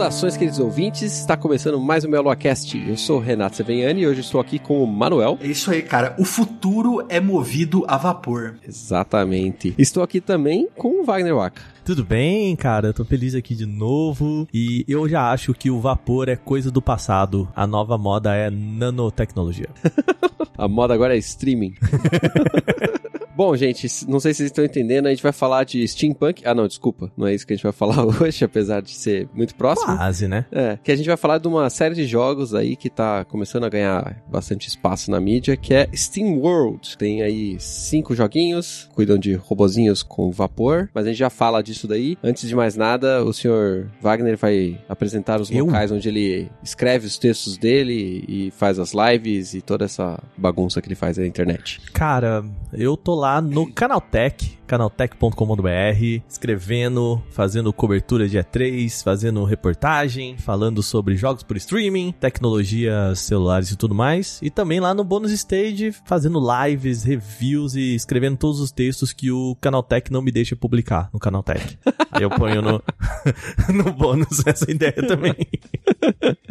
[0.00, 1.18] Saudações, queridos ouvintes.
[1.18, 2.74] Está começando mais um Meloacast.
[2.88, 5.36] Eu sou o Renato Seveniani e hoje estou aqui com o Manuel.
[5.42, 6.16] É isso aí, cara.
[6.18, 8.54] O futuro é movido a vapor.
[8.66, 9.74] Exatamente.
[9.76, 11.60] Estou aqui também com o Wagner Waka.
[11.84, 12.94] Tudo bem, cara?
[12.94, 14.48] Tô feliz aqui de novo.
[14.54, 17.46] E eu já acho que o vapor é coisa do passado.
[17.54, 19.68] A nova moda é nanotecnologia.
[20.56, 21.74] a moda agora é streaming.
[23.40, 26.42] Bom, gente, não sei se vocês estão entendendo, a gente vai falar de steampunk.
[26.44, 27.10] Ah, não, desculpa.
[27.16, 29.96] Não é isso que a gente vai falar hoje, apesar de ser muito próximo.
[29.96, 30.44] Quase, né?
[30.52, 33.64] É, que a gente vai falar de uma série de jogos aí que tá começando
[33.64, 36.98] a ganhar bastante espaço na mídia, que é Steam World.
[36.98, 41.88] Tem aí cinco joguinhos, cuidam de robozinhos com vapor, mas a gente já fala disso
[41.88, 42.18] daí.
[42.22, 45.64] Antes de mais nada, o senhor Wagner vai apresentar os Eu?
[45.64, 50.82] locais onde ele escreve os textos dele e faz as lives e toda essa bagunça
[50.82, 51.80] que ele faz na internet.
[51.94, 60.38] Cara, eu tô lá lá no Canaltech, canaltech.com.br, escrevendo, fazendo cobertura de E3, fazendo reportagem,
[60.38, 64.38] falando sobre jogos por streaming, tecnologias celulares e tudo mais.
[64.40, 69.32] E também lá no Bonus Stage, fazendo lives, reviews e escrevendo todos os textos que
[69.32, 71.76] o Canaltech não me deixa publicar no Canaltech.
[72.12, 72.80] Aí eu ponho no,
[73.74, 75.34] no bônus essa ideia também.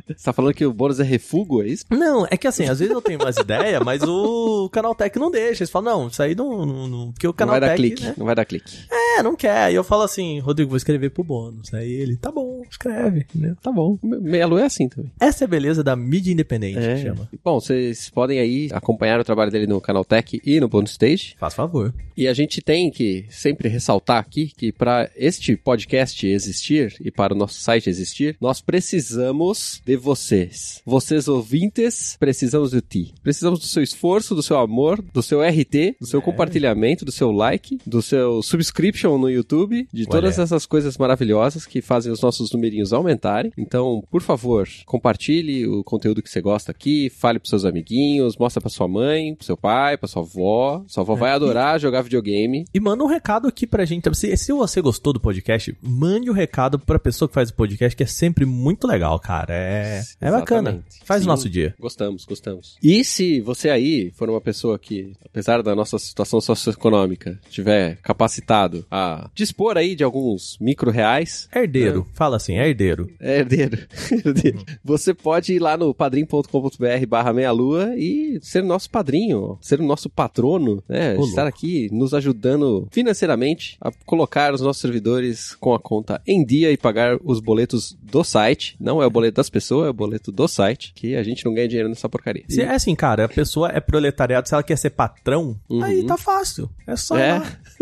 [0.09, 1.86] Você tá falando que o bônus é refugo, é isso?
[1.89, 5.64] Não, é que assim, às vezes eu tenho umas ideias, mas o Canaltech não deixa.
[5.64, 7.61] Eles falam, não, isso aí não, não, não porque o Canaltech...
[7.61, 8.15] Não vai dar clique, né?
[8.17, 8.80] não vai dar clique.
[8.92, 9.65] É, não quer.
[9.65, 11.73] Aí eu falo assim, Rodrigo, vou escrever pro bônus.
[11.73, 13.55] Aí ele, tá bom, escreve, entendeu?
[13.61, 13.97] Tá bom.
[14.03, 15.11] Meia Lua é assim também.
[15.20, 16.95] Essa é a beleza da mídia independente, é.
[16.95, 17.30] que chama.
[17.43, 21.36] Bom, vocês podem aí acompanhar o trabalho dele no Canaltech e no Bonus Stage.
[21.39, 21.93] Faz favor.
[22.15, 27.33] E a gente tem que sempre ressaltar aqui que para este podcast existir e para
[27.33, 30.81] o nosso site existir, nós precisamos de vocês.
[30.86, 33.14] Vocês ouvintes, precisamos de ti.
[33.23, 36.23] Precisamos do seu esforço, do seu amor, do seu RT, do seu é.
[36.23, 40.10] compartilhamento, do seu like, do seu subscription no YouTube, de Olha.
[40.10, 43.52] todas essas coisas maravilhosas que fazem os nossos numerinhos aumentarem.
[43.58, 48.61] Então, por favor, compartilhe o conteúdo que você gosta aqui, fale pros seus amiguinhos, mostra
[48.61, 50.83] pra sua mãe, pro seu pai, pra sua avó.
[50.88, 51.20] Sua avó é.
[51.20, 51.80] vai adorar e...
[51.80, 52.65] jogar videogame.
[52.73, 54.09] E manda um recado aqui pra gente.
[54.15, 57.54] Se, se você gostou do podcast, mande o um recado pra pessoa que faz o
[57.54, 59.54] podcast, que é sempre muito legal, cara.
[59.54, 60.83] É, é bacana.
[61.04, 61.76] Faz Sim, o nosso dia.
[61.80, 62.77] Gostamos, gostamos.
[62.82, 68.86] E se você aí for uma pessoa que, apesar da nossa situação socioeconômica, tiver capacitado
[68.89, 71.48] a dispor aí de alguns micro reais.
[71.54, 72.16] Herdeiro, é.
[72.16, 73.10] fala assim, herdeiro.
[73.20, 73.77] É herdeiro.
[74.11, 74.64] herdeiro.
[74.83, 79.83] Você pode ir lá no padrim.com.br barra meia lua e ser nosso padrinho, ser o
[79.83, 81.16] nosso patrono, né?
[81.17, 81.58] Ô, estar louco.
[81.58, 86.77] aqui nos ajudando financeiramente a colocar os nossos servidores com a conta em dia e
[86.77, 88.76] pagar os boletos do site.
[88.80, 91.54] Não é o boleto das pessoas, é o boleto do site, que a gente não
[91.54, 92.44] ganha dinheiro nessa porcaria.
[92.48, 95.83] Se é assim, cara, a pessoa é proletariado, se ela quer ser patrão, uhum.
[95.83, 96.70] aí tá fácil.
[96.86, 97.17] É só.
[97.17, 97.42] É.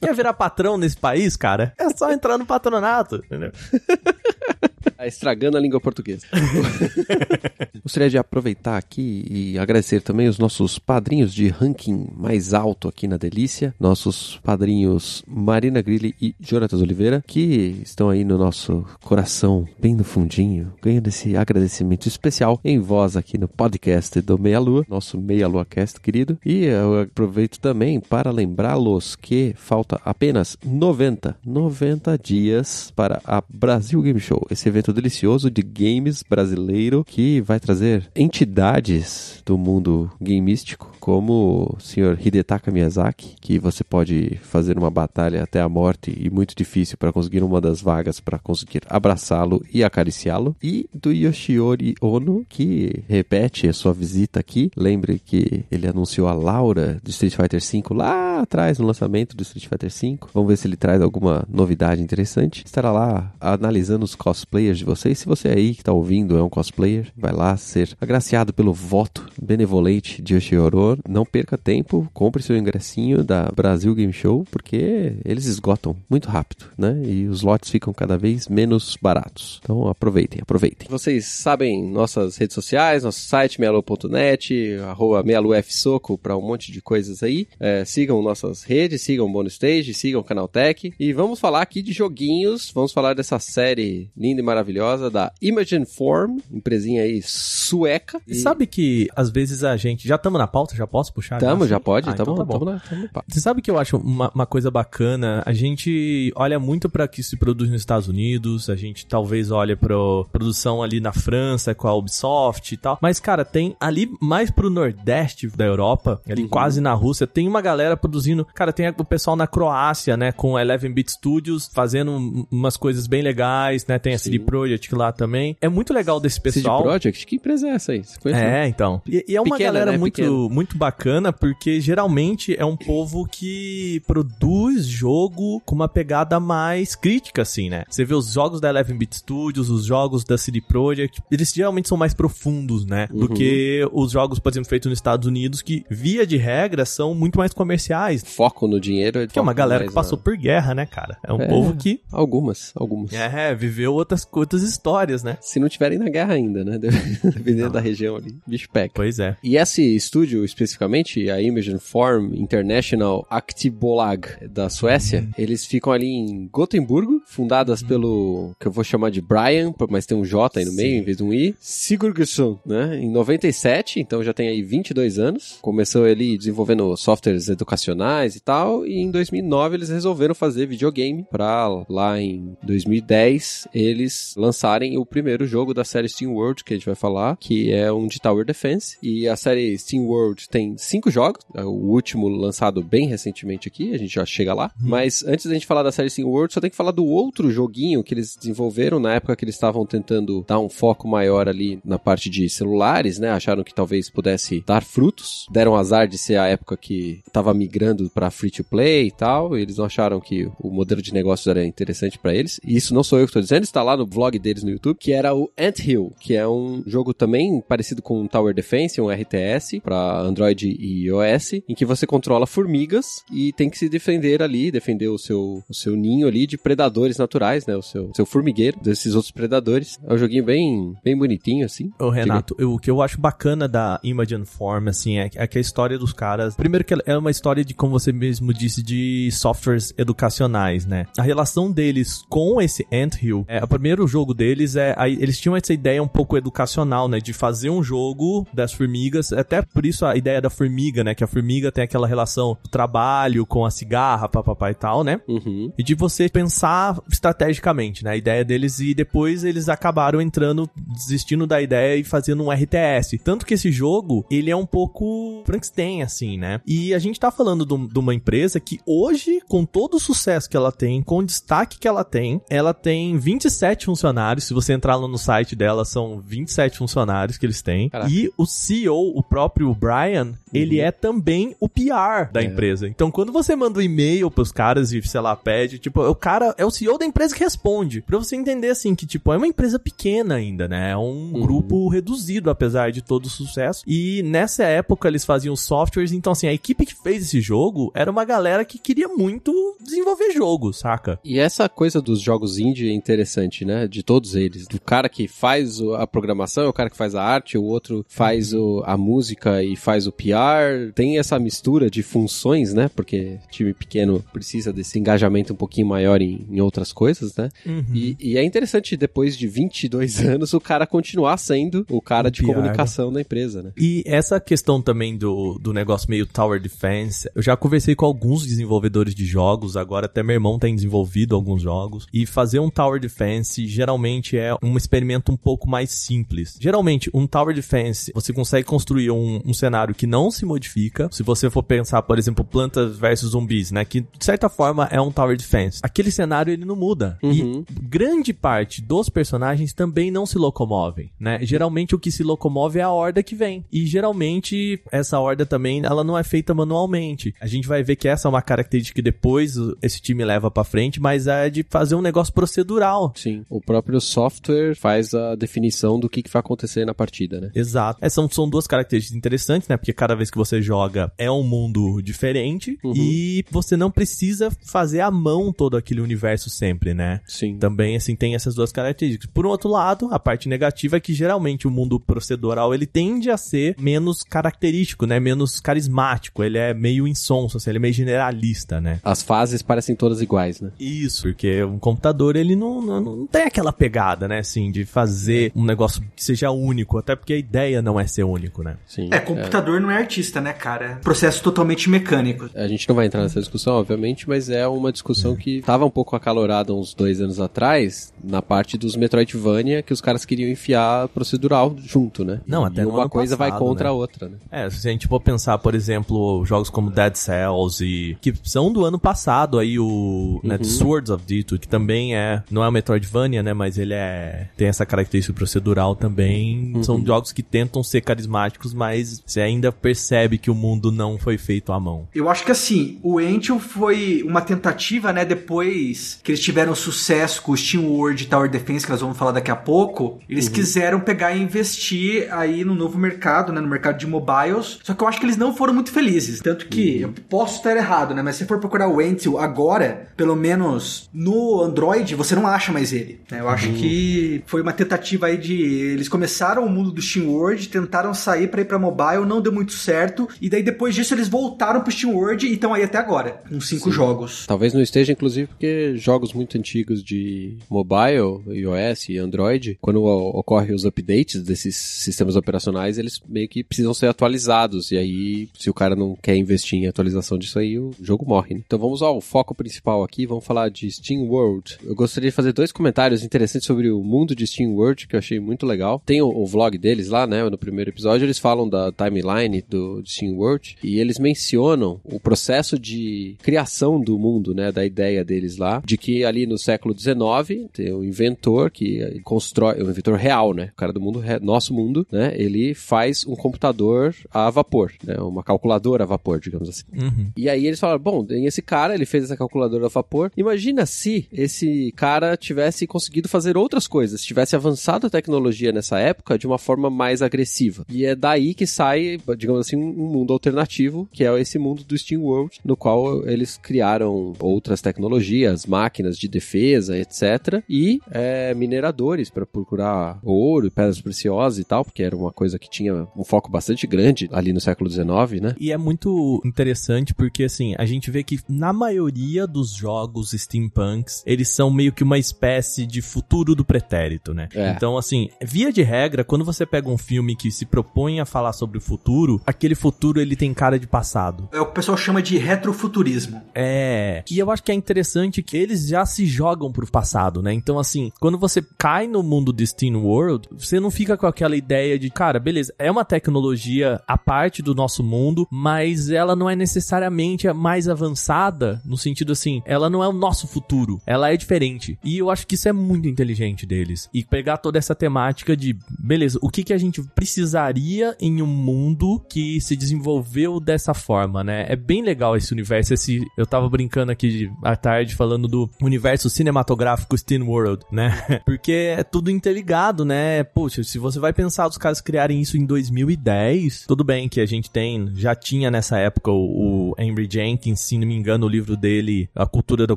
[0.00, 1.72] Quer virar patrão nesse país, cara?
[1.78, 3.50] É só entrar no patronato, entendeu?
[4.96, 6.26] Tá estragando a língua portuguesa.
[7.82, 13.06] Gostaria de aproveitar aqui e agradecer também os nossos padrinhos de ranking mais alto aqui
[13.06, 19.68] na Delícia, nossos padrinhos Marina Grilli e Jonatas Oliveira, que estão aí no nosso coração,
[19.78, 24.84] bem no fundinho, ganhando esse agradecimento especial em voz aqui no podcast do Meia Lua,
[24.88, 26.38] nosso Meia Lua Cast querido.
[26.44, 34.02] E eu aproveito também para lembrá-los que falta apenas 90, 90 dias para a Brasil
[34.02, 40.92] Game Show, esse evento delicioso de games brasileiro que vai trazer entidades do mundo gameístico,
[41.00, 46.28] como o senhor Hidetaka Miyazaki, que você pode fazer uma batalha até a morte e
[46.28, 51.94] muito difícil para conseguir uma das vagas para conseguir abraçá-lo e acariciá-lo, e do Yoshiori
[52.00, 54.70] Ono, que repete a sua visita aqui.
[54.76, 59.42] Lembre que ele anunciou a Laura de Street Fighter V lá atrás no lançamento do
[59.42, 60.18] Street Fighter V.
[60.32, 62.62] Vamos ver se ele traz alguma novidade interessante.
[62.64, 65.18] Estará lá analisando os cosplayers de vocês.
[65.18, 69.28] Se você aí que está ouvindo é um cosplayer, vai lá ser agraciado pelo voto
[69.40, 70.98] benevolente de Yoshioro.
[71.08, 76.66] Não perca tempo, compre seu ingressinho da Brasil Game Show, porque eles esgotam muito rápido,
[76.76, 77.02] né?
[77.04, 79.60] E os lotes ficam cada vez menos baratos.
[79.62, 80.88] Então aproveitem, aproveitem.
[80.90, 87.22] Vocês sabem nossas redes sociais, nosso site mealu.net, arroba mealufsoco para um monte de coisas
[87.22, 87.46] aí.
[87.58, 90.92] É, sigam nossas redes, sigam o Bonus Stage, sigam o Canaltech.
[90.98, 95.86] E vamos falar aqui de joguinhos, vamos falar dessa série linda e maravilhosa da Imagine
[95.86, 98.20] Form, empresinha aí sueca.
[98.26, 100.06] E sabe que às vezes a gente.
[100.06, 100.74] Já estamos na pauta?
[100.74, 101.38] Já posso puxar?
[101.38, 102.58] Tamo, já pode, Ah, tamo, então tá bom.
[102.58, 103.26] tamo na- tamo na pauta.
[103.32, 105.42] Você sabe que eu acho uma, uma coisa bacana?
[105.46, 109.76] A gente olha muito para que se produz nos Estados Unidos, a gente talvez olha
[109.76, 109.96] pra
[110.32, 112.98] produção ali na França com a Ubisoft e tal.
[113.00, 116.48] Mas, cara, tem ali mais pro nordeste da Europa, ali Uhum.
[116.48, 118.15] quase na Rússia, tem uma galera produzindo.
[118.54, 123.22] Cara, tem o pessoal na Croácia, né, com 11-bit Studios, fazendo um- umas coisas bem
[123.22, 123.98] legais, né?
[123.98, 125.56] Tem a CD Projekt lá também.
[125.60, 126.82] É muito legal desse CD pessoal.
[126.82, 127.26] Projekt?
[127.26, 128.02] Que empresa é essa aí?
[128.26, 129.02] É, então.
[129.06, 129.98] E, e é uma Pequena, galera né?
[129.98, 130.48] muito, Pequena.
[130.48, 137.42] muito bacana, porque geralmente é um povo que produz jogo com uma pegada mais crítica,
[137.42, 137.84] assim, né?
[137.88, 141.96] Você vê os jogos da 11-bit Studios, os jogos da CD Projekt, eles geralmente são
[141.98, 143.06] mais profundos, né?
[143.10, 143.34] Do Uhum.
[143.34, 147.38] que os jogos, por exemplo, feitos nos Estados Unidos, que, via de regra, são muito
[147.38, 147.86] mais comerciais.
[148.24, 149.26] Foco no dinheiro.
[149.28, 151.16] Que é uma galera mais que passou na- por guerra, né, cara?
[151.24, 151.46] É um É.
[151.46, 153.12] povo que, Algumas, algumas.
[153.12, 155.38] é, viveu outras, outras histórias, né?
[155.40, 156.78] Se não tiverem na guerra ainda, né?
[157.22, 158.34] Dependendo da região ali.
[158.46, 158.92] Bicho pega.
[158.94, 159.36] Pois é.
[159.42, 165.30] E esse estúdio, especificamente, a Imagine Form International Aktiebolag da Suécia, Uhum.
[165.38, 170.16] eles ficam ali em Gotemburgo, fundadas pelo, que eu vou chamar de Brian, mas tem
[170.16, 170.98] um J aí no meio Sim.
[170.98, 172.98] em vez de um I, Sigurgesson, né?
[173.00, 175.58] Em 97, então já tem aí 22 anos.
[175.62, 177.95] Começou ele desenvolvendo softwares educacionais
[178.36, 184.98] e tal, e em 2009 eles resolveram fazer videogame pra lá em 2010 eles lançarem
[184.98, 188.06] o primeiro jogo da série Steam World, que a gente vai falar, que é um
[188.06, 188.96] de Tower Defense.
[189.02, 193.94] E a série Steam World tem cinco jogos, é o último lançado bem recentemente aqui,
[193.94, 194.70] a gente já chega lá.
[194.80, 197.50] Mas antes da gente falar da série Steam World, só tem que falar do outro
[197.50, 201.80] joguinho que eles desenvolveram na época que eles estavam tentando dar um foco maior ali
[201.84, 203.30] na parte de celulares, né?
[203.30, 205.46] Acharam que talvez pudesse dar frutos.
[205.50, 209.56] Deram azar de ser a época que tava migrando para free to play e tal.
[209.56, 212.60] E eles não acharam que o modelo de negócios era interessante para eles.
[212.64, 214.96] E isso não sou eu que tô dizendo, está lá no vlog deles no YouTube,
[214.98, 219.00] que era o Ant Hill, que é um jogo também parecido com um Tower Defense,
[219.00, 223.88] um RTS para Android e iOS, em que você controla formigas e tem que se
[223.88, 227.76] defender ali, defender o seu, o seu ninho ali de predadores naturais, né?
[227.76, 229.98] O seu, seu formigueiro desses outros predadores.
[230.06, 231.90] É um joguinho bem, bem bonitinho, assim.
[231.98, 235.46] Ô, Renato, eu- o que eu acho bacana da Imagine Form, assim, é, que- é
[235.46, 236.54] que a história dos caras.
[236.56, 241.06] Primeiro, que é uma história de, como você mesmo disse, de softwares educacionais, né?
[241.18, 244.94] A relação deles com esse Ant Hill, é, o primeiro jogo deles é.
[244.96, 247.18] aí eles tinham essa ideia um pouco educacional, né?
[247.18, 249.32] De fazer um jogo das formigas.
[249.32, 251.14] Até por isso a ideia da formiga, né?
[251.14, 255.20] Que a formiga tem aquela relação do trabalho com a cigarra, papapá e tal, né?
[255.28, 255.72] Uhum.
[255.78, 258.12] e de você pensar estrategicamente, né?
[258.12, 263.18] A ideia deles e depois eles acabaram entrando, desistindo da ideia e fazendo um RTS.
[263.22, 266.60] Tanto que esse jogo, ele é um pouco Frankenstein, assim, né?
[266.66, 270.48] E a gente tá falando de de uma empresa que hoje, com todo o sucesso
[270.48, 274.44] que ela tem, com o destaque que ela tem, ela tem 27 funcionários.
[274.46, 277.88] Se você entrar lá no site dela, são 27 funcionários que eles têm.
[277.88, 278.10] Caraca.
[278.10, 282.44] E o CEO, o próprio Brian, ele é também o PR da É.
[282.44, 282.88] empresa.
[282.88, 286.54] Então, quando você manda um e-mail pros caras e, sei lá, pede, tipo, o cara
[286.58, 288.00] é o CEO da empresa que responde.
[288.00, 290.90] Pra você entender, assim, que, tipo, é uma empresa pequena ainda, né?
[290.92, 291.40] É um Uhum.
[291.40, 293.82] grupo reduzido, apesar de todo o sucesso.
[293.86, 298.10] E nessa época eles faziam softwares, então, assim, a equipe que fez esse jogo era
[298.10, 301.18] uma galera que queria muito desenvolver jogo, saca?
[301.24, 303.86] E essa coisa dos jogos indie é interessante, né?
[303.86, 304.66] De todos eles.
[304.66, 308.04] Do cara que faz a programação, é o cara que faz a arte, o outro
[308.08, 310.92] faz o- a música e faz o PR.
[310.94, 312.88] Tem essa mistura de funções, né?
[312.94, 317.48] Porque time pequeno precisa desse engajamento um pouquinho maior em, em outras coisas, né?
[317.94, 322.30] E, e é interessante, depois de 22 anos, o cara continuar sendo o cara O
[322.30, 323.72] de PR, comunicação da empresa, né?
[323.76, 328.46] E essa questão também do, do negócio meio Tower Defense, eu já conversei com alguns
[328.46, 332.98] desenvolvedores de jogos, agora até meu irmão tem desenvolvido alguns jogos, e fazer um Tower
[332.98, 336.56] Defense geralmente é um experimento um pouco mais simples.
[336.58, 341.10] Geralmente, um Tower Defense, você consegue construir um, um cenário que não se modifica.
[341.12, 344.98] Se você for pensar, por exemplo, plantas versus zumbis, né, que de certa forma é
[344.98, 345.80] um Tower Defense.
[345.82, 347.18] Aquele cenário ele não muda.
[347.22, 347.64] Uhum.
[347.68, 351.38] E grande parte dos personagens também não se locomovem, né?
[351.42, 353.62] Geralmente o que se locomove é a horda que vem.
[353.70, 357.25] E geralmente essa horda também, ela não é feita manualmente.
[357.26, 357.34] Interessante.
[357.40, 360.64] A gente vai ver que essa é uma característica que depois esse time leva para
[360.64, 363.12] frente, mas é de fazer um negócio procedural.
[363.16, 367.50] Sim, o próprio software faz a definição do que, que vai acontecer na partida, né?
[367.54, 367.98] Exato.
[368.02, 369.76] É, são, são duas características interessantes, né?
[369.76, 372.92] Porque cada vez que você joga é um mundo diferente uhum.
[372.96, 377.20] e você não precisa fazer à mão todo aquele universo sempre, né?
[377.26, 377.58] Sim.
[377.58, 379.30] Também, assim, tem essas duas características.
[379.32, 383.36] Por outro lado, a parte negativa é que geralmente o mundo procedural ele tende a
[383.36, 385.20] ser menos característico, né?
[385.20, 386.42] Menos carismático.
[386.42, 389.00] Ele é meio insonso, assim, ele é meio generalista, né?
[389.02, 390.70] As fases parecem todas iguais, né?
[390.78, 394.38] Isso, porque um computador ele não, não, não tem aquela pegada, né?
[394.38, 398.24] Assim, de fazer um negócio que seja único, até porque a ideia não é ser
[398.24, 398.76] único, né?
[398.86, 399.08] Sim.
[399.12, 399.80] É, computador é.
[399.80, 401.00] não é artista, né, cara?
[401.02, 402.48] Processo totalmente mecânico.
[402.54, 405.36] A gente não vai entrar nessa discussão, obviamente, mas é uma discussão é.
[405.36, 410.00] que estava um pouco acalorada uns dois anos atrás, na parte dos Metroidvania, que os
[410.00, 412.40] caras queriam enfiar procedural junto, né?
[412.46, 413.90] Não, até e uma coisa passado, vai contra né?
[413.90, 414.36] a outra, né?
[414.50, 418.72] É, se a gente for pensar, por exemplo, jogos como Dead Cells e que são
[418.72, 420.64] do ano passado aí o né, uhum.
[420.64, 424.68] Swords of Dito, que também é, não é um Metroidvania, né, mas ele é tem
[424.68, 426.72] essa característica procedural também.
[426.74, 426.82] Uhum.
[426.82, 431.38] São jogos que tentam ser carismáticos, mas você ainda percebe que o mundo não foi
[431.38, 432.08] feito à mão.
[432.14, 437.42] Eu acho que assim, o Angel foi uma tentativa, né, depois que eles tiveram sucesso
[437.42, 440.52] com o Steam World Tower Defense, que nós vamos falar daqui a pouco, eles uhum.
[440.52, 444.78] quiseram pegar e investir aí no novo mercado, né, no mercado de mobiles.
[444.82, 447.76] Só que eu acho que eles não foram muito felizes, tanto que eu posso estar
[447.76, 452.46] errado, né, mas se for procurar o Angel agora, pelo menos no Android, você não
[452.46, 453.20] acha mais ele.
[453.30, 453.40] Né?
[453.40, 453.74] Eu acho uhum.
[453.74, 458.48] que foi uma tentativa aí de eles começaram o mundo do Steam World, tentaram sair
[458.48, 461.92] para ir para mobile, não deu muito certo, e daí depois disso eles voltaram pro
[461.92, 463.96] Steam World e estão aí até agora, com cinco Sim.
[463.96, 464.46] jogos.
[464.46, 470.74] Talvez não esteja, inclusive, porque jogos muito antigos de mobile, iOS e Android, quando ocorrem
[470.74, 474.90] os updates desses sistemas operacionais, eles meio que precisam ser atualizados.
[474.90, 478.54] E aí, se o cara não quer investir em atualização disso aí, o jogo morre.
[478.54, 478.62] Né?
[478.66, 481.78] Então vamos ao foco principal aqui, vamos falar de Steam World.
[481.84, 485.18] Eu gostaria de fazer dois comentários interessantes sobre o mundo de Steam World, que eu
[485.18, 486.02] achei muito legal.
[486.04, 487.48] Tem o, o vlog deles lá, né?
[487.48, 492.78] No primeiro episódio, eles falam da timeline do Steam World e eles mencionam o processo
[492.78, 494.72] de criação do mundo, né?
[494.72, 499.82] Da ideia deles lá, de que ali no século XIX tem um inventor que constrói,
[499.82, 500.70] um inventor real, né?
[500.72, 502.34] O cara do mundo, nosso mundo, né?
[502.36, 505.16] Ele faz um computador a vapor, né?
[505.18, 506.75] Uma calculadora a vapor, digamos assim.
[506.92, 507.30] Uhum.
[507.36, 510.30] E aí eles falaram, bom, tem esse cara, ele fez essa calculadora a vapor.
[510.36, 516.38] Imagina se esse cara tivesse conseguido fazer outras coisas, tivesse avançado a tecnologia nessa época
[516.38, 517.84] de uma forma mais agressiva.
[517.88, 521.96] E é daí que sai, digamos assim, um mundo alternativo, que é esse mundo do
[521.96, 527.62] Steam World, no qual eles criaram outras tecnologias, máquinas de defesa, etc.
[527.68, 532.68] E é, mineradores para procurar ouro, pedras preciosas e tal, porque era uma coisa que
[532.68, 535.54] tinha um foco bastante grande ali no século XIX, né?
[535.58, 541.22] E é muito interessante porque, assim, a gente vê que na maioria dos jogos steampunks,
[541.26, 544.48] eles são meio que uma espécie de futuro do pretérito, né?
[544.54, 544.70] É.
[544.70, 548.54] Então, assim, via de regra, quando você pega um filme que se propõe a falar
[548.54, 551.48] sobre o futuro, aquele futuro ele tem cara de passado.
[551.52, 553.42] É o que o pessoal chama de retrofuturismo.
[553.54, 554.24] É.
[554.30, 557.52] E eu acho que é interessante que eles já se jogam pro passado, né?
[557.52, 561.56] Então, assim, quando você cai no mundo de Steam World, você não fica com aquela
[561.56, 566.45] ideia de, cara, beleza, é uma tecnologia a parte do nosso mundo, mas ela não
[566.48, 571.32] é necessariamente a mais avançada, no sentido assim, ela não é o nosso futuro, ela
[571.32, 571.98] é diferente.
[572.04, 574.08] E eu acho que isso é muito inteligente deles.
[574.12, 578.46] E pegar toda essa temática de, beleza, o que, que a gente precisaria em um
[578.46, 581.66] mundo que se desenvolveu dessa forma, né?
[581.68, 582.94] É bem legal esse universo.
[582.94, 588.40] Esse, eu tava brincando aqui à tarde falando do universo cinematográfico Steam World, né?
[588.44, 590.44] Porque é tudo interligado, né?
[590.44, 594.46] Poxa, se você vai pensar os caras criarem isso em 2010, tudo bem que a
[594.46, 598.76] gente tem, já tinha nessa época o, Henry Jenkins, se não me engano, o livro
[598.76, 599.96] dele, A Cultura da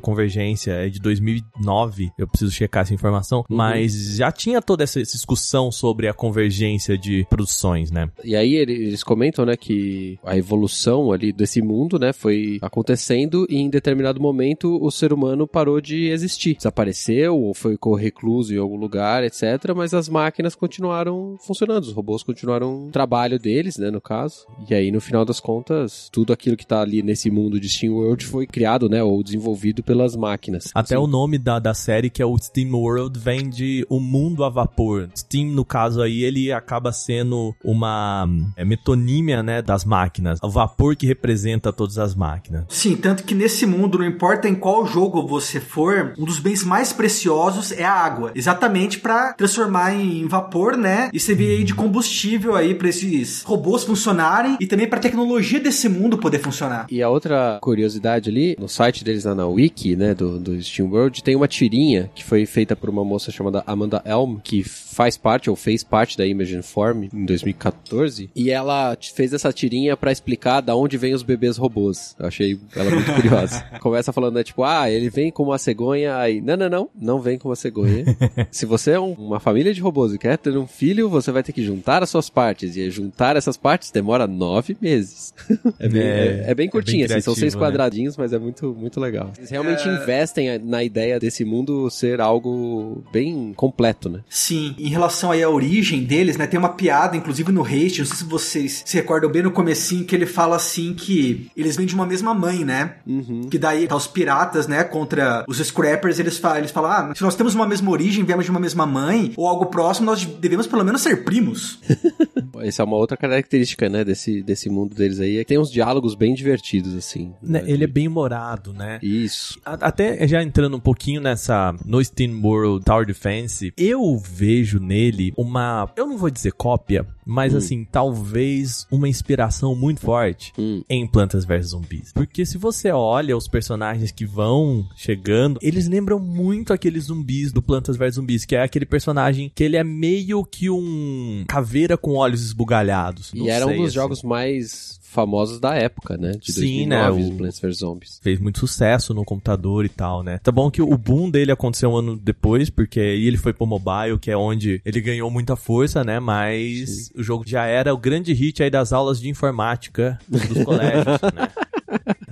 [0.00, 2.10] Convergência, é de 2009.
[2.18, 3.56] Eu preciso checar essa informação, uhum.
[3.56, 8.10] mas já tinha toda essa discussão sobre a convergência de produções, né?
[8.24, 13.56] E aí eles comentam, né, que a evolução ali desse mundo, né, foi acontecendo e
[13.56, 16.56] em determinado momento o ser humano parou de existir.
[16.56, 19.42] Desapareceu ou foi recluso em algum lugar, etc.
[19.74, 24.46] Mas as máquinas continuaram funcionando, os robôs continuaram o trabalho deles, né, no caso.
[24.68, 27.94] E aí, no final das contas, tudo aquilo que tá ali nesse mundo de Steam
[27.94, 30.70] World foi criado, né, ou desenvolvido pelas máquinas.
[30.74, 31.02] Até Sim.
[31.02, 34.48] o nome da, da série, que é o Steam World, vem de o mundo a
[34.48, 35.08] vapor.
[35.16, 40.38] Steam, no caso aí, ele acaba sendo uma é, metonímia, né, das máquinas.
[40.42, 42.64] O vapor que representa todas as máquinas.
[42.68, 46.64] Sim, tanto que nesse mundo, não importa em qual jogo você for, um dos bens
[46.64, 48.32] mais preciosos é a água.
[48.34, 53.84] Exatamente para transformar em vapor, né, e servir aí de combustível aí para esses robôs
[53.84, 56.86] funcionarem e também para a tecnologia desse mundo poder funcionar.
[56.90, 60.90] E a outra curiosidade ali, no site deles lá na Wiki, né, do, do Steam
[60.90, 65.16] World, tem uma tirinha que foi feita por uma moça chamada Amanda Elm, que faz
[65.16, 70.12] parte ou fez parte da Imagine Form em 2014, e ela fez essa tirinha para
[70.12, 72.16] explicar da onde vem os bebês robôs.
[72.18, 73.60] Eu achei ela muito curiosa.
[73.80, 77.20] Começa falando, né, tipo, ah, ele vem com uma cegonha, aí, não, não, não, não
[77.20, 78.04] vem com uma cegonha.
[78.50, 81.42] Se você é um, uma família de robôs e quer ter um filho, você vai
[81.42, 85.32] ter que juntar as suas partes, e juntar essas partes demora nove meses.
[85.78, 87.60] é, bem, é, é, bem curtinho, é bem assim, são seis né?
[87.60, 89.32] quadradinhos, mas é muito, muito legal.
[89.38, 89.94] Eles realmente é.
[89.94, 94.20] investem na ideia desse mundo ser algo bem completo, né?
[94.28, 98.06] Sim, em relação aí à origem deles, né, tem uma piada, inclusive no Haste, não
[98.06, 101.86] sei se vocês se recordam bem no comecinho, que ele fala assim que eles vêm
[101.86, 102.96] de uma mesma mãe, né?
[103.06, 103.48] Uhum.
[103.50, 107.22] Que daí tá os piratas, né, contra os Scrappers, eles falam, eles falam, ah, se
[107.22, 110.66] nós temos uma mesma origem, viemos de uma mesma mãe, ou algo próximo, nós devemos
[110.66, 111.78] pelo menos ser primos.
[112.60, 115.70] Essa é uma outra característica, né, desse, desse mundo deles aí, é que tem uns
[115.70, 117.32] diálogos bem divertidos, assim.
[117.42, 118.98] Né, ele é bem humorado, né?
[119.02, 119.58] Isso.
[119.64, 125.90] Até já entrando um pouquinho nessa, no Steam World Tower Defense, eu vejo nele uma,
[125.96, 127.58] eu não vou dizer cópia, mas hum.
[127.58, 130.82] assim, talvez uma inspiração muito forte hum.
[130.88, 132.12] em Plantas vs Zumbis.
[132.12, 137.62] Porque se você olha os personagens que vão chegando, eles lembram muito aqueles zumbis do
[137.62, 142.14] Plantas vs Zumbis, que é aquele personagem que ele é meio que um caveira com
[142.14, 143.32] olhos esbugalhados.
[143.34, 143.94] E era um dos assim.
[143.94, 146.32] jogos mais famosos da época, né?
[146.40, 147.28] De Sim, 2009, né?
[147.28, 147.36] O...
[147.36, 148.20] Plants vs Zombies.
[148.22, 150.38] Fez muito sucesso no computador e tal, né?
[150.38, 153.66] Tá bom que o boom dele aconteceu um ano depois, porque aí ele foi pro
[153.66, 156.20] mobile, que é onde ele ganhou muita força, né?
[156.20, 157.12] Mas Sim.
[157.16, 161.48] o jogo já era o grande hit aí das aulas de informática dos colégios, né?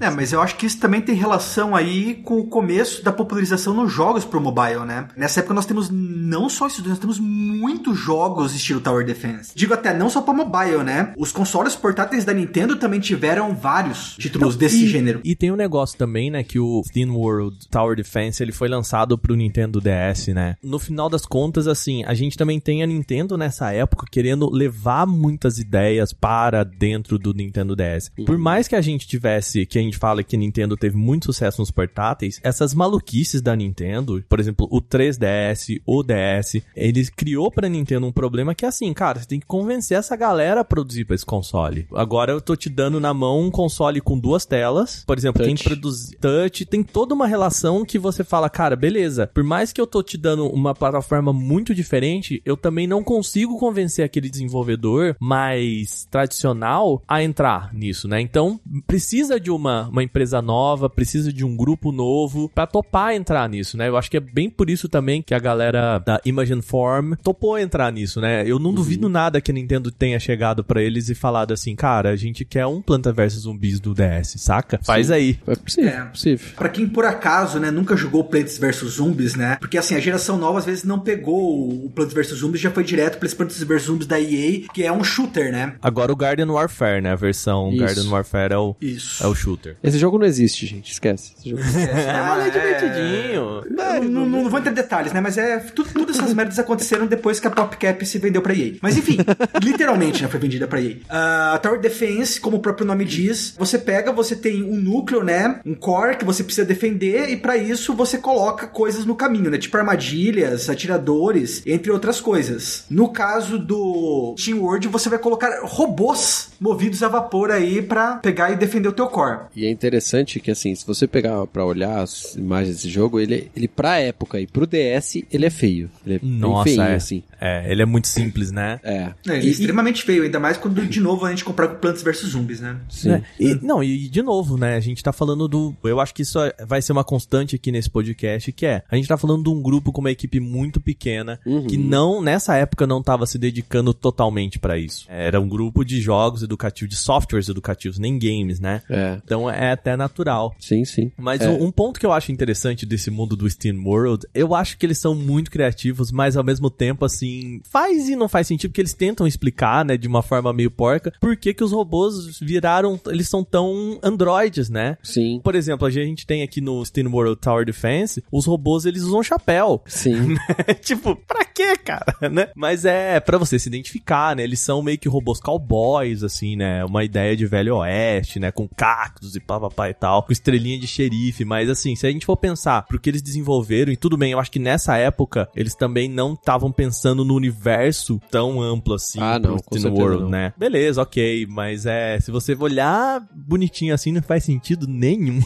[0.00, 3.75] É, mas eu acho que isso também tem relação aí com o começo da popularização
[3.75, 5.09] nos jogos pro mobile, né?
[5.17, 9.52] Nessa época nós temos não só isso, nós temos muitos jogos estilo Tower Defense.
[9.55, 11.12] Digo até não só para mobile, né?
[11.17, 15.21] Os consoles portáteis da Nintendo também tiveram vários títulos então, desse e, gênero.
[15.25, 19.19] E tem um negócio também, né, que o Steam World Tower Defense, ele foi lançado
[19.19, 20.57] pro Nintendo DS, né?
[20.62, 25.07] No final das contas, assim, a gente também tem a Nintendo nessa época querendo levar
[25.07, 28.11] muitas ideias para dentro do Nintendo DS.
[28.19, 28.25] Uhum.
[28.25, 31.26] Por mais que a gente tivesse, que a gente fala que a Nintendo teve muito
[31.26, 37.50] sucesso nos portáteis, essas maluquices da Nintendo, por exemplo, o 3DS, o DS, ele criou
[37.50, 40.64] pra Nintendo um problema que é assim, cara, você tem que convencer essa galera a
[40.64, 41.87] produzir pra esse console.
[41.92, 45.55] Agora eu tô te dando na mão um console com duas telas, por exemplo, touch.
[45.55, 49.81] quem produz touch, tem toda uma relação que você fala, cara, beleza, por mais que
[49.81, 55.16] eu tô te dando uma plataforma muito diferente, eu também não consigo convencer aquele desenvolvedor
[55.20, 58.20] mais tradicional a entrar nisso, né?
[58.20, 63.49] Então, precisa de uma uma, empresa nova, precisa de um grupo novo para topar entrar
[63.49, 63.88] nisso, né?
[63.88, 67.59] Eu acho que é bem por isso também que a galera da Imagine Form topou
[67.59, 68.45] entrar nisso, né?
[68.47, 68.77] Eu não uhum.
[68.77, 72.45] duvido nada que a Nintendo tenha chegado para eles e falado assim, cara, a gente
[72.45, 74.81] quer um Planta vs Zumbis do DS, saca?
[74.83, 75.12] Faz Sim.
[75.12, 75.38] aí.
[75.47, 76.05] É possível, é.
[76.07, 76.49] possível.
[76.57, 79.57] Pra quem por acaso, né, nunca jogou Plants vs Zombies, né?
[79.61, 82.85] Porque assim, a geração nova às vezes não pegou o Plants vs Zombies, já foi
[82.85, 85.75] direto pra esse Plants vs Zombies da EA, que é um shooter, né?
[85.83, 87.12] Agora o Garden Warfare, né?
[87.12, 87.85] A versão isso.
[87.85, 89.23] Garden Warfare é o, Isso.
[89.23, 89.67] é o shooter.
[89.83, 90.92] Esse jogo não existe, gente.
[90.92, 91.33] Esquece.
[91.38, 91.90] Esse jogo não existe.
[91.90, 93.62] Ah, é, é divertidinho.
[93.66, 95.20] É, não, não, não, vou entrar em detalhes, né?
[95.20, 95.59] Mas é.
[95.59, 98.74] Tudo, todas essas merdas aconteceram depois que a PopCap se vendeu pra EA.
[98.81, 99.18] Mas enfim,
[99.62, 100.28] literalmente, né?
[100.28, 100.96] Foi vendida pra EA.
[100.96, 105.22] Uh, a Tower Defense, como o próprio nome diz, você pega, você tem um núcleo,
[105.22, 105.61] né?
[105.64, 109.59] Um core que você precisa defender, e para isso você coloca coisas no caminho, né?
[109.59, 112.85] Tipo armadilhas, atiradores, entre outras coisas.
[112.90, 118.50] No caso do Team World, você vai colocar robôs movidos a vapor aí para pegar
[118.50, 119.40] e defender o teu core.
[119.59, 123.51] E é interessante que, assim, se você pegar para olhar as imagens desse jogo, ele,
[123.57, 125.90] ele pra época e pro DS, ele é feio.
[126.07, 126.94] Ele é Nossa, feio, é.
[126.94, 127.25] assim.
[127.40, 128.79] É, ele é muito simples, né?
[128.85, 128.94] É.
[129.27, 132.31] é ele é extremamente feio, ainda mais quando, de novo, a gente comprar Plantas vs
[132.31, 132.77] Zumbis, né?
[132.88, 133.14] Sim.
[133.14, 133.23] É.
[133.40, 135.75] E, não, e de novo, né, a gente tá falando do...
[135.83, 139.09] Eu acho que isso vai ser uma constante aqui nesse podcast, que é, a gente
[139.09, 141.66] tá falando de um grupo com uma equipe muito pequena, uhum.
[141.66, 145.05] que não, nessa época, não tava se dedicando totalmente para isso.
[145.09, 148.83] Era um grupo de jogos educativos, de softwares educativos, nem games, né?
[148.88, 149.18] É.
[149.25, 150.54] Então é até natural.
[150.58, 151.12] Sim, sim.
[151.16, 151.48] Mas é.
[151.48, 154.98] um, ponto que eu acho interessante desse mundo do Steam World, eu acho que eles
[154.98, 158.94] são muito criativos, mas ao mesmo tempo, assim, faz e não faz sentido, porque eles
[158.94, 163.28] tentam explicar, né, de uma forma meio porca, por que que os robôs viraram, eles
[163.28, 164.96] são tão androides, né?
[165.02, 165.40] Sim.
[165.42, 169.22] Por exemplo, a gente tem aqui no Steam World Tower Defense, os robôs, eles usam
[169.22, 169.82] chapéu.
[169.87, 170.37] Sim.
[170.82, 172.48] tipo, pra quê, cara, né?
[172.54, 174.42] Mas é para você se identificar, né?
[174.42, 176.84] Eles são meio que robôs cowboys, assim, né?
[176.84, 178.50] Uma ideia de velho oeste, né?
[178.50, 182.27] Com cactos e papapá e tal, com estrelinha de xerife, mas assim, se a gente
[182.27, 185.74] for pensar pro que eles desenvolveram, e tudo bem, eu acho que nessa época eles
[185.74, 190.31] também não estavam pensando no universo tão amplo assim ah, não, pro Steam World, não.
[190.31, 190.53] né?
[190.57, 195.40] Beleza, ok, mas é, se você olhar bonitinho assim, não faz sentido nenhum.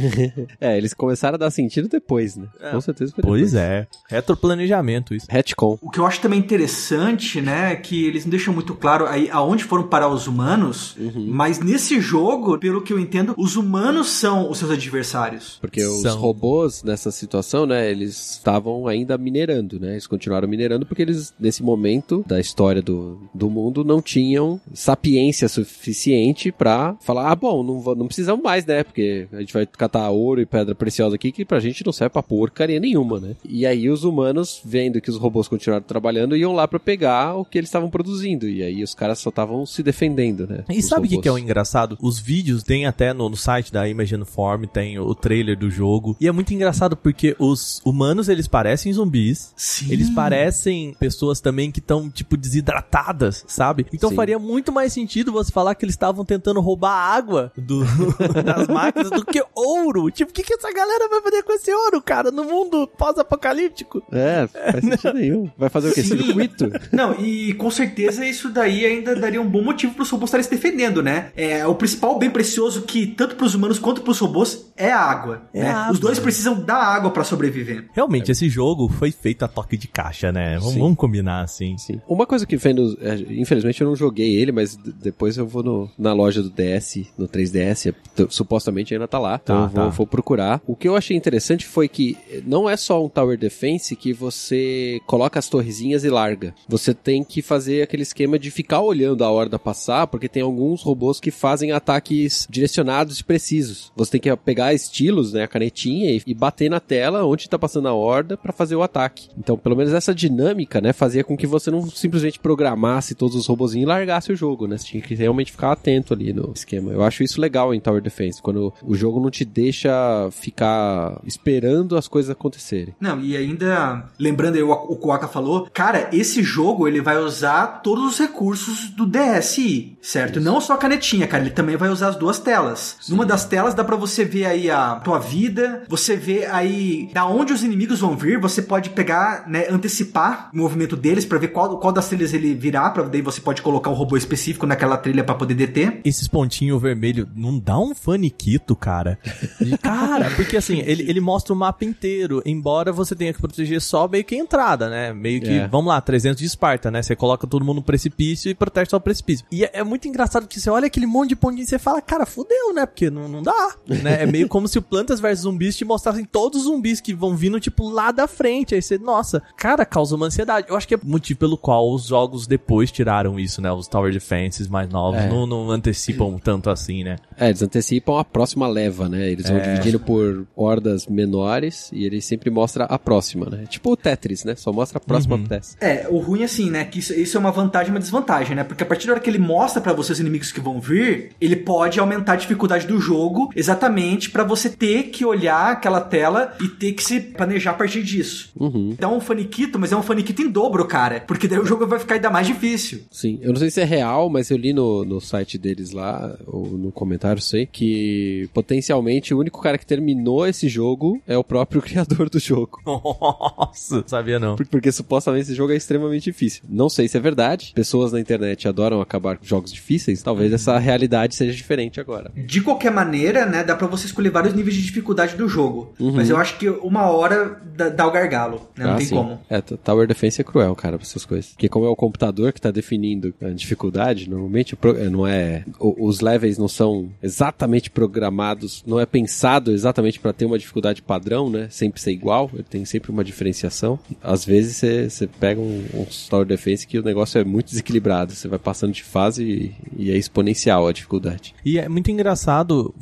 [0.60, 2.46] é, eles começaram a dar sentido depois, né?
[2.60, 2.70] É.
[2.70, 3.86] Com certeza foi Pois é.
[4.08, 5.26] Retroplanejamento isso.
[5.28, 5.78] Retcon.
[5.80, 9.28] O que eu acho também interessante, né, é que eles não deixam muito claro aí
[9.30, 11.26] aonde foram parar os humanos, uhum.
[11.28, 15.58] mas nesse jogo, pelo que eu entendo, os humanos são os seus adversários.
[15.60, 15.94] Porque são.
[15.94, 19.92] os robôs nessa situação, né, eles estavam ainda minerando, né?
[19.92, 25.48] Eles continuaram minerando porque eles, nesse momento da história do, do mundo, não tinham sapiência
[25.48, 28.82] suficiente para falar, ah, bom, não, não precisamos mais, né?
[28.84, 32.12] Porque a gente vai catar ouro e pedra preciosa aqui que pra gente não serve
[32.12, 33.36] pra porcaria nenhuma, né?
[33.44, 37.44] E aí os humanos, vendo que os robôs continuaram trabalhando, iam lá para pegar o
[37.44, 38.48] que eles estavam produzindo.
[38.48, 40.64] E aí os caras só estavam se defendendo, né?
[40.68, 41.98] E sabe o que, que, é o engraçado?
[42.00, 46.16] Os vídeos tem até no, no site da Imagine Form, tem o trailer do jogo.
[46.20, 49.52] E é muito engraçado porque os humanos, eles parecem zumbis.
[49.56, 49.92] Sim.
[49.92, 53.86] Eles parecem pessoas também que estão, tipo, desidratadas, sabe?
[53.92, 54.16] Então Sim.
[54.16, 57.84] faria muito mais sentido você falar que eles estavam tentando roubar água do,
[58.44, 60.10] das máquinas do que ouro.
[60.10, 64.02] Tipo, o que, que essa galera vai fazer com esse ouro, cara, no mundo pós-apocalíptico?
[64.12, 65.50] É, faz sentido nenhum.
[65.56, 66.02] Vai fazer o quê?
[66.02, 66.18] Sim.
[66.18, 66.70] Circuito?
[66.92, 70.44] Não, e com certeza isso daí ainda daria um bom motivo para os robôs estarem
[70.44, 71.32] se defendendo, né?
[71.36, 74.90] É, o principal bem precioso que tanto para os humanos quanto para os robôs é
[74.90, 75.42] a água.
[75.52, 75.70] É né?
[75.70, 75.92] água.
[75.92, 77.88] Os dois precisam da água para sobreviver.
[77.92, 78.32] Realmente, é.
[78.32, 80.58] esse jogo foi feito a toque de caixa, né?
[80.58, 81.76] Vamos, vamos combinar assim.
[81.78, 82.00] Sim.
[82.08, 85.90] Uma coisa que vendo, é, infelizmente eu não joguei ele, mas depois eu vou no,
[85.98, 87.94] na loja do DS, no 3DS,
[88.28, 89.40] supostamente ainda tá lá.
[89.42, 89.90] Então tá, eu vou, tá.
[89.90, 90.60] vou procurar.
[90.66, 95.00] O que eu achei interessante foi que não é só um Tower Defense que você
[95.06, 96.54] coloca as torrezinhas e larga.
[96.68, 100.82] Você tem que fazer aquele esquema de ficar olhando a horda passar, porque tem alguns
[100.82, 103.92] robôs que fazem ataques direcionados e precisos.
[103.96, 107.58] Você tem que pegar estilos, né, a canetinha e, e bater na tela onde tá
[107.58, 109.28] passando a horda para fazer o ataque.
[109.38, 113.46] Então, pelo menos essa dinâmica, né, fazia com que você não simplesmente programasse todos os
[113.46, 114.76] robôzinhos e largasse o jogo, né?
[114.76, 116.92] Você tinha que realmente ficar atento ali no esquema.
[116.92, 119.90] Eu acho isso legal em Tower Defense, quando o jogo não te deixa
[120.30, 122.94] ficar esperando as coisas acontecerem.
[123.00, 127.80] Não, e ainda, lembrando aí o, o Kuaka falou, cara, esse jogo ele vai usar
[127.82, 130.38] todos os recursos do DSi, certo?
[130.38, 130.44] Isso.
[130.44, 132.79] Não só a canetinha, cara, ele também vai usar as duas telas.
[133.00, 133.12] Sim.
[133.12, 137.26] Numa das telas dá para você ver aí a tua vida, você vê aí da
[137.26, 141.48] onde os inimigos vão vir, você pode pegar, né, antecipar o movimento deles para ver
[141.48, 144.96] qual, qual das trilhas ele virá, para daí você pode colocar um robô específico naquela
[144.96, 146.00] trilha para poder deter.
[146.04, 149.18] Esses pontinhos vermelhos não dá um faniquito, cara.
[149.60, 153.80] De, cara, porque assim, ele, ele mostra o mapa inteiro, embora você tenha que proteger
[153.80, 155.12] só meio que a entrada, né?
[155.12, 155.68] Meio que, é.
[155.68, 157.02] vamos lá, 300 de Esparta, né?
[157.02, 159.44] Você coloca todo mundo no precipício e protege só o precipício.
[159.50, 162.00] E é, é, muito engraçado que você olha aquele monte de pontinho e você fala,
[162.00, 162.86] cara, fudeu, né?
[162.86, 164.22] Porque não, não dá, né?
[164.22, 167.36] É meio como se o Plantas vs Zumbis te mostrassem todos os zumbis que vão
[167.36, 168.74] vindo, tipo, lá da frente.
[168.74, 170.66] Aí você, nossa, cara, causa uma ansiedade.
[170.68, 173.70] Eu acho que é o motivo pelo qual os jogos depois tiraram isso, né?
[173.72, 175.28] Os Tower Defenses mais novos é.
[175.28, 177.16] não, não, antecipam tanto assim, né?
[177.36, 179.30] É, eles antecipam a próxima leva, né?
[179.30, 179.74] Eles vão é.
[179.74, 183.64] dividindo por hordas menores e ele sempre mostra a próxima, né?
[183.68, 184.54] Tipo o Tetris, né?
[184.56, 185.46] Só mostra a próxima uhum.
[185.46, 185.76] peça.
[185.80, 186.84] É, o ruim assim, né?
[186.84, 188.64] Que isso, isso, é uma vantagem e uma desvantagem, né?
[188.64, 191.32] Porque a partir da hora que ele mostra para você os inimigos que vão vir,
[191.40, 196.54] ele pode aumentar a dificuldade do jogo exatamente para você ter que olhar aquela tela
[196.60, 198.50] e ter que se planejar a partir disso.
[198.58, 198.90] Uhum.
[198.92, 201.20] Então é um faniquito, mas é um faniquito em dobro, cara.
[201.26, 203.02] Porque daí o jogo vai ficar ainda mais difícil.
[203.10, 206.36] Sim, eu não sei se é real, mas eu li no, no site deles lá,
[206.46, 211.44] ou no comentário, sei, que potencialmente o único cara que terminou esse jogo é o
[211.44, 212.80] próprio criador do jogo.
[212.86, 214.56] Nossa, sabia não.
[214.56, 216.62] Porque supostamente esse jogo é extremamente difícil.
[216.68, 217.72] Não sei se é verdade.
[217.74, 220.22] Pessoas na internet adoram acabar com jogos difíceis.
[220.22, 222.32] Talvez essa realidade seja diferente agora.
[222.50, 225.94] De qualquer maneira, né, dá para você escolher vários níveis de dificuldade do jogo.
[226.00, 226.14] Uhum.
[226.16, 228.86] Mas eu acho que uma hora dá, dá o gargalo, né?
[228.86, 229.14] Não ah, tem sim.
[229.14, 229.38] como.
[229.48, 231.52] É, Tower Defense é cruel, cara, pra essas coisas.
[231.52, 235.62] Porque como é o computador que tá definindo a dificuldade, normalmente é, não é...
[235.78, 241.48] Os levels não são exatamente programados, não é pensado exatamente para ter uma dificuldade padrão,
[241.48, 241.68] né?
[241.70, 243.96] Sempre ser igual, ele tem sempre uma diferenciação.
[244.20, 248.48] Às vezes você pega um, um Tower Defense que o negócio é muito desequilibrado, você
[248.48, 251.54] vai passando de fase e, e é exponencial a dificuldade.
[251.64, 252.39] E é muito engraçado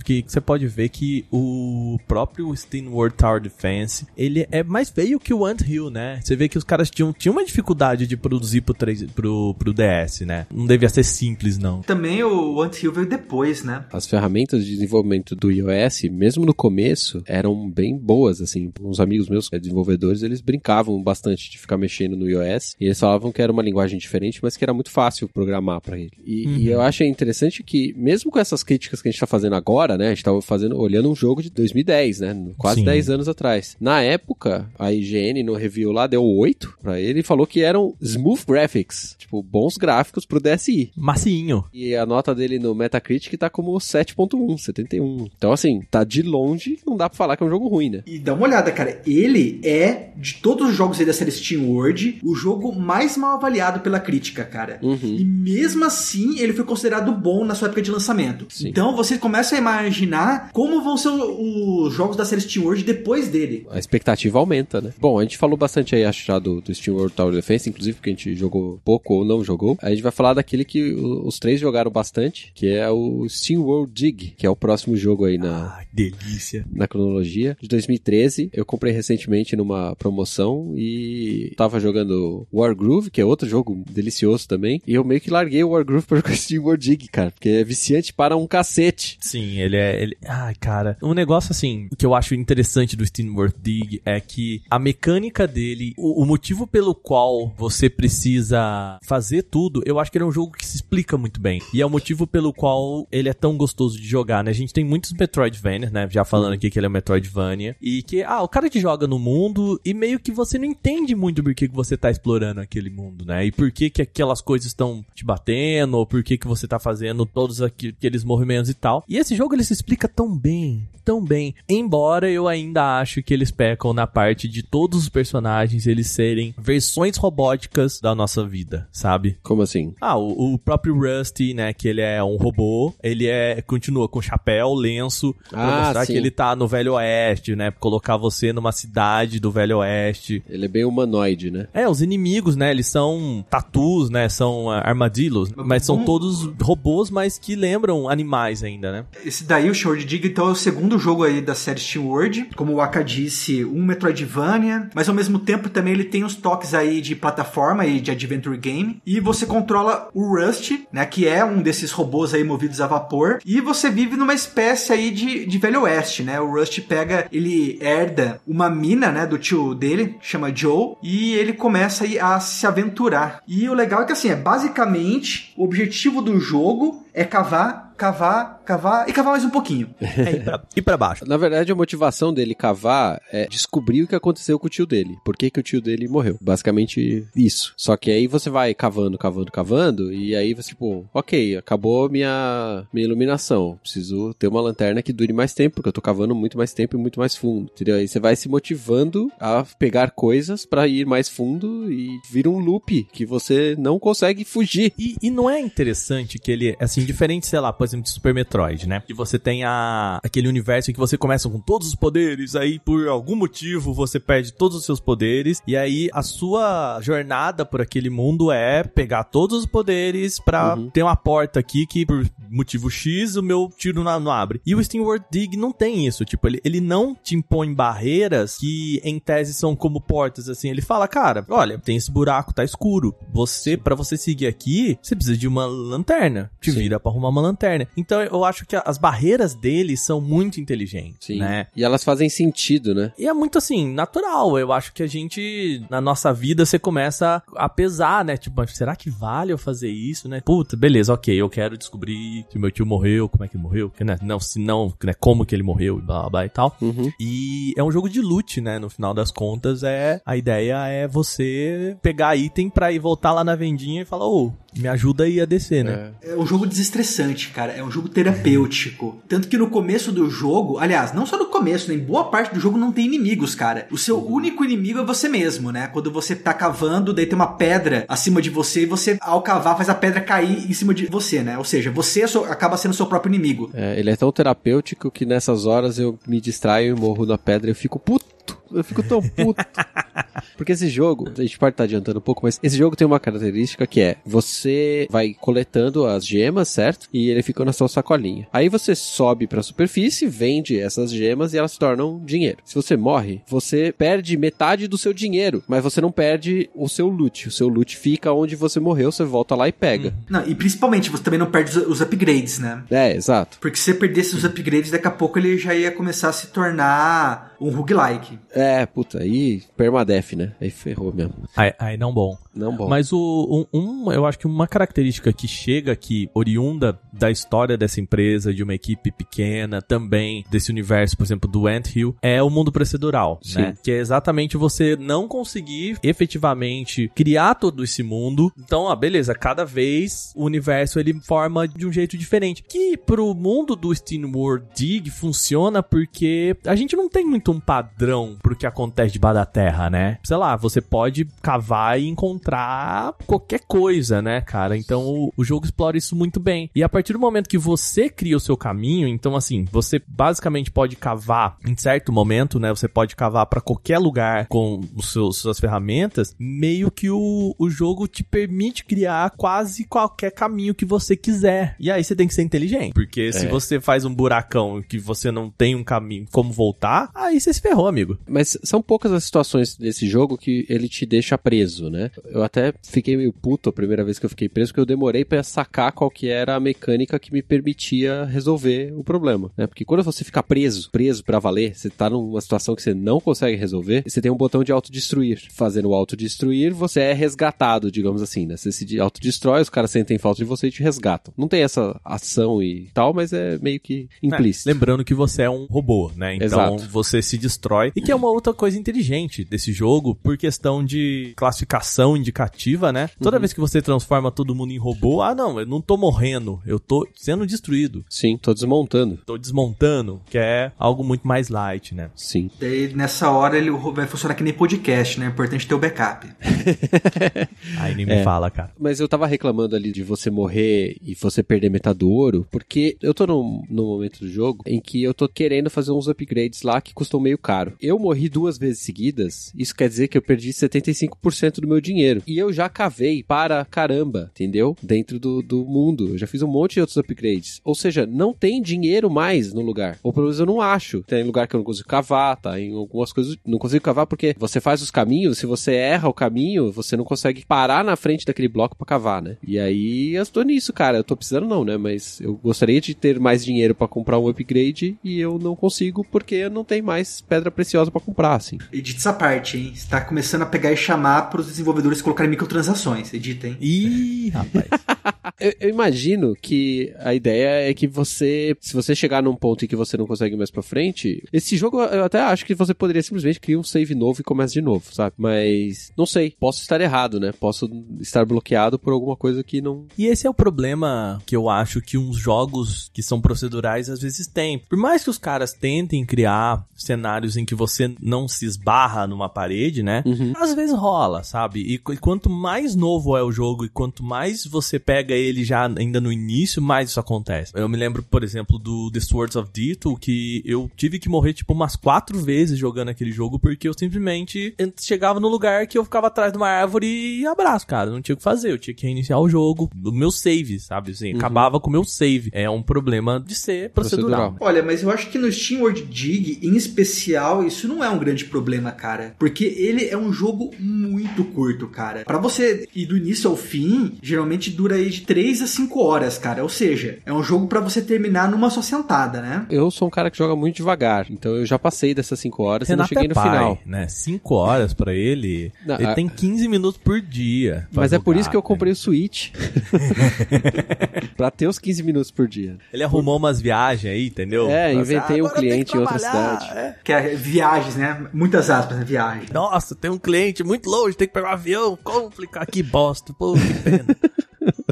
[0.04, 5.20] que você pode ver que que o próprio SteamWorld Tower Defense, ele é mais feio
[5.20, 6.20] que o Ant Hill, né?
[6.20, 9.72] Você vê que os caras tinham, tinham uma dificuldade de produzir pro, 3, pro, pro
[9.72, 10.44] DS, né?
[10.52, 11.82] Não devia ser simples, não.
[11.82, 13.84] Também o Ant Hill veio depois, né?
[13.92, 18.72] As ferramentas de desenvolvimento do iOS, mesmo no começo, eram bem boas, assim.
[18.80, 22.74] Uns amigos meus, é, desenvolvedores, eles brincavam bastante de ficar mexendo no iOS.
[22.80, 25.96] E eles falavam que era uma linguagem diferente, mas que era muito fácil programar para
[25.96, 26.10] ele.
[26.24, 26.56] E, uhum.
[26.56, 29.96] e, eu acho interessante que, mesmo com essas críticas que a gente tá fazendo agora,
[29.96, 30.06] né?
[30.06, 32.36] A gente tava fazendo, olhando um jogo de 2010, né?
[32.56, 32.84] Quase Sim.
[32.84, 33.76] 10 anos atrás.
[33.80, 37.94] Na época, a IGN no review lá deu 8 pra ele e falou que eram
[38.00, 39.16] smooth graphics.
[39.18, 40.92] Tipo, bons gráficos pro DSI.
[40.96, 41.64] Massinho.
[41.72, 45.28] E a nota dele no Metacritic tá como 7.1, 71.
[45.36, 48.02] Então, assim, tá de longe, não dá pra falar que é um jogo ruim, né?
[48.06, 49.00] E dá uma olhada, cara.
[49.06, 53.36] Ele é, de todos os jogos aí da série Steam World, o jogo mais mal
[53.36, 54.78] avaliado pela crítica, cara.
[54.82, 54.98] Uhum.
[55.02, 58.46] E mesmo assim, ele foi considerado bom na sua época de lançamento.
[58.48, 58.68] Sim.
[58.68, 63.28] Então, você começa a imaginar como vão ser os jogos da série Steam World depois
[63.28, 63.66] dele.
[63.70, 64.92] A expectativa aumenta, né?
[64.98, 67.96] Bom, a gente falou bastante aí, acho, já do, do Steam World Tower Defense, inclusive
[67.96, 69.78] porque a gente jogou pouco ou não jogou.
[69.80, 73.92] A gente vai falar daquele que os três jogaram bastante, que é o Steam World
[73.92, 75.66] Dig, que é o próximo jogo aí na...
[75.66, 76.64] Ah, delícia.
[76.72, 77.56] Na cronologia.
[77.60, 83.84] De 2013, eu comprei recentemente numa promoção e tava jogando Wargroove, que é outro jogo
[83.90, 87.30] delicioso também, e eu meio que larguei o Wargroove pra jogar Steam World Dig, cara,
[87.30, 88.97] porque é viciante para um cacete.
[89.20, 90.02] Sim, ele é...
[90.02, 90.16] Ele...
[90.26, 94.62] Ai, cara, um negócio assim, que eu acho interessante do Steam World Dig é que
[94.70, 100.18] a mecânica dele, o, o motivo pelo qual você precisa fazer tudo, eu acho que
[100.18, 101.60] ele é um jogo que se explica muito bem.
[101.72, 104.50] E é o motivo pelo qual ele é tão gostoso de jogar, né?
[104.50, 106.08] A gente tem muitos Metroidvania, né?
[106.10, 107.76] Já falando aqui que ele é um Metroidvania.
[107.80, 111.14] E que, ah, o cara que joga no mundo e meio que você não entende
[111.14, 113.44] muito por que, que você tá explorando aquele mundo, né?
[113.46, 116.78] E por que que aquelas coisas estão te batendo, ou por que que você tá
[116.78, 118.87] fazendo todos aqueles movimentos e tal.
[119.08, 121.54] E esse jogo ele se explica tão bem, tão bem.
[121.66, 126.54] Embora eu ainda acho que eles pecam na parte de todos os personagens eles serem
[126.58, 129.38] versões robóticas da nossa vida, sabe?
[129.42, 129.94] Como assim?
[130.02, 134.20] Ah, o, o próprio Rusty, né, que ele é um robô, ele é continua com
[134.20, 136.12] chapéu, lenço, pra ah, mostrar sim.
[136.12, 140.42] que ele tá no Velho Oeste, né, colocar você numa cidade do Velho Oeste.
[140.46, 141.68] Ele é bem humanoide, né?
[141.72, 147.10] É, os inimigos, né, eles são tatus, né, são uh, armadilhos, mas são todos robôs,
[147.10, 149.06] mas que lembram animais ainda, né?
[149.24, 152.50] Esse daí, o Short Dig, então é o segundo jogo aí da série Steam World.
[152.56, 156.74] Como o Aka disse, um Metroidvania, mas ao mesmo tempo também ele tem os toques
[156.74, 159.00] aí de plataforma e de adventure game.
[159.06, 163.38] E você controla o Rust, né, que é um desses robôs aí movidos a vapor.
[163.44, 166.40] E você vive numa espécie aí de, de Velho Oeste, né?
[166.40, 171.52] O Rust pega, ele herda uma mina, né, do tio dele, chama Joe, e ele
[171.52, 173.42] começa aí a se aventurar.
[173.46, 178.57] E o legal é que assim, é basicamente o objetivo do jogo é cavar cavar,
[178.68, 179.88] cavar e cavar mais um pouquinho.
[180.18, 181.24] É, e para baixo.
[181.26, 185.16] Na verdade, a motivação dele cavar é descobrir o que aconteceu com o tio dele.
[185.24, 186.36] Por que, que o tio dele morreu.
[186.40, 187.72] Basicamente isso.
[187.76, 192.84] Só que aí você vai cavando, cavando, cavando, e aí você, tipo, ok, acabou minha,
[192.92, 193.78] minha iluminação.
[193.80, 196.96] Preciso ter uma lanterna que dure mais tempo, porque eu tô cavando muito mais tempo
[196.96, 197.70] e muito mais fundo.
[197.72, 197.96] Entendeu?
[197.96, 202.58] Aí você vai se motivando a pegar coisas para ir mais fundo e vira um
[202.58, 204.92] loop que você não consegue fugir.
[204.98, 208.34] E, e não é interessante que ele, assim, diferente, sei lá, por exemplo, de Super
[208.34, 209.02] Metroid, né?
[209.06, 212.78] Que você tem a, aquele universo em que você começa com todos os poderes, aí
[212.78, 217.80] por algum motivo você perde todos os seus poderes, e aí a sua jornada por
[217.80, 220.90] aquele mundo é pegar todos os poderes pra uhum.
[220.90, 224.60] ter uma porta aqui que por motivo X o meu tiro não, não abre.
[224.66, 228.56] E o Steam World Dig não tem isso, tipo, ele, ele não te impõe barreiras
[228.56, 232.64] que em tese são como portas, assim, ele fala, cara, olha, tem esse buraco, tá
[232.64, 236.78] escuro, você, para você seguir aqui, você precisa de uma lanterna, te Sim.
[236.78, 237.86] vira pra arrumar uma lanterna.
[237.96, 241.38] Então eu acho que as barreiras dele são muito inteligentes, Sim.
[241.38, 241.66] né?
[241.76, 243.12] E elas fazem sentido, né?
[243.18, 244.58] E é muito assim, natural.
[244.58, 248.36] Eu acho que a gente, na nossa vida, você começa a pesar, né?
[248.36, 250.40] Tipo, será que vale eu fazer isso, né?
[250.44, 254.18] Puta, beleza, ok, eu quero descobrir se meu tio morreu, como é que morreu, né?
[254.22, 255.14] Não, se não, né?
[255.14, 256.76] Como que ele morreu, blá blá, blá e tal.
[256.80, 257.12] Uhum.
[257.20, 258.78] E é um jogo de loot, né?
[258.78, 263.44] No final das contas, é a ideia é você pegar item pra ir voltar lá
[263.44, 266.12] na vendinha e falar, ô, oh, me ajuda aí a descer, né?
[266.22, 266.32] É.
[266.32, 267.72] é um jogo desestressante, cara.
[267.72, 269.20] É um jogo terapêutico.
[269.28, 271.94] Tanto que no começo do jogo, aliás, não só no começo, né?
[271.94, 273.86] Em boa parte do jogo não tem inimigos, cara.
[273.90, 275.86] O seu único inimigo é você mesmo, né?
[275.88, 279.76] Quando você tá cavando, daí tem uma pedra acima de você e você, ao cavar,
[279.76, 281.58] faz a pedra cair em cima de você, né?
[281.58, 283.70] Ou seja, você é acaba sendo seu próprio inimigo.
[283.74, 287.68] É, ele é tão terapêutico que nessas horas eu me distraio e morro na pedra
[287.68, 288.26] e eu fico puto
[288.72, 289.64] eu fico tão puto.
[290.56, 293.20] Porque esse jogo, a gente pode estar adiantando um pouco, mas esse jogo tem uma
[293.20, 297.08] característica que é: você vai coletando as gemas, certo?
[297.12, 298.46] E ele fica na sua sacolinha.
[298.52, 302.58] Aí você sobe pra superfície, vende essas gemas e elas se tornam dinheiro.
[302.64, 307.08] Se você morre, você perde metade do seu dinheiro, mas você não perde o seu
[307.08, 307.48] loot.
[307.48, 310.14] O seu loot fica onde você morreu, você volta lá e pega.
[310.28, 312.82] Não, e principalmente você também não perde os, os upgrades, né?
[312.90, 313.58] É, exato.
[313.60, 316.48] Porque se você perdesse os upgrades, daqui a pouco ele já ia começar a se
[316.48, 318.38] tornar um roguelike.
[318.52, 320.52] É, puta, aí permadeath, né?
[320.60, 321.34] Aí ferrou mesmo.
[321.56, 322.36] Aí, aí não bom.
[322.54, 322.88] Não bom.
[322.88, 327.76] Mas o, um, um- eu acho que uma característica que chega aqui, oriunda da história
[327.76, 332.42] dessa empresa, de uma equipe pequena, também desse universo, por exemplo, do Ant Hill, é
[332.42, 333.58] o mundo procedural, Sim.
[333.60, 333.74] né?
[333.82, 338.52] Que é exatamente você não conseguir efetivamente criar todo esse mundo.
[338.58, 342.62] Então, ah, beleza, cada vez o universo ele forma de um jeito diferente.
[342.62, 348.36] Que pro mundo do SteamWorld Dig funciona porque a gente não tem muito um padrão
[348.42, 350.18] pro que acontece debaixo da terra, né?
[350.24, 354.76] Sei lá, você pode cavar e encontrar qualquer coisa, né, cara?
[354.76, 356.70] Então o, o jogo explora isso muito bem.
[356.74, 360.70] E a partir do momento que você cria o seu caminho, então assim, você basicamente
[360.70, 362.70] pode cavar em certo momento, né?
[362.70, 367.70] Você pode cavar pra qualquer lugar com os seus, suas ferramentas, meio que o, o
[367.70, 371.76] jogo te permite criar quase qualquer caminho que você quiser.
[371.78, 373.48] E aí você tem que ser inteligente, porque se É.
[373.48, 377.60] você faz um buracão que você não tem um caminho como voltar, aí você se
[377.60, 378.18] ferrou, amigo.
[378.28, 382.10] Mas são poucas as situações desse jogo que ele te deixa preso, né?
[382.26, 385.24] Eu até fiquei meio puto a primeira vez que eu fiquei preso, porque eu demorei
[385.24, 389.66] pra sacar qual que era a mecânica que me permitia resolver o problema, né?
[389.66, 393.20] Porque quando você fica preso, preso pra valer, você tá numa situação que você não
[393.20, 395.42] consegue resolver, você tem um botão de autodestruir.
[395.50, 398.56] Fazendo o autodestruir, você é resgatado, digamos assim, né?
[398.56, 401.32] Você se autodestrói, os caras sentem falta de você e te resgatam.
[401.36, 404.68] Não tem essa ação e tal, mas é meio que implícito.
[404.68, 406.34] É, lembrando que você é um robô, né?
[406.34, 406.88] Então Exato.
[406.88, 407.92] você se destrói.
[407.94, 413.10] E que é uma outra coisa inteligente desse jogo, por questão de classificação indicativa, né?
[413.22, 413.40] Toda Uhum.
[413.40, 416.78] vez que você transforma todo mundo em robô, ah, não, eu não tô morrendo, eu
[416.80, 418.04] tô sendo destruído.
[418.08, 419.18] Sim, tô desmontando.
[419.26, 422.10] Tô desmontando, que é algo muito mais light, né?
[422.16, 422.50] Sim.
[422.58, 425.26] Daí nessa hora ele vai funcionar que nem podcast, né?
[425.26, 426.26] É importante ter o backup.
[427.78, 428.18] Aí nem É.
[428.18, 428.72] me fala, cara.
[428.78, 432.96] Mas eu tava reclamando ali de você morrer e você perder metade do ouro, porque
[433.02, 436.62] eu tô num, num momento do jogo em que eu tô querendo fazer uns upgrades
[436.62, 437.74] lá que custam meio caro.
[437.80, 442.22] Eu morri duas vezes seguidas, isso quer dizer que eu perdi 75% do meu dinheiro.
[442.26, 444.76] E eu já cavei para caramba, entendeu?
[444.82, 446.10] Dentro do, do mundo.
[446.10, 447.60] Eu já fiz um monte de outros upgrades.
[447.64, 449.98] Ou seja, não tem dinheiro mais no lugar.
[450.02, 451.02] Ou pelo menos eu não acho.
[451.02, 452.58] Tem lugar que eu não consigo cavar, tá?
[452.60, 456.14] Em algumas coisas não consigo cavar porque você faz os caminhos, se você erra o
[456.14, 459.36] caminho, você não consegue parar na frente daquele bloco pra cavar, né?
[459.46, 460.98] E aí eu tô nisso, cara.
[460.98, 461.76] Eu tô precisando não, né?
[461.76, 466.04] Mas eu gostaria de ter mais dinheiro pra comprar um upgrade e eu não consigo
[466.04, 468.58] porque eu não tenho mais pedra preciosa pra comprar, assim.
[468.72, 469.72] Edita essa parte, hein?
[469.74, 473.12] Você tá começando a pegar e chamar pros desenvolvedores colocarem microtransações.
[473.12, 473.56] Edita, hein?
[473.60, 474.66] Ih, rapaz.
[475.40, 479.68] Eu, eu imagino que a ideia é que você, se você chegar num ponto em
[479.68, 482.74] que você não consegue ir mais pra frente, esse jogo eu até acho que você
[482.74, 485.14] poderia simplesmente criar um save novo e começar de novo, sabe?
[485.16, 487.32] Mas não sei, posso estar errado, né?
[487.32, 489.86] Posso estar bloqueado por alguma coisa que não.
[489.96, 494.00] E esse é o problema que eu acho que uns jogos que são procedurais às
[494.00, 494.58] vezes têm.
[494.58, 496.97] Por mais que os caras tentem criar cenários
[497.36, 500.02] em que você não se esbarra numa parede, né?
[500.36, 501.60] Às vezes rola, sabe?
[501.60, 505.66] E, e quanto mais novo é o jogo e quanto mais você pega ele já
[505.66, 507.52] ainda no início, mais isso acontece.
[507.54, 511.32] Eu me lembro, por exemplo, do The Swords of Ditto, que eu tive que morrer
[511.32, 515.84] tipo umas quatro vezes jogando aquele jogo porque eu simplesmente chegava no lugar que eu
[515.84, 517.90] ficava atrás de uma árvore e abraço, cara.
[517.90, 520.92] Não tinha o que fazer, eu tinha que reiniciar o jogo, do meu save, sabe?
[520.92, 522.30] Assim, acabava com o meu save.
[522.32, 524.32] É um problema de ser procedural.
[524.32, 524.36] Procedural.
[524.40, 527.98] Olha, mas eu acho que no Steam World Dig, em especial, isso não é um
[527.98, 529.14] grande problema, cara.
[529.18, 532.04] Porque ele é um jogo muito curto, cara.
[532.04, 536.18] Pra você ir do início ao fim, geralmente dura aí de 3 a 5 horas,
[536.18, 536.42] cara.
[536.42, 539.46] Ou seja, é um jogo pra você terminar numa só sentada, né?
[539.50, 542.68] Eu sou um cara que joga muito devagar, então eu já passei dessas 5 horas
[542.68, 543.58] e não Renato cheguei é no pai, final.
[543.66, 543.88] né?
[543.88, 545.52] 5 horas pra ele.
[545.66, 547.66] Não, ele a- tem 15 minutos por dia.
[547.72, 548.46] Mas é por jogar, isso que eu né?
[548.46, 549.30] comprei o Switch.
[551.16, 552.56] pra ter os 15 minutos por dia.
[552.72, 554.48] Ele arrumou umas viagens aí, entendeu?
[554.48, 556.58] É, inventei um "Agora eu tenho cliente em outra trabalhar", cidade.
[556.58, 556.67] é.
[556.84, 558.08] Que é viagens, né?
[558.12, 558.84] Muitas aspas, né?
[558.84, 559.28] Viagem.
[559.32, 561.78] Nossa, tem um cliente muito longe, tem que pegar um avião.
[561.82, 563.12] Como ficar que bosta?
[563.12, 563.84] Pô, que pena.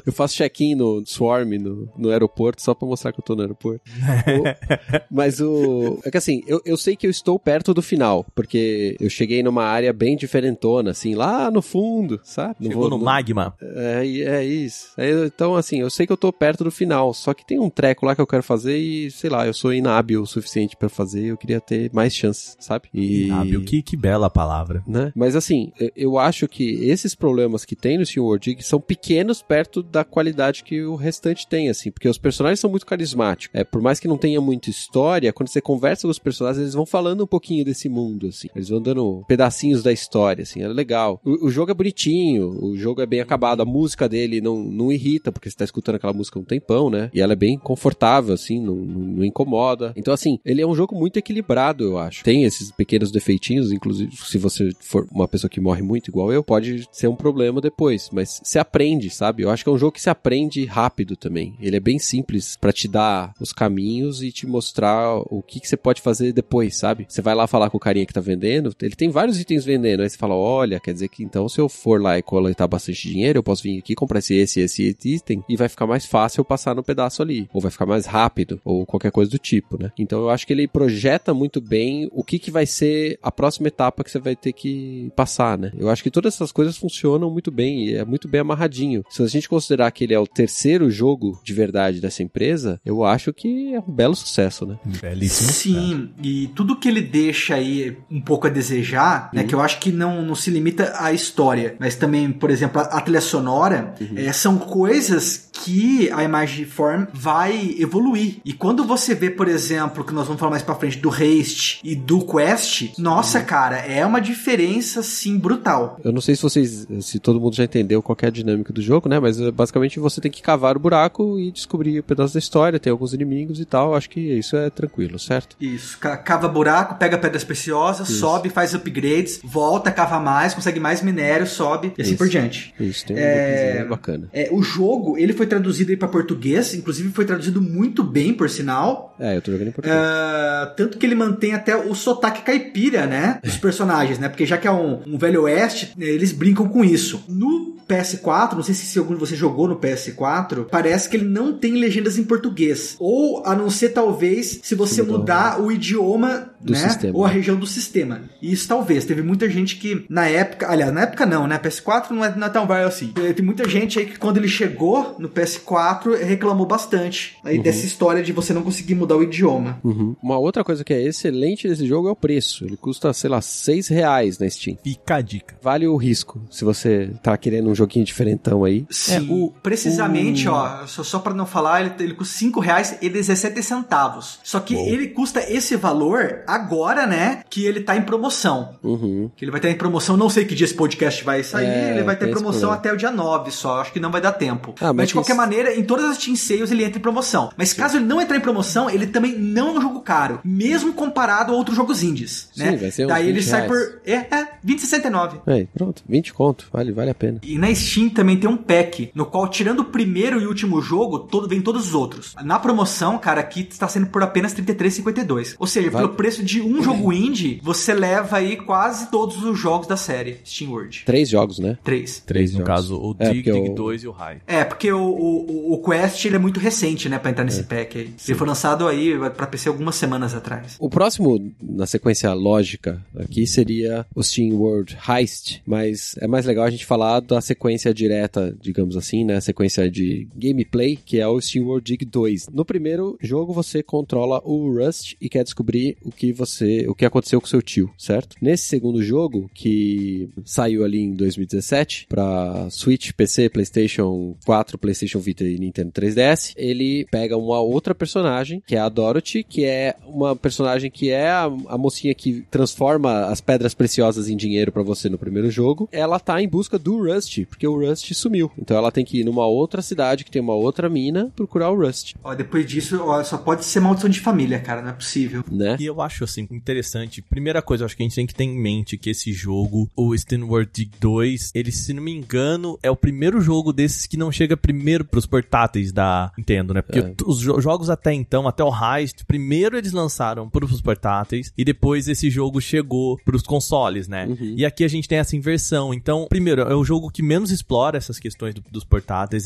[0.06, 3.42] eu faço check-in no Swarm, no, no aeroporto, só pra mostrar que eu tô no
[3.42, 3.80] aeroporto.
[4.26, 6.00] O- mas o.
[6.04, 9.42] É que assim, eu, eu sei que eu estou perto do final, porque eu cheguei
[9.42, 12.56] numa área bem diferentona, assim, lá no fundo, sabe?
[12.60, 13.54] Não Chegou vou- no não- magma.
[13.60, 14.88] É, é isso.
[14.98, 17.70] Eu- então, assim, eu sei que eu tô perto do final, só que tem um
[17.70, 20.88] treco lá que eu quero fazer e, sei lá, eu sou inábil o suficiente pra
[20.88, 22.88] fazer, eu queria ter mais chances, sabe?
[22.92, 23.26] E...
[23.26, 24.82] Inábil, que, que bela palavra.
[24.86, 25.12] Né?
[25.14, 29.42] Mas assim, eu- acho que esses problemas que tem no Steam World Dig são pequenos
[29.42, 33.58] perto da qualidade que o restante tem, assim, porque os personagens são muito carismáticos.
[33.58, 36.74] É, por mais que não tenha muita história, quando você conversa com os personagens, eles
[36.74, 38.48] vão falando um pouquinho desse mundo, assim.
[38.54, 41.20] Eles vão dando pedacinhos da história, assim, é legal.
[41.24, 44.92] O, o jogo é bonitinho, o jogo é bem acabado, a música dele não, não
[44.92, 47.10] irrita, porque você tá escutando aquela música um tempão, né?
[47.14, 49.94] E ela é bem confortável, assim, não, não, não incomoda.
[49.96, 52.22] Então, assim, ele é um jogo muito equilibrado, eu acho.
[52.22, 56.42] Tem esses pequenos defeitinhos, inclusive, se você for uma pessoa que morre muito igual eu,
[56.42, 59.42] pode ser um problema depois, mas se aprende, sabe?
[59.42, 61.54] Eu acho que é um jogo que se aprende rápido também.
[61.60, 65.68] Ele é bem simples pra te dar os caminhos e te mostrar o que, que
[65.68, 67.06] você pode fazer depois, sabe?
[67.08, 70.02] Você vai lá falar com o carinha que tá vendendo, ele tem vários itens vendendo,
[70.02, 73.08] aí você fala, olha, quer dizer que então se eu for lá e coletar bastante
[73.08, 76.40] dinheiro, eu posso vir aqui comprar esse, esse, esse item e vai ficar mais fácil
[76.40, 79.80] eu passar no pedaço ali, ou vai ficar mais rápido, ou qualquer coisa do tipo,
[79.80, 79.92] né?
[79.98, 83.68] Então eu acho que ele projeta muito bem o que que vai ser a próxima
[83.68, 85.72] etapa que você vai ter que passar, né?
[85.76, 89.04] Eu acho que todas essas coisas funcionam muito bem e é muito bem amarradinho.
[89.10, 93.04] Se a gente considerar que ele é o terceiro jogo de verdade dessa empresa, eu
[93.04, 94.78] acho que é um belo sucesso, né?
[94.84, 95.52] Belíssimo.
[95.52, 99.44] Sim, e tudo que ele deixa aí um pouco a desejar, né?
[99.44, 102.84] Que eu acho que não, não se limita à história, mas também, por exemplo, a,
[102.84, 108.36] a trilha sonora, eh, são coisas que a Image Form vai evoluir.
[108.44, 111.80] E quando você vê, por exemplo, que nós vamos falar mais pra frente do Haste
[111.82, 115.98] e do Quest, nossa, cara, é uma diferença, assim, brutal.
[116.04, 118.72] Eu não sei se vocês, se todo mundo já entendeu qual que é a dinâmica
[118.72, 119.18] do jogo, né?
[119.18, 122.78] Mas eh, basicamente você tem que cavar o buraco e descobrir o pedaço da história,
[122.78, 123.94] tem alguns inimigos e tal.
[123.94, 125.56] Acho que isso é tranquilo, certo?
[125.60, 131.02] Isso, ca- cava buraco, pega pedras preciosas, sobe, faz upgrades, volta, cava mais, consegue mais
[131.02, 132.18] minério, sobe e assim Isso.
[132.18, 132.74] por diante.
[132.78, 134.28] Isso, tem um É- bacana.
[134.32, 138.48] É, o jogo, ele foi traduzido aí para português, inclusive foi traduzido muito bem, por
[138.48, 139.14] sinal.
[139.18, 139.98] É, eu tô jogando em português.
[140.00, 143.40] Ah, tanto que ele mantém até o sotaque caipira, né?
[143.42, 144.28] Dos personagens, né?
[144.28, 147.24] Porque já que é um, um velho oeste, né, eles brincam com isso.
[147.28, 151.24] No PS4, não sei se, se algum de vocês jogou no PS4, parece que ele
[151.24, 152.96] não tem legendas em português.
[152.98, 156.78] Ou, a não ser talvez, se você mudar o idioma, Do né?
[156.88, 157.16] sistema.
[157.16, 158.22] Ou a região do sistema.
[158.42, 159.04] Isso talvez.
[159.04, 161.58] Teve muita gente que, na época, aliás, na época não, né?
[161.58, 163.12] PS4 não é, não é tão velho assim.
[163.16, 167.86] Eh, Tem muita gente aí que quando ele chegou no PS4 reclamou bastante aí dessa
[167.86, 169.78] história de você não conseguir mudar o idioma.
[169.84, 170.16] Uhum.
[170.22, 172.64] Uma outra coisa que é excelente desse jogo é o preço.
[172.64, 174.76] Ele custa, sei lá, 6 reais na Steam.
[174.82, 175.56] Fica a dica.
[175.62, 178.84] Vale o risco, se você tá querendo um joguinho diferentão aí.
[178.90, 182.96] Sim, o- precisamente, o- ó, só, só para não falar, ele, ele custa 5 reais
[183.00, 184.38] e 17 centavos.
[184.42, 188.76] Só que ele custa esse valor agora, né, que ele tá em promoção.
[188.82, 189.30] Uhum.
[189.36, 191.90] Que ele vai estar em promoção, não sei que dia esse podcast vai sair, É,
[191.92, 194.74] ele vai ter promoção até o dia 9 só, acho que não vai dar tempo.
[194.80, 197.02] Ah, mas, mas de qualquer isso- maneira, em todas as Team Sales ele entra em
[197.02, 197.50] promoção.
[197.56, 200.92] Mas caso ele não entrar em promoção, ele também não é um jogo caro, mesmo
[200.92, 202.76] comparado a outros jogos indies, Sim, né?
[202.76, 203.72] vai ser Daí ele 20 sai reais.
[203.72, 205.40] por, é, é, 20,69.
[205.46, 207.40] Aí, pronto, 20 conto, vale, vale a pena.
[207.42, 211.18] E na Steam também tem um pack, no qual, tirando o primeiro e último jogo,
[211.20, 212.34] todo, vem todos os outros.
[212.44, 215.54] Na promoção, cara, aqui está sendo por apenas R$ 33,52.
[215.58, 216.04] Ou seja, Vale.
[216.06, 220.38] pelo preço de um jogo indie, você leva aí quase todos os jogos da série
[220.44, 221.02] Steam World.
[221.04, 221.78] Três jogos, né?
[221.84, 222.20] Três.
[222.26, 222.66] Três, no jogos.
[222.74, 224.40] caso, o É, Dig, Dig o- 2 e o High.
[224.46, 227.46] É, porque o, o, o Quest ele é muito recente, né, pra entrar É.
[227.46, 228.14] nesse pack aí.
[228.28, 230.76] Ele foi lançado aí pra PC algumas semanas atrás.
[230.78, 236.64] O próximo, na sequência lógica aqui, seria o Steam World Heist, mas é mais legal
[236.64, 239.36] a gente falar da sequência direta, digamos assim, né?
[239.36, 242.48] A sequência de gameplay, que é o Steam World Dig 2.
[242.48, 247.04] No primeiro jogo, você controla o Rust e quer descobrir o que você, o que
[247.04, 248.36] aconteceu com seu tio, certo?
[248.40, 255.44] Nesse segundo jogo, que saiu ali em 2017 para Switch, PC, PlayStation 4, PlayStation Vita
[255.44, 260.34] e Nintendo 3DS, ele pega uma outra personagem, que é a Dorothy, que é uma
[260.36, 265.08] personagem que é a, a mocinha que transforma as pedras preciosas em dinheiro pra você
[265.08, 265.88] no primeiro jogo.
[265.92, 268.50] Ela tá em busca do Rust, porque o Rust sumiu.
[268.58, 271.76] Então ela tem que ir numa outra cidade que tem uma outra mina procurar o
[271.80, 275.42] Rust, Ó, depois disso, ó, só pode ser maldição de família, cara, não é possível.
[275.50, 275.76] né?
[275.80, 277.22] E eu acho, assim, interessante.
[277.22, 279.88] Primeira coisa, eu acho que a gente tem que ter em mente que esse jogo,
[279.96, 284.16] o Steamworld Dig 2, ele, se não me engano, é o primeiro jogo desses que
[284.16, 286.82] não chega primeiro pros portáteis da Nintendo, né?
[286.82, 287.14] Porque É.
[287.24, 292.08] os jo- jogos até então, até o Heist, primeiro eles lançaram pros portáteis e depois
[292.08, 294.26] esse jogo chegou pros consoles, né?
[294.26, 294.54] Uhum.
[294.56, 295.94] E aqui a gente tem essa inversão.
[295.94, 298.95] Então, primeiro, é o jogo que menos menos explora essas questões do, dos portáteis.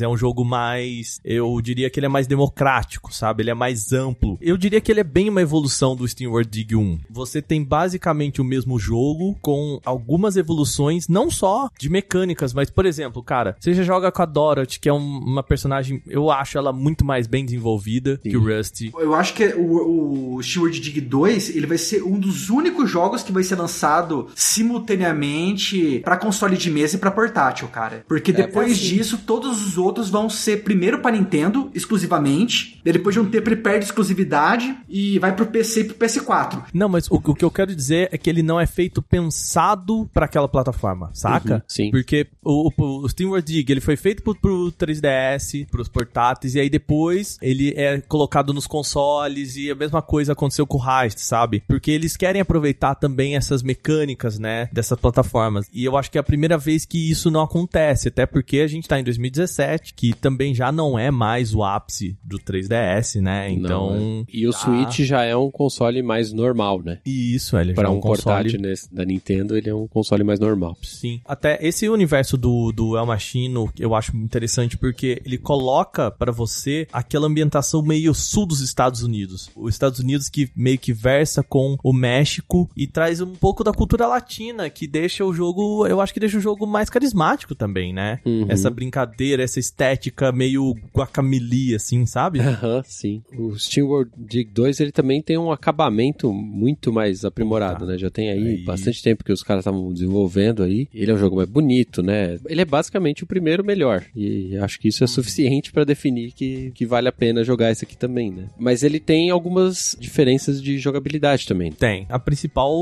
[0.01, 1.21] É um jogo mais.
[1.25, 3.43] Eu diria que ele é mais democrático, sabe?
[3.43, 4.39] Ele é mais amplo.
[4.41, 6.99] Eu diria que ele é bem uma evolução do Steam World Dig 1.
[7.11, 12.87] Você tem basicamente o mesmo jogo com algumas evoluções, não só de mecânicas, mas, por
[12.87, 16.59] exemplo, cara, você já joga com a Dorothy, que é um, uma personagem, eu acho
[16.59, 18.31] ela muito mais bem desenvolvida Sim.
[18.31, 18.93] que o Rusty.
[18.99, 23.23] Eu acho que o, o Steward Dig 2, ele vai ser um dos únicos jogos
[23.23, 28.05] que vai ser lançado simultaneamente para console de mesa e para portátil, cara.
[28.09, 32.79] Porque é, depois é disso, todos os outros vão ser primeiro para Nintendo, exclusivamente.
[32.85, 36.65] Depois de um tempo ele perde exclusividade e vai pro PC e pro PS4.
[36.75, 40.09] Não, mas o, o que eu quero dizer é que ele não é feito pensado
[40.13, 41.55] para aquela plataforma, saca?
[41.55, 41.91] Uhum, sim.
[41.91, 46.61] Porque o, o, o SteamWorld Dig, ele foi feito pro, pro 3DS, pros portáteis, e
[46.61, 51.19] aí depois ele é colocado nos consoles e a mesma coisa aconteceu com o Heist,
[51.21, 51.63] sabe?
[51.67, 55.67] Porque eles querem aproveitar também essas mecânicas, né, dessas plataformas.
[55.73, 58.67] E eu acho que é a primeira vez que isso não acontece, até porque a
[58.67, 63.51] gente tá em 2017, que também já não é mais o ápice do 3DS, né?
[63.51, 63.95] Então.
[63.95, 64.25] Não, é.
[64.33, 66.99] E o Switch já é um console mais normal, né?
[67.07, 70.25] E isso, ele Para é um, um portátil nesse, da Nintendo, ele é um console
[70.25, 70.77] mais normal.
[70.83, 71.21] Sim.
[71.25, 76.87] Até esse universo do, do El Machino, eu acho interessante porque ele coloca para você
[76.93, 79.51] aquela ambientação meio sul dos Estados Unidos.
[79.57, 83.73] Os Estados Unidos que meio que versa com o México e traz um pouco da
[83.73, 87.93] cultura latina, que deixa o jogo, eu acho que deixa o jogo mais carismático também,
[87.93, 88.21] né?
[88.25, 88.47] Uhum.
[88.49, 89.10] Essa brincadeira,
[89.41, 92.41] essa estética meio guacamole, assim, sabe?
[92.41, 93.23] Aham, uhum, sim.
[93.37, 97.99] O Steam World Dig 2, ele também tem um acabamento muito mais aprimorado, né?
[97.99, 100.89] Já tem aí, aí, bastante tempo que os caras estavam desenvolvendo aí.
[100.95, 102.39] Ele é um jogo mais bonito, né?
[102.47, 104.05] Ele é basicamente o primeiro melhor.
[104.15, 107.85] E acho que isso é suficiente para definir que, que vale a pena jogar esse
[107.85, 108.49] aqui também, né?
[108.59, 111.73] Mas ele tem algumas diferenças de jogabilidade também.
[111.73, 112.07] Tem.
[112.09, 112.73] A principal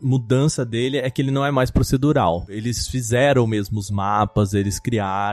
[0.00, 2.46] mudança dele é que ele não é mais procedural.
[2.48, 4.78] Eles fizeram mesmo os mapas, eles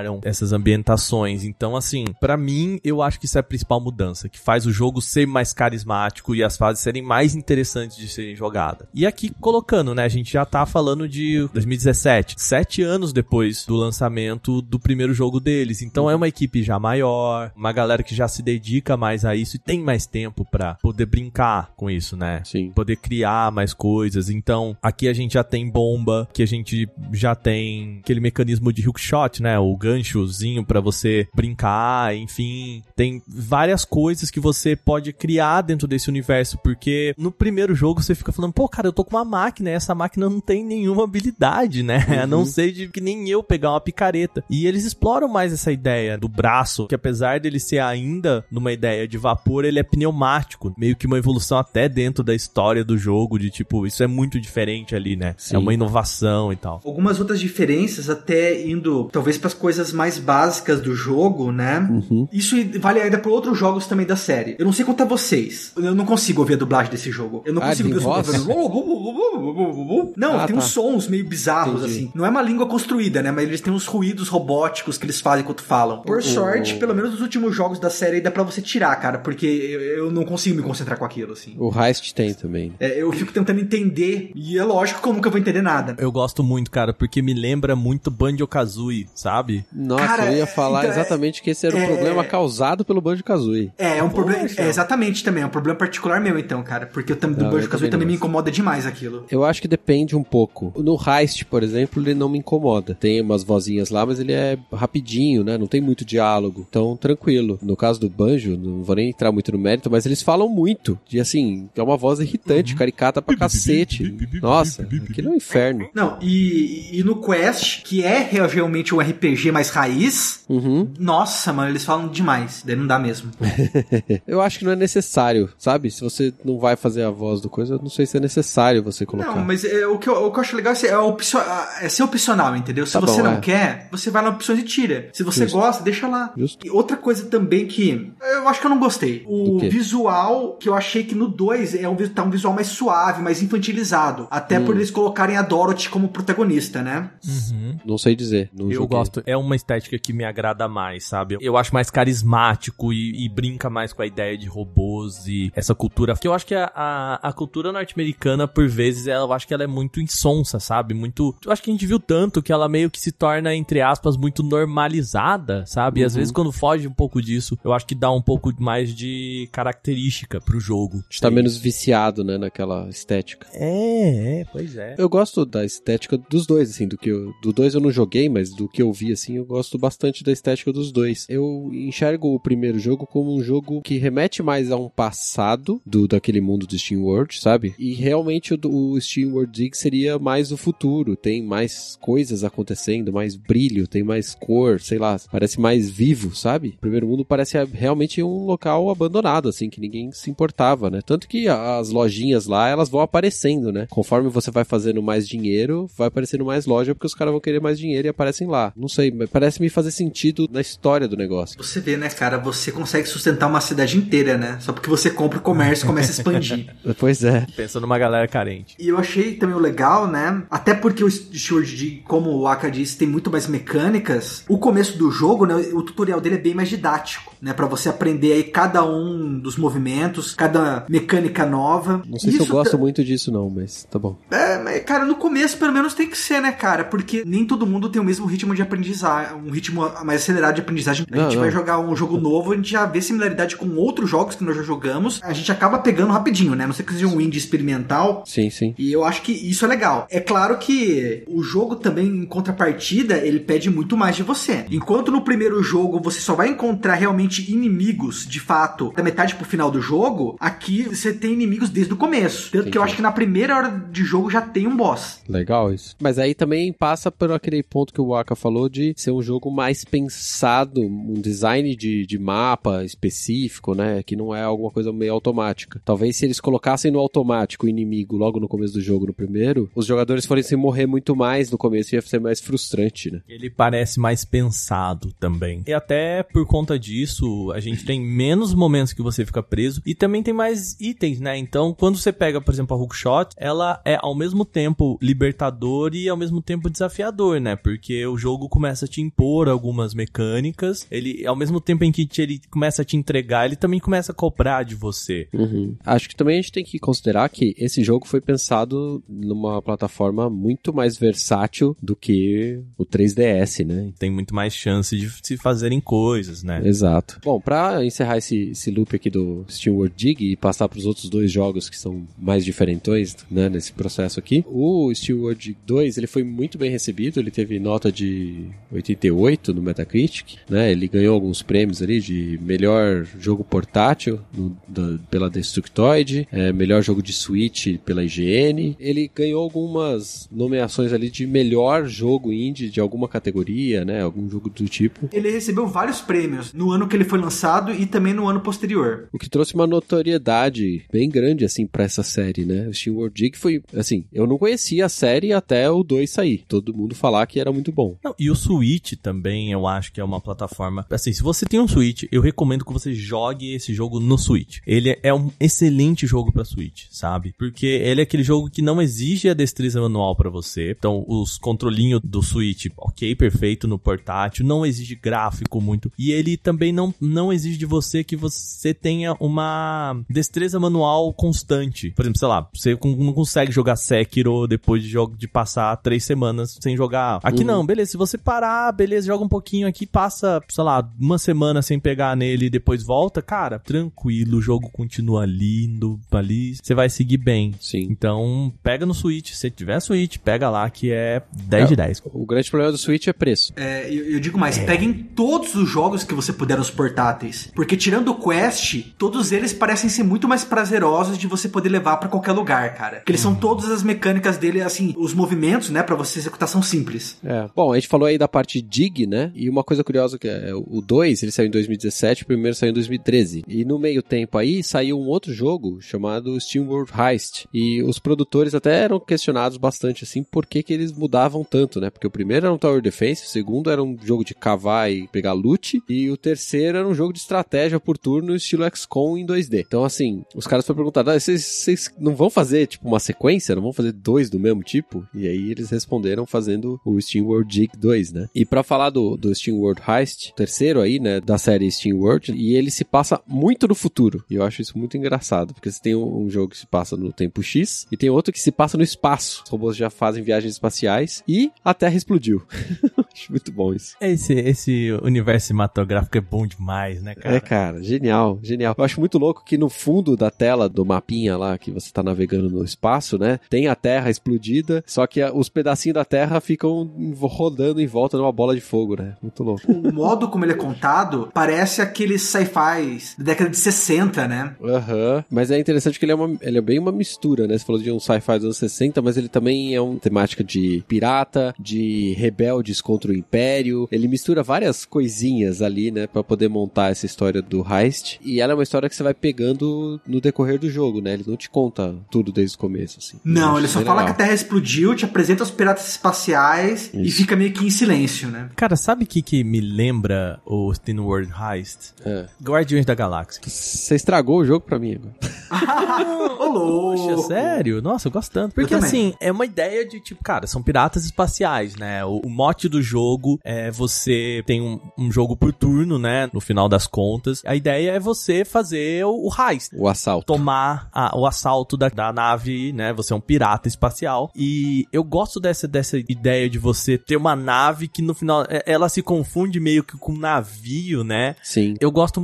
[0.07, 1.43] criaram essas ambientações.
[1.43, 4.71] Então, assim, para mim, eu acho que isso é a principal mudança, que faz o
[4.71, 8.87] jogo ser mais carismático e as fases serem mais interessantes de serem jogadas.
[8.93, 13.75] E aqui colocando, né, a gente já tá falando de 2017, sete anos depois do
[13.75, 15.81] lançamento do primeiro jogo deles.
[15.81, 19.55] Então é uma equipe já maior, uma galera que já se dedica mais a isso
[19.55, 22.41] e tem mais tempo para poder brincar com isso, né?
[22.45, 22.71] Sim.
[22.71, 24.29] Poder criar mais coisas.
[24.29, 28.87] Então, aqui a gente já tem bomba, que a gente já tem aquele mecanismo de
[28.87, 29.57] hookshot, né?
[29.59, 36.09] O ganchozinho para você brincar, enfim, tem várias coisas que você pode criar dentro desse
[36.09, 39.69] universo, porque no primeiro jogo você fica falando, pô, cara, eu tô com uma máquina
[39.69, 42.05] e essa máquina não tem nenhuma habilidade, né?
[42.07, 42.17] Uhum.
[42.27, 44.43] A não ser de que nem eu pegar uma picareta.
[44.49, 49.07] E eles exploram mais essa ideia do braço, que apesar dele ser ainda numa ideia
[49.07, 53.39] de vapor, ele é pneumático, meio que uma evolução até dentro da história do jogo,
[53.39, 55.35] de tipo, isso é muito diferente ali, né?
[55.37, 55.55] Sim.
[55.55, 56.81] É uma inovação e tal.
[56.83, 61.79] Algumas outras diferenças, até indo talvez para as coisas mais básicas do jogo, né?
[61.79, 62.27] Uhum.
[62.31, 64.55] Isso vale ainda para outros jogos também da série.
[64.59, 65.71] Eu não sei quanto a vocês.
[65.75, 67.43] Eu não consigo ouvir a dublagem desse jogo.
[67.45, 68.07] Eu não ah, consigo ouvir os
[70.17, 70.61] Não, ah, tem tá.
[70.61, 71.97] uns sons meio bizarros, Entendi.
[71.97, 72.11] assim.
[72.13, 73.31] Não é uma língua construída, né?
[73.31, 76.01] Mas eles têm uns ruídos robóticos que eles fazem enquanto falam.
[76.01, 79.45] Por sorte, pelo menos nos últimos jogos da série dá pra você tirar, cara, porque
[79.45, 81.55] eu não consigo me concentrar com aquilo, assim.
[81.57, 82.73] O Heist tem também.
[82.79, 85.95] É, eu fico tentando entender, e é lógico que eu nunca vou entender nada.
[85.97, 89.65] Eu gosto muito, cara, porque me lembra muito Banjo-Kazooie, sabe?
[89.77, 92.83] Nossa, cara, eu ia falar então, é, exatamente que esse era o é, problema causado
[92.83, 93.71] pelo Banjo-Kazooie.
[93.77, 97.11] É, é um problema, é, exatamente também, é um problema particular meu então, cara, porque
[97.11, 99.25] eu, do Banjo-Kazooie também me incomoda demais aquilo.
[99.29, 100.73] Eu acho que depende um pouco.
[100.77, 102.95] No Heist, por exemplo, ele não me incomoda.
[102.95, 105.57] Tem umas vozinhas lá, mas ele é rapidinho, né?
[105.57, 106.65] Não tem muito diálogo.
[106.67, 107.59] Então, tranquilo.
[107.61, 110.97] No caso do Banjo, não vou nem entrar muito no mérito, mas eles falam muito.
[111.07, 112.79] De assim, é uma voz irritante, uhum.
[112.79, 114.15] caricata pra cacete.
[114.41, 115.89] Nossa, aquilo é um inferno.
[115.93, 120.91] Não, e, e no Quest, que é realmente um RPG mais raiz, uhum.
[120.99, 122.63] nossa, mano, eles falam demais.
[122.65, 123.31] Daí não dá mesmo.
[124.27, 125.89] eu acho que não é necessário, sabe?
[125.91, 128.83] Se você não vai fazer a voz do coisa, eu não sei se é necessário
[128.83, 129.35] você colocar.
[129.35, 131.39] Não, mas é, o, que eu, o que eu acho legal é ser, é, opcio,
[131.81, 132.85] é ser opcional, entendeu?
[132.85, 133.39] Se tá você bom, não é.
[133.39, 135.09] quer, você vai na opções e tira.
[135.13, 135.57] Se você Justo.
[135.57, 136.33] gosta, deixa lá.
[136.37, 136.65] Justo.
[136.65, 139.23] E outra coisa também que eu acho que eu não gostei.
[139.27, 143.21] O visual que eu achei que no 2 é um, tá um visual mais suave,
[143.21, 144.27] mais infantilizado.
[144.29, 144.65] Até hum.
[144.65, 147.09] por eles colocarem a Dorothy como protagonista, né?
[147.25, 147.77] Uhum.
[147.85, 148.49] Não sei dizer.
[148.53, 148.97] Não eu joguei.
[148.97, 149.23] gosto.
[149.25, 151.37] É uma estética que me agrada mais, sabe?
[151.41, 155.75] Eu acho mais carismático e, e, brinca mais com a ideia de robôs e essa
[155.75, 156.13] cultura.
[156.13, 159.53] Porque eu acho que a, a, a cultura norte-americana, por vezes, ela, eu acho que
[159.53, 160.93] ela é muito insonsa, sabe?
[160.93, 161.35] Muito.
[161.45, 164.15] Eu acho que a gente viu tanto que ela meio que se torna, entre aspas,
[164.15, 166.01] muito normalizada, sabe?
[166.01, 166.19] E às uhum.
[166.19, 170.39] vezes, quando foge um pouco disso, eu acho que dá um pouco mais de característica
[170.39, 171.03] pro jogo.
[171.09, 173.47] Está menos viciado, né, naquela estética.
[173.53, 174.95] É, é, pois é.
[174.97, 178.29] Eu gosto da estética dos dois, assim, do que eu, do dois eu não joguei,
[178.29, 181.25] mas do que eu vi, assim, eu gosto bastante da estética dos dois.
[181.29, 186.07] Eu enxergo o primeiro jogo como um jogo que remete mais a um passado do
[186.07, 187.73] daquele mundo do Steam World, sabe?
[187.79, 191.15] E realmente o, o Steam World Dig seria mais o futuro.
[191.15, 196.69] Tem mais coisas acontecendo, mais brilho, tem mais cor, sei lá, parece mais vivo, sabe?
[196.77, 200.99] O primeiro mundo parece realmente um local abandonado, assim, que ninguém se importava, né?
[201.05, 203.87] Tanto que as lojinhas lá, elas vão aparecendo, né?
[203.89, 207.61] Conforme você vai fazendo mais dinheiro, vai aparecendo mais loja, porque os caras vão querer
[207.61, 208.73] mais dinheiro e aparecem lá.
[208.75, 211.57] Não sei, parece me fazer sentido na história do negócio.
[211.57, 212.37] Você vê, né, cara?
[212.37, 214.57] Você consegue sustentar uma cidade inteira, né?
[214.59, 216.75] Só porque você compra o comércio e começa a expandir.
[216.99, 217.45] pois é.
[217.55, 218.75] Pensa numa galera carente.
[218.79, 220.43] E eu achei também o legal, né?
[220.49, 224.43] Até porque o Steward D, como o Aka disse, tem muito mais mecânicas.
[224.47, 225.55] O começo do jogo, né?
[225.73, 227.53] O tutorial dele é bem mais didático, né?
[227.53, 232.01] Para você aprender aí cada um dos movimentos, cada mecânica nova.
[232.05, 232.77] Não sei Isso se eu gosto tá...
[232.77, 234.17] muito disso, não, mas tá bom.
[234.31, 236.83] É, mas, cara, no começo pelo menos tem que ser, né, cara?
[236.83, 240.61] Porque nem todo mundo tem o mesmo ritmo de aprendizagem, um ritmo mais acelerado de
[240.61, 241.05] aprendizagem.
[241.11, 241.41] A não, gente não.
[241.41, 244.55] vai jogar um jogo novo, a gente já vê similaridade com outros jogos que nós
[244.55, 246.65] já jogamos, a gente acaba pegando rapidinho, né?
[246.65, 248.23] Não sei que seja um indie experimental.
[248.25, 248.73] Sim, sim.
[248.77, 250.07] E eu acho que isso é legal.
[250.09, 254.65] É claro que o jogo também, em contrapartida, ele pede muito mais de você.
[254.69, 259.45] Enquanto no primeiro jogo você só vai encontrar realmente inimigos, de fato, da metade pro
[259.45, 262.51] final do jogo, aqui você tem inimigos desde o começo.
[262.51, 262.85] Tanto sim, que eu sim.
[262.85, 265.21] acho que na primeira hora de jogo já tem um boss.
[265.27, 265.95] Legal isso.
[265.99, 269.49] Mas aí também passa por aquele ponto que o Waka falou de ser um jogo
[269.49, 274.03] mais pensado, um design de, de mapa específico, né?
[274.03, 275.81] Que não é alguma coisa meio automática.
[275.85, 279.69] Talvez se eles colocassem no automático o inimigo logo no começo do jogo, no primeiro,
[279.73, 283.21] os jogadores fossem morrer muito mais no começo ia ser mais frustrante, né?
[283.29, 285.63] Ele parece mais pensado também.
[285.65, 289.95] E até por conta disso, a gente tem menos momentos que você fica preso e
[289.95, 291.37] também tem mais itens, né?
[291.37, 296.09] Então, quando você pega, por exemplo, a hookshot, ela é ao mesmo tempo libertador e
[296.09, 297.55] ao mesmo tempo desafiador, né?
[297.55, 302.07] Porque o jogo começa a te impor algumas mecânicas, ele ao mesmo tempo em que
[302.21, 305.27] ele começa a te entregar, ele também começa a cobrar de você.
[305.33, 305.75] Uhum.
[305.85, 310.29] Acho que também a gente tem que considerar que esse jogo foi pensado numa plataforma
[310.29, 313.91] muito mais versátil do que o 3DS, né?
[313.97, 316.61] Tem muito mais chance de se fazerem coisas, né?
[316.63, 317.19] Exato.
[317.23, 320.85] Bom, para encerrar esse, esse loop aqui do Steam World Dig e passar para os
[320.85, 325.57] outros dois jogos que são mais diferentões, né, nesse processo aqui, o Steam World Dig
[325.65, 328.45] 2, ele foi muito bem recebido, ele teve nota de
[328.91, 330.71] 88 no Metacritic, né?
[330.71, 336.81] Ele ganhou alguns prêmios ali de melhor jogo portátil no, da, pela Destructoid, é, melhor
[336.81, 338.75] jogo de Switch pela IGN.
[338.79, 344.01] Ele ganhou algumas nomeações ali de melhor jogo indie de alguma categoria, né?
[344.01, 345.09] Algum jogo do tipo.
[345.11, 349.07] Ele recebeu vários prêmios no ano que ele foi lançado e também no ano posterior.
[349.11, 352.67] O que trouxe uma notoriedade bem grande, assim, para essa série, né?
[352.67, 356.43] O Steam World Dig foi, assim, eu não conhecia a série até o 2 sair.
[356.47, 357.97] Todo mundo falar que era muito bom.
[358.03, 360.85] Não, e o Switch também, eu acho que é uma plataforma.
[360.89, 364.59] Assim, se você tem um Switch, eu recomendo que você jogue esse jogo no Switch.
[364.65, 367.33] Ele é um excelente jogo para Switch, sabe?
[367.37, 370.71] Porque ele é aquele jogo que não exige a destreza manual para você.
[370.71, 375.91] Então, os controlinhos do Switch, ok, perfeito no portátil, não exige gráfico muito.
[375.97, 381.91] E ele também não, não exige de você que você tenha uma destreza manual constante.
[381.91, 386.03] Por exemplo, sei lá, você não consegue jogar Sekiro depois de, jogo, de passar três
[386.03, 387.19] semanas sem jogar.
[387.23, 387.47] Aqui uhum.
[387.47, 387.91] não, beleza.
[387.91, 392.15] Se você parar, beleza, joga um pouquinho aqui, passa, sei lá, uma semana sem pegar
[392.15, 397.53] nele e depois volta, cara, tranquilo, o jogo continua lindo ali, você vai seguir bem.
[397.59, 397.87] Sim.
[397.89, 402.01] Então, pega no Switch, se tiver Switch, pega lá que é 10 é, de 10.
[402.05, 403.53] O grande problema do Switch é preço.
[403.55, 404.65] É, eu, eu digo mais, é.
[404.65, 409.53] peguem todos os jogos que você puder nos portáteis, porque tirando o Quest, todos eles
[409.53, 412.97] parecem ser muito mais prazerosos de você poder levar para qualquer lugar, cara.
[412.97, 413.39] Porque eles são uhum.
[413.39, 417.17] todas as mecânicas dele, assim, os movimentos, né, para você executar são simples.
[417.23, 417.47] É.
[417.55, 419.31] Bom, a gente falou aí da parte dig, né?
[419.35, 422.71] E uma coisa curiosa que é o 2, ele saiu em 2017, o primeiro saiu
[422.71, 423.43] em 2013.
[423.47, 427.47] E no meio tempo aí saiu um outro jogo chamado Steam World Heist.
[427.53, 431.89] E os produtores até eram questionados bastante assim, por que que eles mudavam tanto, né?
[431.89, 435.07] Porque o primeiro era um Tower Defense, o segundo era um jogo de cavar e
[435.07, 439.25] pegar loot, e o terceiro era um jogo de estratégia por turno estilo XCOM em
[439.25, 439.63] 2D.
[439.67, 443.55] Então assim, os caras foram perguntar, ah, vocês, vocês não vão fazer tipo uma sequência?
[443.55, 445.05] Não vão fazer dois do mesmo tipo?
[445.13, 448.29] E aí eles responderam fazendo o Steam World Dig 2, né?
[448.33, 452.31] E para falar do, do Steam World Heist, terceiro aí, né, da série Steam World,
[452.33, 454.23] e ele se passa muito no futuro.
[454.29, 456.95] E eu acho isso muito engraçado, porque você tem um, um jogo que se passa
[456.97, 459.43] no tempo X e tem outro que se passa no espaço.
[459.45, 462.41] Os robôs já fazem viagens espaciais e a Terra explodiu.
[463.17, 463.95] Acho muito bom isso.
[463.99, 467.35] Esse, esse universo cinematográfico é bom demais, né, cara?
[467.35, 468.75] É, cara, genial, genial.
[468.77, 472.03] Eu acho muito louco que no fundo da tela do mapinha lá, que você tá
[472.03, 476.89] navegando no espaço, né, tem a Terra explodida, só que os pedacinhos da Terra ficam
[477.19, 479.15] rodando em volta numa bola de fogo, né?
[479.21, 479.71] Muito louco.
[479.71, 484.55] O modo como ele é contado parece aqueles sci-fis da década de 60, né?
[484.63, 485.23] Aham.
[485.29, 487.57] Mas é interessante que ele é, uma, ele é bem uma mistura, né?
[487.57, 490.83] Você falou de um sci-fi dos anos 60, mas ele também é uma temática de
[490.87, 493.87] pirata, de rebeldes contra o Império.
[493.91, 496.07] Ele mistura várias coisinhas ali, né?
[496.07, 498.19] Pra poder montar essa história do Heist.
[498.23, 501.13] E ela é uma história que você vai pegando no decorrer do jogo, né?
[501.13, 503.19] Ele não te conta tudo desde o começo, assim.
[503.23, 504.05] Não, ele só fala legal.
[504.05, 507.17] que a Terra explodiu, te apresenta os piratas espaciais e Isso.
[507.17, 508.49] fica meio que em silêncio, né?
[508.55, 511.93] Cara, sabe o que, que me lembra o Steam World Heist?
[512.05, 512.27] É.
[512.41, 513.41] Guardiões da Galáxia.
[513.45, 515.15] Você estragou o jogo pra mim agora.
[516.39, 517.07] Ô, louco!
[517.07, 517.81] Poxa, sério?
[517.81, 518.53] Nossa, eu gosto tanto.
[518.53, 522.03] Porque assim, é uma ideia de tipo, cara, são piratas espaciais, né?
[522.05, 526.29] O, o mote do jogo é você tem um, um jogo por turno, né?
[526.33, 527.41] No final das contas.
[527.45, 529.71] A ideia é você fazer o, o heist.
[529.75, 530.25] O assalto.
[530.25, 532.93] Tomar a- o assalto da, da nave, né?
[532.93, 534.31] Você é um pirata espacial.
[534.35, 538.63] E eu gosto dessa, dessa ideia de você ter uma nave que no final é-
[538.65, 541.35] ela se confunde meio que com um navio, né?
[541.43, 541.75] Sim.
[541.79, 542.21] Eu gosto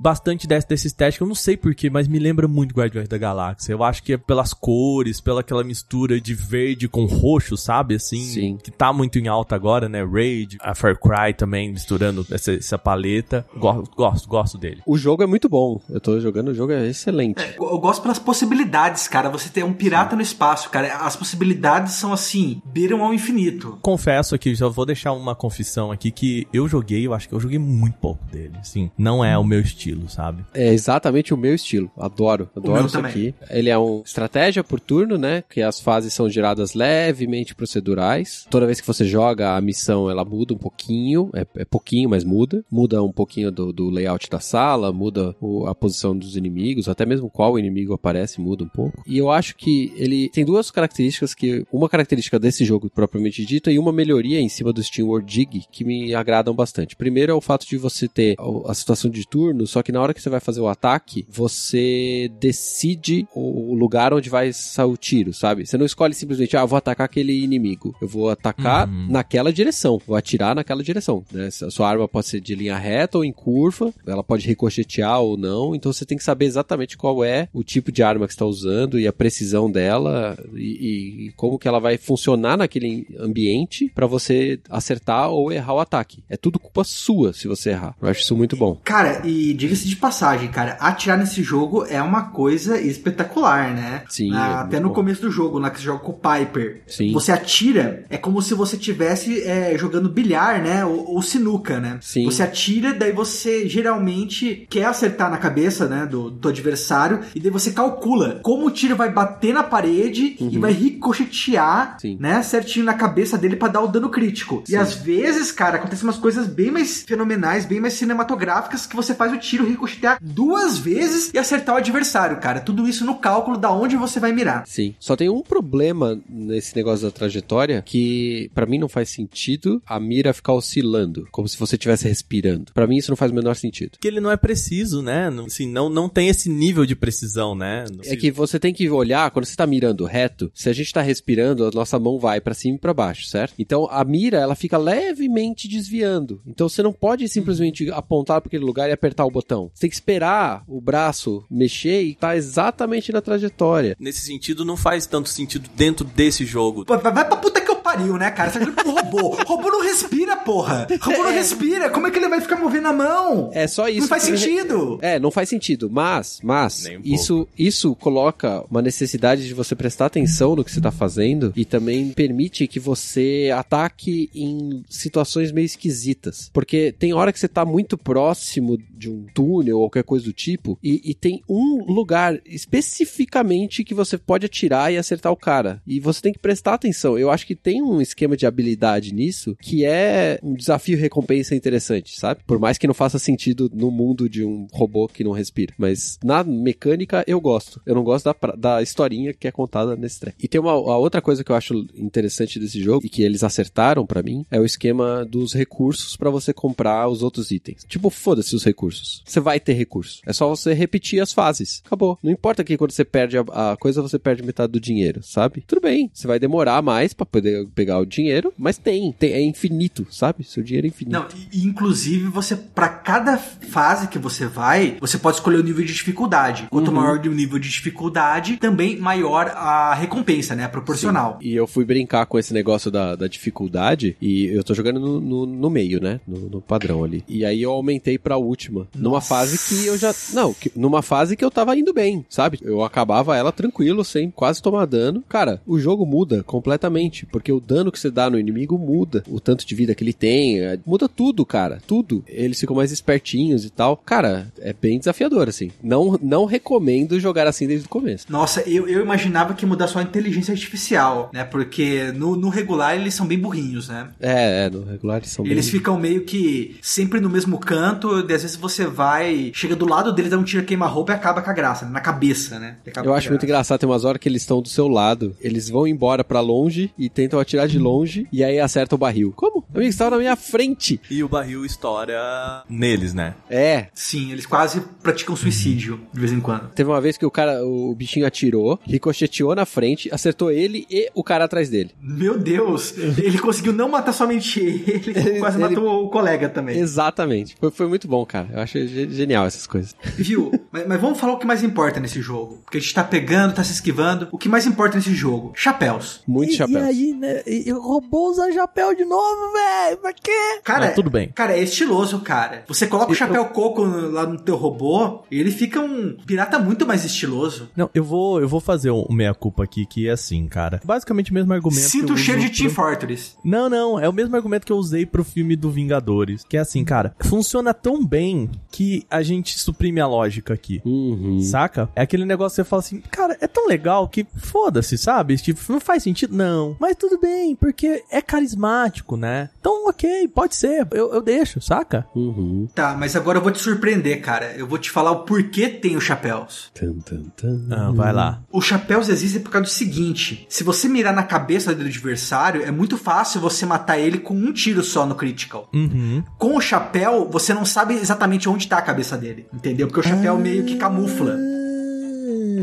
[0.00, 3.72] bastante desse, desse estético, eu não sei porquê, mas me lembra muito Guardiões da Galáxia.
[3.72, 7.94] Eu acho que é pelas cores, pela aquela mistura de verde com roxo, sabe?
[7.94, 8.58] Assim, Sim.
[8.62, 10.04] que tá muito em alta agora, né?
[10.10, 13.46] Raid, a Far Cry também misturando essa, essa paleta.
[13.56, 14.82] Gosto, gosto, gosto dele.
[14.86, 15.80] O jogo é muito bom.
[15.88, 17.42] Eu tô jogando, o jogo é excelente.
[17.56, 19.28] Eu eu gosto pelas possibilidades, cara.
[19.28, 20.96] Você ter um pirata no espaço, cara.
[20.96, 23.78] As possibilidades são assim, beiram ao infinito.
[23.82, 27.40] Confesso aqui, já vou deixar uma confissão aqui que eu joguei, eu acho que eu
[27.40, 28.54] joguei muito pouco dele.
[28.58, 30.44] Assim, não é o meu estilo, sabe?
[30.54, 31.90] É exatamente o meu estilo.
[31.98, 33.10] Adoro, meu adoro isso também.
[33.10, 33.34] aqui.
[33.50, 35.44] Ele é um estratégia por turno, né?
[35.48, 38.46] Que as fases são geradas levemente procedurais.
[38.48, 41.30] Toda vez que você joga, a missão ela muda um pouquinho.
[41.34, 42.64] É, é pouquinho, mas muda.
[42.70, 47.04] Muda um pouquinho do, do layout da sala, muda o- a posição dos inimigos, até
[47.06, 49.02] mesmo qual inimigo aparece, muda um pouco.
[49.06, 51.64] E eu acho que ele tem duas características que.
[51.72, 55.64] Uma característica desse jogo propriamente dito e uma melhoria em cima do Steam World Dig
[55.70, 56.96] que me agradam bastante.
[56.96, 60.00] Primeiro é o fato de você ter a a situação de turno, só que na
[60.00, 64.96] hora que você vai fazer o ataque, você decide o lugar onde vai sair o
[64.96, 65.66] tiro, sabe?
[65.66, 67.94] Você não escolhe simplesmente, ah, vou atacar aquele inimigo.
[68.00, 69.06] Eu vou atacar Uhum.
[69.10, 71.46] naquela direção, vou atirar naquela direção, né?
[71.46, 75.36] A sua arma pode ser de linha reta ou em curva, ela pode ricochetear ou
[75.36, 78.36] não, então você tem que saber exatamente qual é o tipo de arma que você
[78.36, 83.90] está usando e a precisão dela e, e como que ela vai funcionar naquele ambiente
[83.94, 86.22] para você acertar ou errar o ataque.
[86.28, 87.94] É tudo culpa sua se você errar.
[88.00, 88.78] Eu acho isso muito bom.
[88.84, 94.02] Cara, e diga-se de passagem, cara, atirar nesse jogo é uma coisa espetacular, né?
[94.08, 94.94] Sim, Na- é até no bom.
[94.94, 96.82] começo do jogo, lá que você joga com o Piper.
[96.86, 97.12] Sim.
[97.12, 100.84] Você atira, é como se você tivesse é, jogando bilhar, né?
[100.84, 101.98] Ou, ou sinuca, né?
[102.00, 102.24] Sim.
[102.24, 106.06] Você atira, daí você geralmente quer acertar na cabeça, né?
[106.06, 110.58] Do, do adversário, e daí você calcula como o tiro vai bater na parede e
[110.58, 111.98] vai ricochetear, Uhum.
[111.98, 112.16] Sim.
[112.20, 112.42] né?
[112.42, 114.62] Certinho na cabeça dele pra dar o dano crítico.
[114.66, 114.76] E Sim.
[114.76, 119.32] às vezes, cara, acontecem umas coisas bem mais fenomenais, bem mais cinematográficas, que você faz
[119.32, 122.60] o tiro ricochetear duas vezes e acertar o adversário, cara.
[122.60, 124.64] Tudo isso no cálculo da onde você vai mirar.
[124.66, 124.94] Sim.
[124.98, 129.98] Só tem um problema nesse negócio da trajetória que pra mim não faz sentido a
[130.00, 132.72] mira ficar oscilando, como se você estivesse respirando.
[132.72, 133.92] Pra mim isso não faz o menor sentido.
[133.92, 135.30] Porque ele não é preciso, né?
[135.30, 137.84] Não- Assim, não, não tem esse nível de precisão, né?
[138.04, 141.00] É que você tem que olhar, quando você tá mirando reto, se a gente tá
[141.00, 143.54] respirando, a nossa mão vai pra cima e pra baixo, certo?
[143.58, 146.40] Então a mira, ela fica levemente desviando.
[146.46, 149.70] Então você não pode simplesmente apontar pra aquele lugar e apertar o botão.
[149.74, 153.96] Você tem que esperar o braço mexer e tá exatamente na trajetória.
[153.98, 156.84] Nesse sentido, não faz tanto sentido dentro desse jogo.
[156.84, 158.50] Pô, vai vai pra puta que eu pariu, né, cara?
[158.50, 159.36] Você tá jogando com robô.
[159.44, 160.86] robô não respira, porra.
[161.00, 161.90] Robô não respira.
[161.90, 163.50] Como é que ele vai ficar movendo a mão?
[163.52, 164.00] É só isso.
[164.00, 164.98] não faz sentido.
[165.00, 170.06] É, não faz sentido, mas, mas, um isso, isso coloca uma necessidade de você prestar
[170.06, 175.64] atenção no que você tá fazendo e também permite que você ataque em situações meio
[175.64, 176.50] esquisitas.
[176.52, 180.32] Porque tem hora que você tá muito próximo de um túnel ou qualquer coisa do
[180.32, 185.82] tipo e, e tem um lugar especificamente que você pode atirar e acertar o cara.
[185.86, 187.18] E você tem que prestar atenção.
[187.18, 192.18] Eu acho que tem um esquema de habilidade nisso que é um desafio recompensa interessante,
[192.18, 192.40] sabe?
[192.46, 195.74] Por mais que não faça sentido no mundo de um robô que não respira.
[195.78, 197.80] Mas na mecânica eu gosto.
[197.86, 200.34] Eu não gosto da, da historinha que é contada nesse trem.
[200.42, 203.42] E tem uma a outra coisa que eu acho interessante desse jogo e que eles
[203.42, 207.84] acertaram pra mim é o esquema dos recursos pra você comprar os outros itens.
[207.88, 209.22] Tipo, foda-se os recursos.
[209.24, 210.20] Você vai ter recurso.
[210.26, 211.82] É só você repetir as fases.
[211.84, 212.18] Acabou.
[212.22, 215.64] Não importa que quando você perde a, a coisa, você perde metade do dinheiro, sabe?
[215.66, 216.10] Tudo bem.
[216.12, 220.42] Você vai demorar mais pra poder pegar o dinheiro, mas tem, tem é infinito, sabe?
[220.44, 221.12] Seu dinheiro é infinito.
[221.12, 225.84] Não, e, inclusive você, para cada fase que você vai, você pode escolher o nível
[225.84, 226.66] de dificuldade.
[226.70, 226.94] Quanto Uhum.
[226.96, 230.66] maior o nível de dificuldade, também maior a recompensa, né?
[230.68, 231.38] Proporcional.
[231.42, 235.20] E eu fui brincar com esse negócio da, da dificuldade e eu tô jogando no,
[235.20, 236.18] no, no meio, né?
[236.26, 237.22] No, no padrão ali.
[237.28, 238.88] E aí eu aumentei pra última.
[238.94, 239.28] Numa Nossa.
[239.28, 240.14] fase que eu já.
[240.32, 242.58] Não, que- numa fase que eu tava indo bem, sabe?
[242.62, 245.22] Eu acabava ela tranquilo, sem quase tomar dano.
[245.28, 247.26] Cara, o jogo muda completamente.
[247.26, 249.22] Porque o dano que você dá no inimigo muda.
[249.28, 250.60] O tanto de vida que ele tem.
[250.60, 251.80] é, Muda tudo, cara.
[251.86, 252.22] Tudo.
[252.26, 253.96] Eles ficam mais espertinhos e tal.
[253.96, 255.70] Cara, é bem desafiador, assim.
[255.82, 258.26] Não, não recomendo jogar assim desde o começo.
[258.28, 261.44] Nossa, eu, eu imaginava que mudar só a inteligência artificial, né?
[261.44, 264.08] Porque no, no regular eles são bem burrinhos, né?
[264.20, 268.18] É, é, no regular eles são bem- Eles ficam meio que sempre no mesmo canto,
[268.28, 271.40] e às vezes você vai, chega do lado deles, dá um tiro queima-roupa e acaba
[271.42, 271.92] com a graça, né?
[271.92, 272.76] na cabeça, né?
[272.86, 273.46] Acaba Eu acho muito graça.
[273.56, 276.90] engraçado, tem umas horas que eles estão do seu lado, eles vão embora pra longe
[276.98, 279.32] e tentam atirar de longe e aí acertam o barril.
[279.34, 279.64] Como?
[279.74, 281.00] Amigo, você tava na minha frente.
[281.10, 283.34] E o barril estoura neles, né?
[283.48, 283.86] É.
[283.94, 286.68] Sim, eles quase praticam suicídio de vez em quando.
[286.70, 291.08] Teve uma vez que o cara, o bichinho atirou, ricocheteou na frente, acertou ele e
[291.14, 291.90] o cara atrás dele.
[292.00, 296.78] Meu Deus, ele conseguiu não matar somente ele, como quase Ele- matou o colega também.
[296.78, 297.56] Exatamente.
[297.60, 298.48] Foi, foi muito bom, cara.
[298.52, 299.94] Eu acho ge- genial essas coisas.
[300.16, 300.50] Viu?
[300.72, 302.58] Mas, mas vamos falar o que mais importa nesse jogo.
[302.64, 304.28] Porque a gente tá pegando, tá se esquivando.
[304.32, 305.52] O que mais importa nesse jogo?
[305.54, 306.20] Chapéus.
[306.26, 306.78] Muito e, chapéu.
[306.80, 307.35] E aí, né?
[307.46, 309.96] E, e roubou usar chapéu de novo, velho.
[309.98, 310.60] Pra quê?
[310.64, 311.28] Cara, tudo bem.
[311.34, 312.64] Cara, é estiloso, cara.
[312.68, 316.58] Você coloca o chapéu coco no- lá no teu robô, e ele fica um pirata
[316.58, 317.68] muito mais estiloso.
[317.76, 320.80] Não, eu vou, eu vou fazer um meia-culpa aqui, que é assim, cara.
[320.84, 321.82] Basicamente o mesmo argumento.
[321.82, 323.32] que Sinto eu o cheiro de Team Fortress.
[323.44, 326.44] Não, não, é o mesmo argumento que eu usei pro filme do Vingadores.
[326.48, 330.80] Que é assim, cara, funciona tão bem que a gente suprime a lógica aqui.
[330.84, 331.40] Uhum.
[331.40, 331.88] Saca?
[331.94, 335.36] É aquele negócio que você fala assim, cara, é tão legal que foda-se, sabe?
[335.36, 336.76] Tipo, não faz sentido, não.
[336.78, 337.25] Mas tudo bem,
[337.58, 339.50] porque é carismático, né?
[339.60, 342.06] Então, ok, pode ser, eu, eu deixo, saca?
[342.14, 342.68] Uhum.
[342.74, 344.54] Tá, mas agora eu vou te surpreender, cara.
[344.56, 346.70] Eu vou te falar o porquê tem os chapéus.
[346.74, 347.66] Tan, tan, tan.
[347.70, 348.42] Ah, vai lá.
[348.52, 352.70] Os chapéus existem por causa do seguinte: se você mirar na cabeça do adversário, é
[352.70, 355.68] muito fácil você matar ele com um tiro só no critical.
[355.72, 356.22] Uhum.
[356.38, 359.86] Com o chapéu, você não sabe exatamente onde tá a cabeça dele, entendeu?
[359.86, 361.36] Porque o chapéu meio que camufla.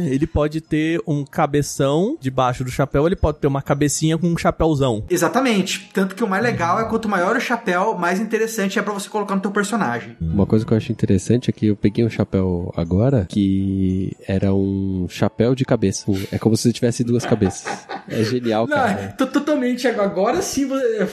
[0.08, 4.38] Ele pode ter um cabeção debaixo do chapéu, ele pode ter uma cabecinha com um
[4.38, 5.04] chapéuzão.
[5.10, 5.90] Exatamente.
[5.94, 9.08] Tanto que o mais legal é quanto maior o chapéu, mais interessante é pra você
[9.10, 10.16] colocar no teu personagem.
[10.22, 14.54] Uma coisa que eu acho interessante é que eu peguei um chapéu agora que era
[14.54, 16.06] um chapéu de cabeça.
[16.32, 17.86] É como se tivesse duas cabeças.
[18.10, 19.14] É genial, Não, cara.
[19.18, 19.88] to- totalmente.
[19.88, 20.68] Agora sim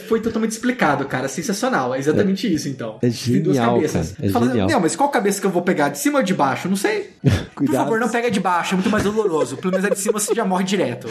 [0.09, 1.29] foi totalmente explicado, cara.
[1.29, 1.95] Sensacional.
[1.95, 2.97] É exatamente isso, então.
[3.03, 4.13] É Tem duas genial, cabeças.
[4.13, 4.29] cara.
[4.29, 4.69] É Fala, genial.
[4.69, 5.89] Não, mas qual cabeça que eu vou pegar?
[5.91, 6.69] De cima ou de baixo?
[6.69, 7.11] Não sei.
[7.23, 7.85] Por Cuidado.
[7.85, 8.77] favor, não pega de baixo.
[8.81, 9.59] Muito mais doloroso.
[9.59, 11.07] Pelo menos a de cima você já morre direto.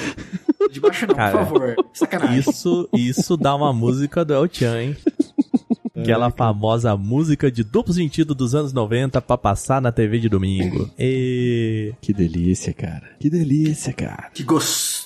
[0.71, 1.75] De baixo não, Cara, por favor.
[1.93, 2.39] Sacanagem.
[2.39, 4.97] Isso, isso dá uma música do El Chan, hein?
[5.95, 10.89] Aquela famosa música de duplo sentido dos anos 90 pra passar na TV de domingo.
[10.97, 11.93] E...
[12.01, 13.11] Que delícia, cara.
[13.19, 14.31] Que delícia, cara.
[14.33, 14.98] Que gostoso,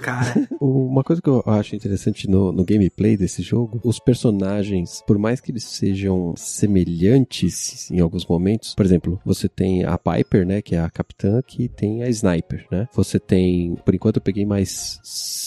[0.00, 0.48] cara.
[0.60, 5.40] Uma coisa que eu acho interessante no, no gameplay desse jogo, os personagens, por mais
[5.40, 10.74] que eles sejam semelhantes em alguns momentos, por exemplo, você tem a Piper, né, que
[10.74, 12.88] é a capitã, que tem a Sniper, né?
[12.94, 15.00] Você tem, por enquanto eu peguei mais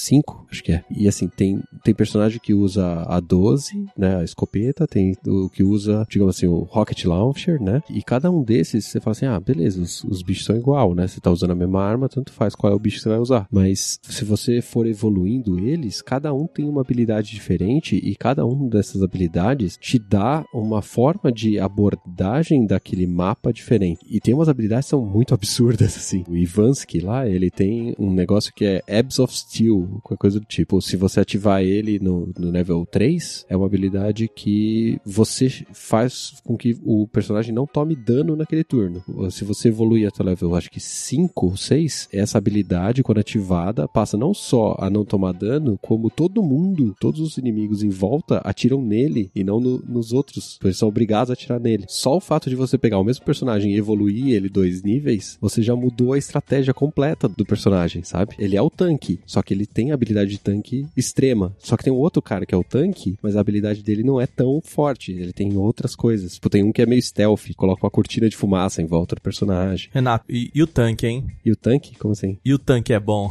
[0.05, 0.83] cinco, acho que é.
[0.89, 5.63] E assim, tem, tem personagem que usa a 12, né, a escopeta, tem o que
[5.63, 7.81] usa, digamos assim, o Rocket Launcher, né?
[7.89, 11.07] E cada um desses, você fala assim, ah, beleza, os, os bichos são igual, né?
[11.07, 13.19] Você tá usando a mesma arma, tanto faz qual é o bicho que você vai
[13.19, 13.47] usar.
[13.51, 18.67] Mas se você for evoluindo eles, cada um tem uma habilidade diferente e cada um
[18.67, 24.05] dessas habilidades te dá uma forma de abordagem daquele mapa diferente.
[24.09, 26.23] E tem umas habilidades que são muito absurdas, assim.
[26.27, 30.45] O Ivansky lá, ele tem um negócio que é Abs of Steel, qualquer coisa do
[30.45, 30.81] tipo.
[30.81, 36.57] Se você ativar ele no, no level 3, é uma habilidade que você faz com
[36.57, 39.03] que o personagem não tome dano naquele turno.
[39.31, 43.87] Se você evoluir até o level, acho que 5 ou 6, essa habilidade, quando ativada,
[43.87, 48.37] passa não só a não tomar dano, como todo mundo, todos os inimigos em volta
[48.43, 50.59] atiram nele e não no- nos outros.
[50.63, 51.85] Eles são obrigados a atirar nele.
[51.87, 55.61] Só o fato de você pegar o mesmo personagem e evoluir ele dois níveis, você
[55.61, 58.35] já mudou a estratégia completa do personagem, sabe?
[58.39, 61.55] Ele é o tanque, só que ele tem a habilidade de tanque extrema.
[61.59, 64.19] Só que tem um outro cara que é o tanque, mas a habilidade dele não
[64.19, 65.11] é tão forte.
[65.11, 66.35] Ele tem outras coisas.
[66.35, 69.21] Tipo, tem um que é meio stealth, coloca uma cortina de fumaça em volta do
[69.21, 69.89] personagem.
[69.93, 71.25] Renato, e, e o tanque, hein?
[71.43, 71.97] E o tanque?
[71.97, 72.37] Como assim?
[72.43, 73.29] E o tanque é bom?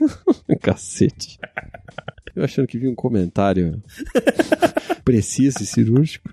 [0.60, 1.38] Cacete.
[2.34, 3.82] Eu achando que vi um comentário
[5.04, 6.28] preciso e cirúrgico.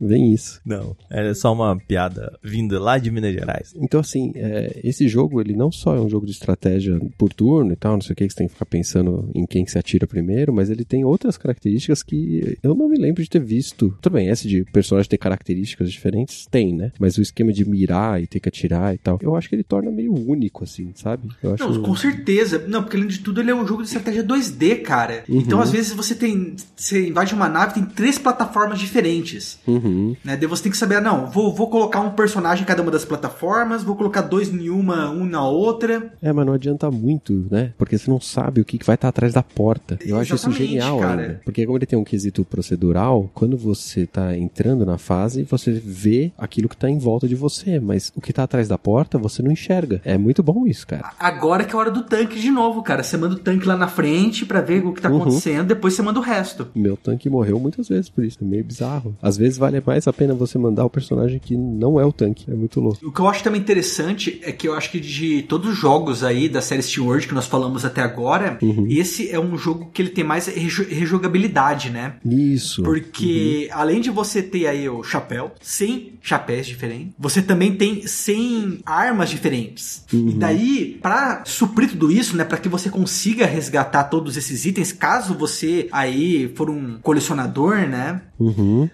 [0.00, 0.60] Vem isso.
[0.64, 3.74] Não, é só uma piada vinda lá de Minas Gerais.
[3.76, 7.72] Então, assim, é, esse jogo, ele não só é um jogo de estratégia por turno
[7.72, 9.70] e tal, não sei o que, que você tem que ficar pensando em quem que
[9.70, 13.42] se atira primeiro, mas ele tem outras características que eu não me lembro de ter
[13.42, 13.96] visto.
[14.00, 16.92] Tudo bem, esse de personagem ter características diferentes, tem, né?
[16.98, 19.64] Mas o esquema de mirar e ter que atirar e tal, eu acho que ele
[19.64, 21.28] torna meio único, assim, sabe?
[21.42, 21.68] Eu acho...
[21.68, 22.64] Não, com certeza.
[22.66, 25.24] Não, porque além de tudo ele é um jogo de estratégia 2D, cara.
[25.28, 25.38] Uhum.
[25.38, 26.54] Então, às vezes, você tem.
[26.76, 29.58] Você invade uma nave, tem três plataformas diferentes.
[29.66, 29.89] Uhum.
[30.24, 30.36] Né?
[30.36, 32.90] Daí você tem que saber, ah, não, vou, vou colocar um personagem em cada uma
[32.90, 36.12] das plataformas, vou colocar dois em uma, um na outra.
[36.22, 37.72] É, mas não adianta muito, né?
[37.78, 39.98] Porque você não sabe o que que vai estar atrás da porta.
[40.04, 41.22] Eu acho isso Exatamente, genial cara.
[41.22, 41.40] ainda.
[41.44, 46.32] Porque como ele tem um quesito procedural, quando você tá entrando na fase, você vê
[46.38, 49.42] aquilo que tá em volta de você, mas o que tá atrás da porta, você
[49.42, 50.00] não enxerga.
[50.04, 51.12] É muito bom isso, cara.
[51.18, 53.02] Agora que é a hora do tanque de novo, cara.
[53.02, 55.20] Você manda o tanque lá na frente pra ver o que tá Uhum.
[55.22, 56.68] acontecendo, depois você manda o resto.
[56.74, 59.16] Meu tanque morreu muitas vezes por isso, é meio bizarro.
[59.20, 62.50] Às vezes vale mais a pena você mandar o personagem que não é o tanque.
[62.50, 62.98] É muito louco.
[63.06, 66.22] O que eu acho também interessante é que eu acho que de todos os jogos
[66.24, 68.86] aí da série SteamWorld que nós falamos até agora, Uhum.
[68.88, 72.14] esse é um jogo que ele tem mais rejo- rejogabilidade, né?
[72.24, 72.82] Isso.
[72.82, 78.80] Porque além de você ter aí o chapéu, 100 chapéus diferentes, você também tem 100
[78.84, 80.04] armas diferentes.
[80.12, 84.92] E daí, pra suprir tudo isso, né, para que você consiga resgatar todos esses itens,
[84.92, 88.88] caso você aí for um colecionador, né, Uhum.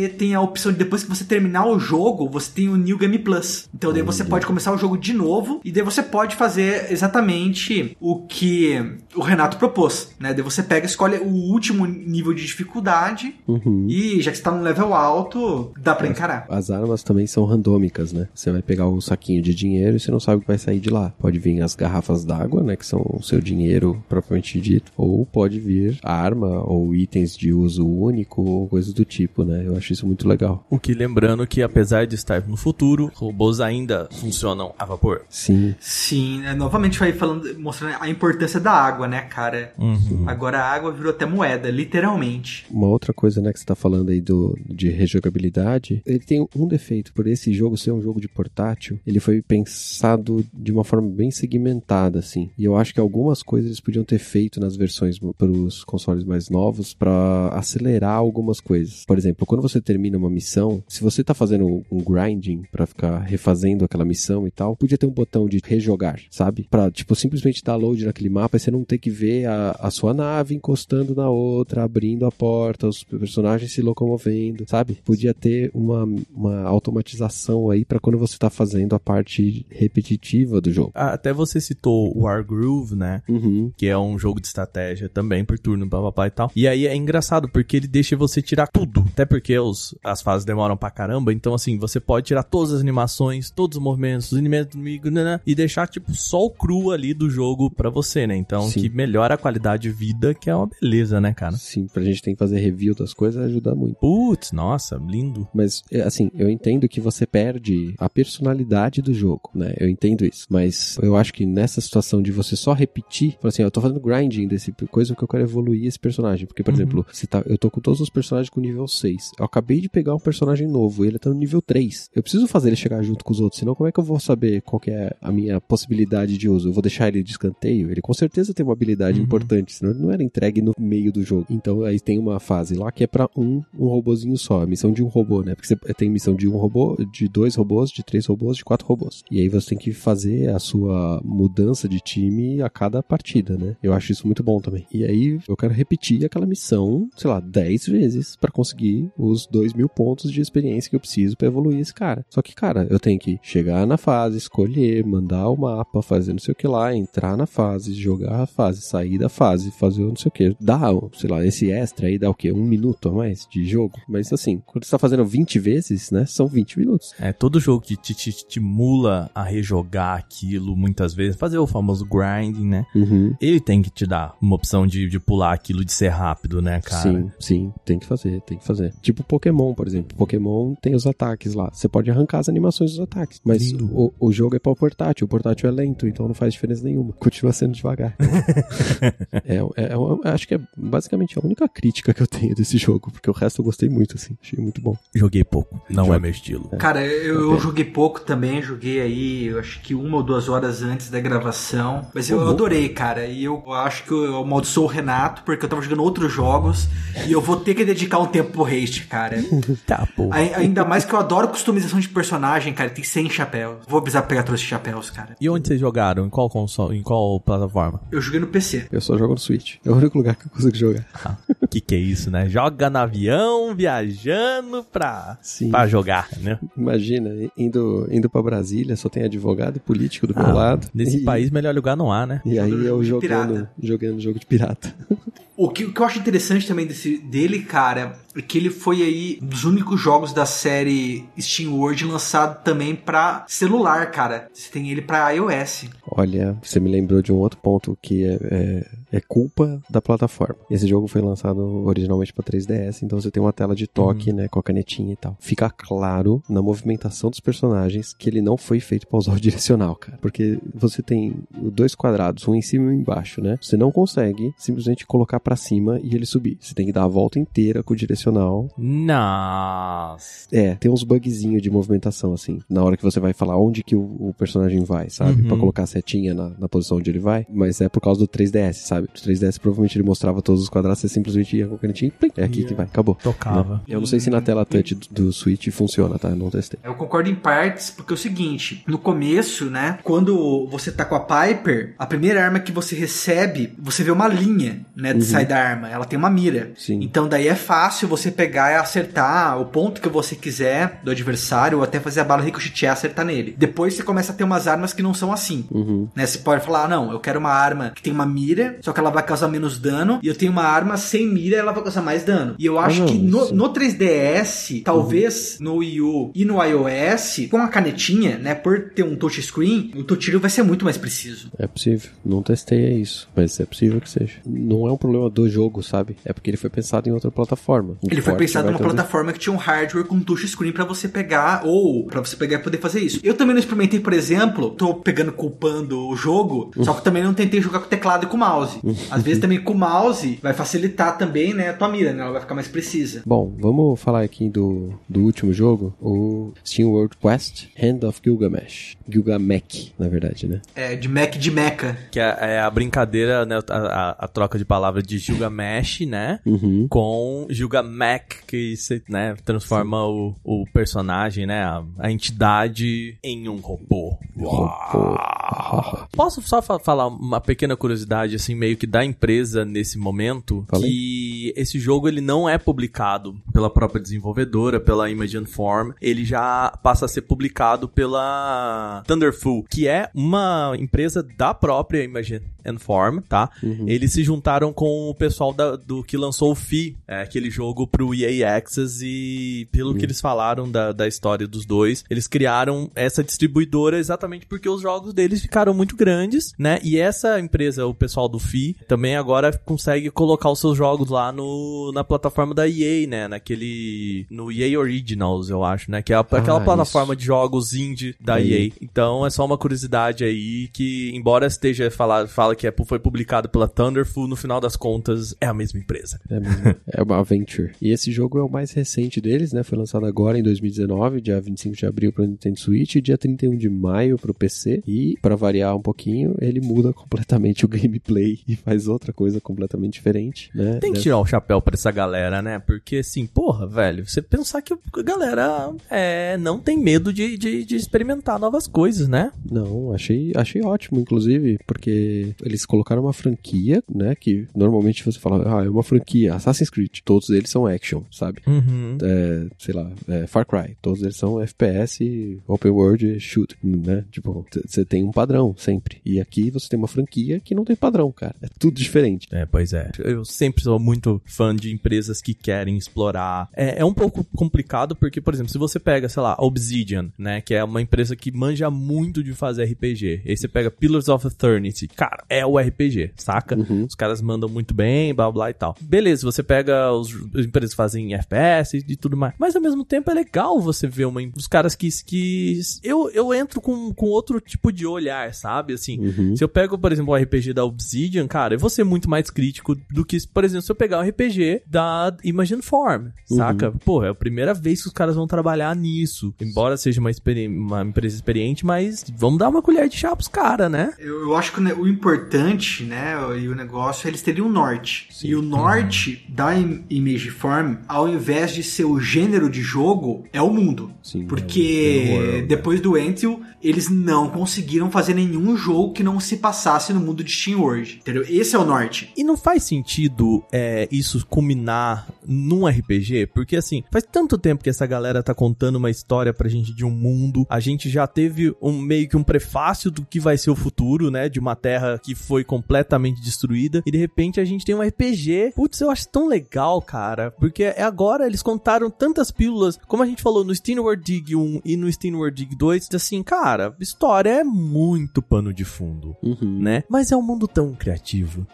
[0.00, 2.98] Você tem a opção de depois que você terminar o jogo, você tem o New
[2.98, 3.68] Game Plus.
[3.74, 7.96] Então daí você pode começar o jogo de novo e daí você pode fazer exatamente
[8.00, 8.74] o que
[9.14, 10.32] o Renato propôs, né?
[10.32, 13.86] Daí você pega, escolhe o último nível de dificuldade Uhum.
[13.88, 16.46] e já que você tá num level alto, dá pra encarar.
[16.48, 18.28] As armas também são randômicas, né?
[18.34, 20.80] Você vai pegar o saquinho de dinheiro e você não sabe o que vai sair
[20.80, 21.12] de lá.
[21.18, 22.76] Pode vir as garrafas d'água, né?
[22.76, 24.92] Que são o seu dinheiro propriamente dito.
[24.96, 29.64] Ou pode vir arma ou itens de uso único ou coisas do tipo, né?
[29.66, 30.64] Eu acho isso muito legal.
[30.70, 35.22] O que lembrando que apesar de estar no futuro, robôs ainda funcionam a vapor.
[35.28, 35.74] Sim.
[35.80, 39.72] Sim, né, novamente vai falando, mostrando a importância da água, né, cara?
[39.78, 40.24] Uhum.
[40.26, 42.66] Agora a água virou até moeda, literalmente.
[42.70, 46.66] Uma outra coisa, né, que você tá falando aí do, de rejogabilidade, ele tem um
[46.66, 47.12] defeito.
[47.12, 51.30] Por esse jogo ser um jogo de portátil, ele foi pensado de uma forma bem
[51.30, 52.50] segmentada, assim.
[52.56, 56.24] E eu acho que algumas coisas eles podiam ter feito nas versões para os consoles
[56.24, 59.04] mais novos para acelerar algumas coisas.
[59.04, 63.18] Por exemplo, quando você termina uma missão, se você tá fazendo um grinding para ficar
[63.20, 66.66] refazendo aquela missão e tal, podia ter um botão de rejogar, sabe?
[66.70, 69.90] Pra, tipo, simplesmente dar load naquele mapa e você não ter que ver a, a
[69.90, 74.98] sua nave encostando na outra, abrindo a porta, os personagens se locomovendo, sabe?
[75.04, 76.04] Podia ter uma,
[76.34, 80.92] uma automatização aí para quando você tá fazendo a parte repetitiva do jogo.
[80.94, 83.22] Ah, Até você citou o Wargroove, né?
[83.28, 83.72] Uhum.
[83.76, 86.50] Que é um jogo de estratégia também por turno, blá e tal.
[86.54, 89.04] E aí é engraçado porque ele deixa você tirar tudo.
[89.08, 89.56] Até porque
[90.02, 91.32] as fases demoram pra caramba.
[91.32, 95.24] Então, assim, você pode tirar todas as animações, todos os movimentos, os inimigos, inimigo, né,
[95.24, 98.36] né, e deixar, tipo, só o cru ali do jogo pra você, né?
[98.36, 98.80] Então, Sim.
[98.80, 101.56] que melhora a qualidade de vida, que é uma beleza, né, cara?
[101.56, 103.96] Sim, pra gente tem que fazer review das coisas ajuda muito.
[103.96, 105.46] Putz, nossa, lindo.
[105.54, 109.74] Mas, é, assim, eu entendo que você perde a personalidade do jogo, né?
[109.78, 110.46] Eu entendo isso.
[110.48, 114.48] Mas eu acho que nessa situação de você só repetir, assim, eu tô fazendo grinding
[114.48, 116.46] desse coisa que eu quero evoluir esse personagem.
[116.46, 116.76] Porque, por Uhum.
[116.76, 119.32] exemplo, tá, eu tô com todos os personagens com nível 6.
[119.38, 122.10] Eu acabei de pegar um personagem novo e ele tá no nível 3.
[122.14, 124.18] Eu preciso fazer ele chegar junto com os outros, senão como é que eu vou
[124.20, 126.68] saber qual que é a minha possibilidade de uso?
[126.68, 127.90] Eu vou deixar ele de escanteio?
[127.90, 129.24] Ele com certeza tem uma habilidade Uhum.
[129.24, 131.46] importante, senão ele não era entregue no meio do jogo.
[131.50, 134.92] Então aí tem uma fase lá que é pra um, um robozinho só, a missão
[134.92, 135.54] de um robô, né?
[135.54, 138.86] Porque você tem missão de um robô, de dois robôs, de três robôs, de quatro
[138.86, 139.22] robôs.
[139.30, 143.76] E aí você tem que fazer a sua mudança de time a cada partida, né?
[143.82, 144.86] Eu acho isso muito bom também.
[144.92, 149.72] E aí eu quero repetir aquela missão, sei lá, 10 vezes pra conseguir os dois
[149.72, 152.24] mil pontos de experiência que eu preciso pra evoluir esse cara.
[152.28, 156.38] Só que, cara, eu tenho que chegar na fase, escolher, mandar o mapa, fazer não
[156.38, 160.16] sei o que lá, entrar na fase, jogar a fase, sair da fase, fazer não
[160.16, 160.56] sei o que.
[160.60, 160.80] Dá,
[161.12, 162.52] sei lá, esse extra aí dá o quê?
[162.52, 163.98] Um minuto a mais de jogo?
[164.08, 166.24] Mas assim, quando você tá fazendo 20 vezes, né?
[166.26, 167.12] São 20 minutos.
[167.18, 172.04] É, todo jogo que te, te estimula a rejogar aquilo muitas vezes, fazer o famoso
[172.04, 172.86] grinding, né?
[172.94, 173.34] Uhum.
[173.40, 176.80] Ele tem que te dar uma opção de, de pular aquilo de ser rápido, né,
[176.80, 177.02] cara?
[177.02, 178.92] Sim, sim, tem que fazer, tem que fazer.
[179.00, 180.16] Tipo Pokémon, por exemplo.
[180.16, 181.70] Pokémon tem os ataques lá.
[181.72, 183.40] Você pode arrancar as animações dos ataques.
[183.44, 185.24] Mas o, o jogo é para o portátil.
[185.24, 187.12] O portátil é lento, então não faz diferença nenhuma.
[187.12, 188.16] Continua sendo devagar.
[189.44, 193.12] é, é, é acho que é basicamente a única crítica que eu tenho desse jogo,
[193.12, 194.36] porque o resto eu gostei muito, assim.
[194.42, 194.96] Achei muito bom.
[195.14, 196.16] Joguei pouco, não Joga.
[196.16, 196.68] é meu estilo.
[196.70, 200.82] Cara, eu, eu joguei pouco também, joguei aí, eu acho que uma ou duas horas
[200.82, 202.04] antes da gravação.
[202.12, 202.48] Mas eu bom.
[202.48, 203.26] adorei, cara.
[203.26, 206.88] E eu acho que eu amaldiçoo o Renato, porque eu tava jogando outros jogos.
[207.28, 209.19] e eu vou ter que dedicar um tempo pro haste, cara.
[209.20, 209.36] Cara.
[209.86, 210.30] Tá, pô.
[210.32, 212.90] Ainda mais que eu adoro customização de personagem, cara.
[212.90, 213.78] Tem 100 chapéus.
[213.88, 215.36] Vou precisar pegar todos esses chapéus, cara.
[215.40, 216.26] E onde vocês jogaram?
[216.26, 216.96] Em qual console?
[216.98, 218.00] Em qual plataforma?
[218.10, 218.86] Eu joguei no PC.
[218.90, 219.76] Eu só jogo no Switch.
[219.84, 221.06] É o único lugar que eu consigo jogar.
[221.70, 222.48] que que é isso, né?
[222.48, 225.70] Joga no avião, viajando pra, Sim.
[225.70, 226.58] pra jogar, né?
[226.76, 230.88] Imagina, indo, indo pra Brasília, só tem advogado e político do meu Ah, lado.
[230.94, 232.40] Nesse E- país, melhor lugar não há, né?
[232.44, 233.20] E aí eu jogando,
[233.54, 233.70] pirata.
[233.82, 234.94] jogando jogo de pirata.
[235.60, 239.02] O que, o que eu acho interessante também desse, dele, cara, é que ele foi
[239.02, 244.48] aí um dos únicos jogos da série Steam World lançado também pra celular, cara.
[244.54, 245.84] Você tem ele pra iOS.
[246.10, 250.56] Olha, você me lembrou de um outro ponto que é, é, é culpa da plataforma.
[250.70, 254.48] Esse jogo foi lançado originalmente para 3DS, então você tem uma tela de toque, né,
[254.48, 255.36] com a canetinha e tal.
[255.40, 259.96] Fica claro na movimentação dos personagens que ele não foi feito para usar o direcional,
[259.96, 260.18] cara.
[260.20, 263.58] Porque você tem dois quadrados, um em cima e um embaixo, né?
[263.60, 266.58] Você não consegue simplesmente colocar para cima e ele subir.
[266.60, 270.48] Você tem que dar a volta inteira com o direcional Nossa.
[270.52, 273.96] é, tem uns bugzinhos de movimentação, assim, na hora que você vai falar onde que
[273.96, 275.42] o, o personagem vai, sabe?
[275.42, 275.48] Uhum.
[275.48, 277.46] Pra colocar a setinha na, na posição onde ele vai.
[277.48, 278.99] Mas é por causa do 3DS, sabe?
[279.04, 282.10] O 3DS provavelmente ele mostrava todos os quadrados, você simplesmente ia com o canetinho e
[282.10, 283.14] plim, é aqui que vai, acabou.
[283.14, 283.82] Tocava.
[283.86, 286.28] Eu não sei se na tela touch do, do Switch funciona, tá?
[286.28, 286.78] Eu não testei.
[286.82, 291.14] Eu concordo em partes, porque é o seguinte, no começo, né, quando você tá com
[291.14, 295.46] a Piper, a primeira arma que você recebe, você vê uma linha, né, de sair
[295.46, 296.72] da arma, ela tem uma mira.
[296.76, 297.00] Sim.
[297.02, 301.78] Então daí é fácil você pegar e acertar o ponto que você quiser do adversário,
[301.78, 303.54] ou até fazer a bala ricochetear e acertar nele.
[303.56, 305.66] Depois você começa a ter umas armas que não são assim.
[305.70, 306.08] Uhum.
[306.14, 308.94] Né, você pode falar, ah, não, eu quero uma arma que tem uma mira, só
[308.94, 311.80] que ela vai causar menos dano, e eu tenho uma arma sem mira, ela vai
[311.84, 312.56] causar mais dano.
[312.58, 317.46] E eu acho não, que no, no 3DS, talvez no Wii U e no iOS,
[317.48, 320.96] com a canetinha, né, por ter um touchscreen, o teu tiro vai ser muito mais
[320.96, 321.50] preciso.
[321.56, 322.10] É possível.
[322.24, 324.38] Não testei é isso, mas é possível que seja.
[324.44, 326.16] Não é um problema do jogo, sabe?
[326.24, 327.96] É porque ele foi pensado em outra plataforma.
[328.02, 331.06] O Ele foi pensado numa trazer- plataforma que tinha um hardware com touchscreen pra você
[331.06, 333.20] pegar, ou pra você pegar e poder fazer isso.
[333.22, 337.32] Eu também não experimentei, por exemplo, tô pegando, culpando o jogo, só que também não
[337.34, 338.79] tentei jogar com teclado e com mouse.
[339.10, 342.32] Às vezes também com o mouse vai facilitar também, né, a tua mira, né, ela
[342.32, 343.22] vai ficar mais precisa.
[343.26, 348.96] Bom, vamos falar aqui do, do último jogo, o Steam World Quest Hand of Gilgamesh.
[349.08, 350.60] Gilgamesh, na verdade, né?
[350.74, 351.96] É, de Mac de Mecha.
[352.10, 353.56] Que é, é a brincadeira, né?
[353.68, 356.40] A, a- a troca de palavra de Gilgamesh, né?
[356.46, 356.86] Uhum.
[356.88, 361.62] Com Gilgamesh, que você, né, transforma o, o personagem, né?
[361.64, 364.16] A, a entidade em um robô.
[364.36, 366.08] Uau.
[366.14, 370.64] Posso só fa- falar uma pequena curiosidade, assim, meio que da empresa nesse momento?
[370.68, 370.90] Fala aí.
[370.90, 375.92] Que esse jogo, ele não é publicado pela própria desenvolvedora, pela Imagine Form.
[376.00, 382.44] Ele já passa a ser publicado pela Thunderful, que é uma empresa da própria Imagine
[382.78, 383.48] Form, tá?
[383.88, 387.86] Eles se juntaram com o pessoal da- do que lançou o Fi, é, aquele jogo
[387.86, 392.90] pro EA Access e pelo que eles falaram da, da história dos dois, eles criaram
[392.94, 396.78] essa distribuidora exatamente porque os jogos deles ficaram muito grandes, né?
[396.82, 401.32] E essa empresa, o pessoal do Fi, também agora consegue colocar os seus jogos lá
[401.32, 403.28] no, na plataforma da EA, né?
[403.28, 404.26] Naquele.
[404.30, 406.02] No EA Originals, eu acho, né?
[406.02, 407.20] Que é a- aquela Ah, plataforma isso.
[407.20, 408.64] de jogos indie da EA.
[408.66, 408.72] EA.
[408.80, 413.48] Então é só uma curiosidade aí que, embora esteja falar, fala que é, foi publicado
[413.48, 416.20] pela Thunderful, no final das contas é a mesma empresa.
[416.28, 416.74] É, mesmo.
[416.88, 417.72] é uma Adventure.
[417.80, 419.62] E esse jogo é o mais recente deles, né?
[419.62, 423.56] Foi lançado agora em 2019, dia 25 de abril para Nintendo Switch e dia 31
[423.56, 424.82] de maio para o PC.
[424.86, 429.94] E, para variar um pouquinho, ele muda completamente o gameplay e faz outra coisa completamente
[429.94, 430.78] diferente, né?
[430.80, 432.58] Tem que Dessa- tirar o chapéu pra essa galera, né?
[432.58, 437.64] Porque assim, porra, velho, você pensar que a galera é, não tem medo de, de,
[437.64, 439.32] de experimentar novas coisas, né?
[439.50, 444.14] Não, achei, achei ótimo, inclusive, porque eles colocaram uma franquia, né?
[444.14, 448.40] Que normalmente você fala, ah, é uma franquia, Assassin's Creed, todos eles são action, sabe?
[448.46, 448.98] Uhum.
[449.02, 454.04] É, sei lá, é, Far Cry, todos eles são FPS, Open World, Shoot, né?
[454.10, 456.00] Tipo, você tem um padrão sempre.
[456.04, 458.29] E aqui você tem uma franquia que não tem padrão, cara.
[458.40, 459.26] É tudo diferente.
[459.30, 459.90] É, pois é.
[459.98, 463.48] Eu sempre sou muito fã de empresas que querem explorar.
[463.54, 467.40] É, é um pouco complicado porque, por exemplo, se você pega, sei lá, Obsidian, né?
[467.40, 470.22] Que é uma empresa que manja muito de fazer RPG.
[470.26, 471.88] Aí você pega Pillars of Eternity.
[471.88, 473.56] Cara, é o RPG, saca?
[473.56, 473.84] Uhum.
[473.84, 475.76] Os caras mandam muito bem, blá blá e tal.
[475.80, 479.34] Beleza, você pega os as empresas que fazem FPS e tudo mais.
[479.38, 481.88] Mas ao mesmo tempo é legal você ver uma, os caras que.
[482.04, 485.72] que eu, eu entro com, com outro tipo de olhar olhar, sabe?
[485.72, 486.36] Assim, Uhum.
[486.36, 489.30] se eu pego, por exemplo, o RPG da Obsidian, cara, eu vou ser muito mais
[489.30, 493.72] crítico do que, por exemplo, se eu pegar o RPG da Imagine Form, saca?
[493.84, 496.34] Pô, é a primeira vez que os caras vão trabalhar nisso.
[496.40, 500.28] Embora seja uma, experi- uma empresa experiente, mas vamos dar uma colher de chá pros
[500.28, 500.92] caras, né?
[500.98, 505.08] Eu, eu acho que o importante, né, e o negócio, eles teriam um norte.
[505.24, 510.24] E o norte da Im- Image Form, ao invés de ser o gênero de jogo,
[510.32, 510.92] é o mundo.
[511.02, 515.92] Sim, Porque é o- é o depois do Entil, eles não conseguiram fazer nenhum jogo
[515.92, 518.00] que não se passasse no mundo de Steam World.
[518.10, 518.26] Entendeu?
[518.28, 519.12] Esse é o norte.
[519.16, 523.28] E não faz sentido é, isso culminar num RPG?
[523.34, 526.84] Porque assim, faz tanto tempo que essa galera tá contando uma história pra gente de
[526.84, 527.46] um mundo.
[527.48, 531.10] A gente já teve um meio que um prefácio do que vai ser o futuro,
[531.10, 531.28] né?
[531.28, 533.82] De uma terra que foi completamente destruída.
[533.86, 535.52] E de repente a gente tem um RPG.
[535.54, 537.30] Putz, eu acho tão legal, cara.
[537.30, 539.78] Porque é agora eles contaram tantas pílulas.
[539.86, 542.88] Como a gente falou no Steamworld Dig 1 e no Steamworld Dig 2.
[542.94, 546.60] Assim, cara, história é muito pano de fundo Uhum.
[546.60, 546.84] né?
[546.88, 547.99] Mas é um mundo tão criativo,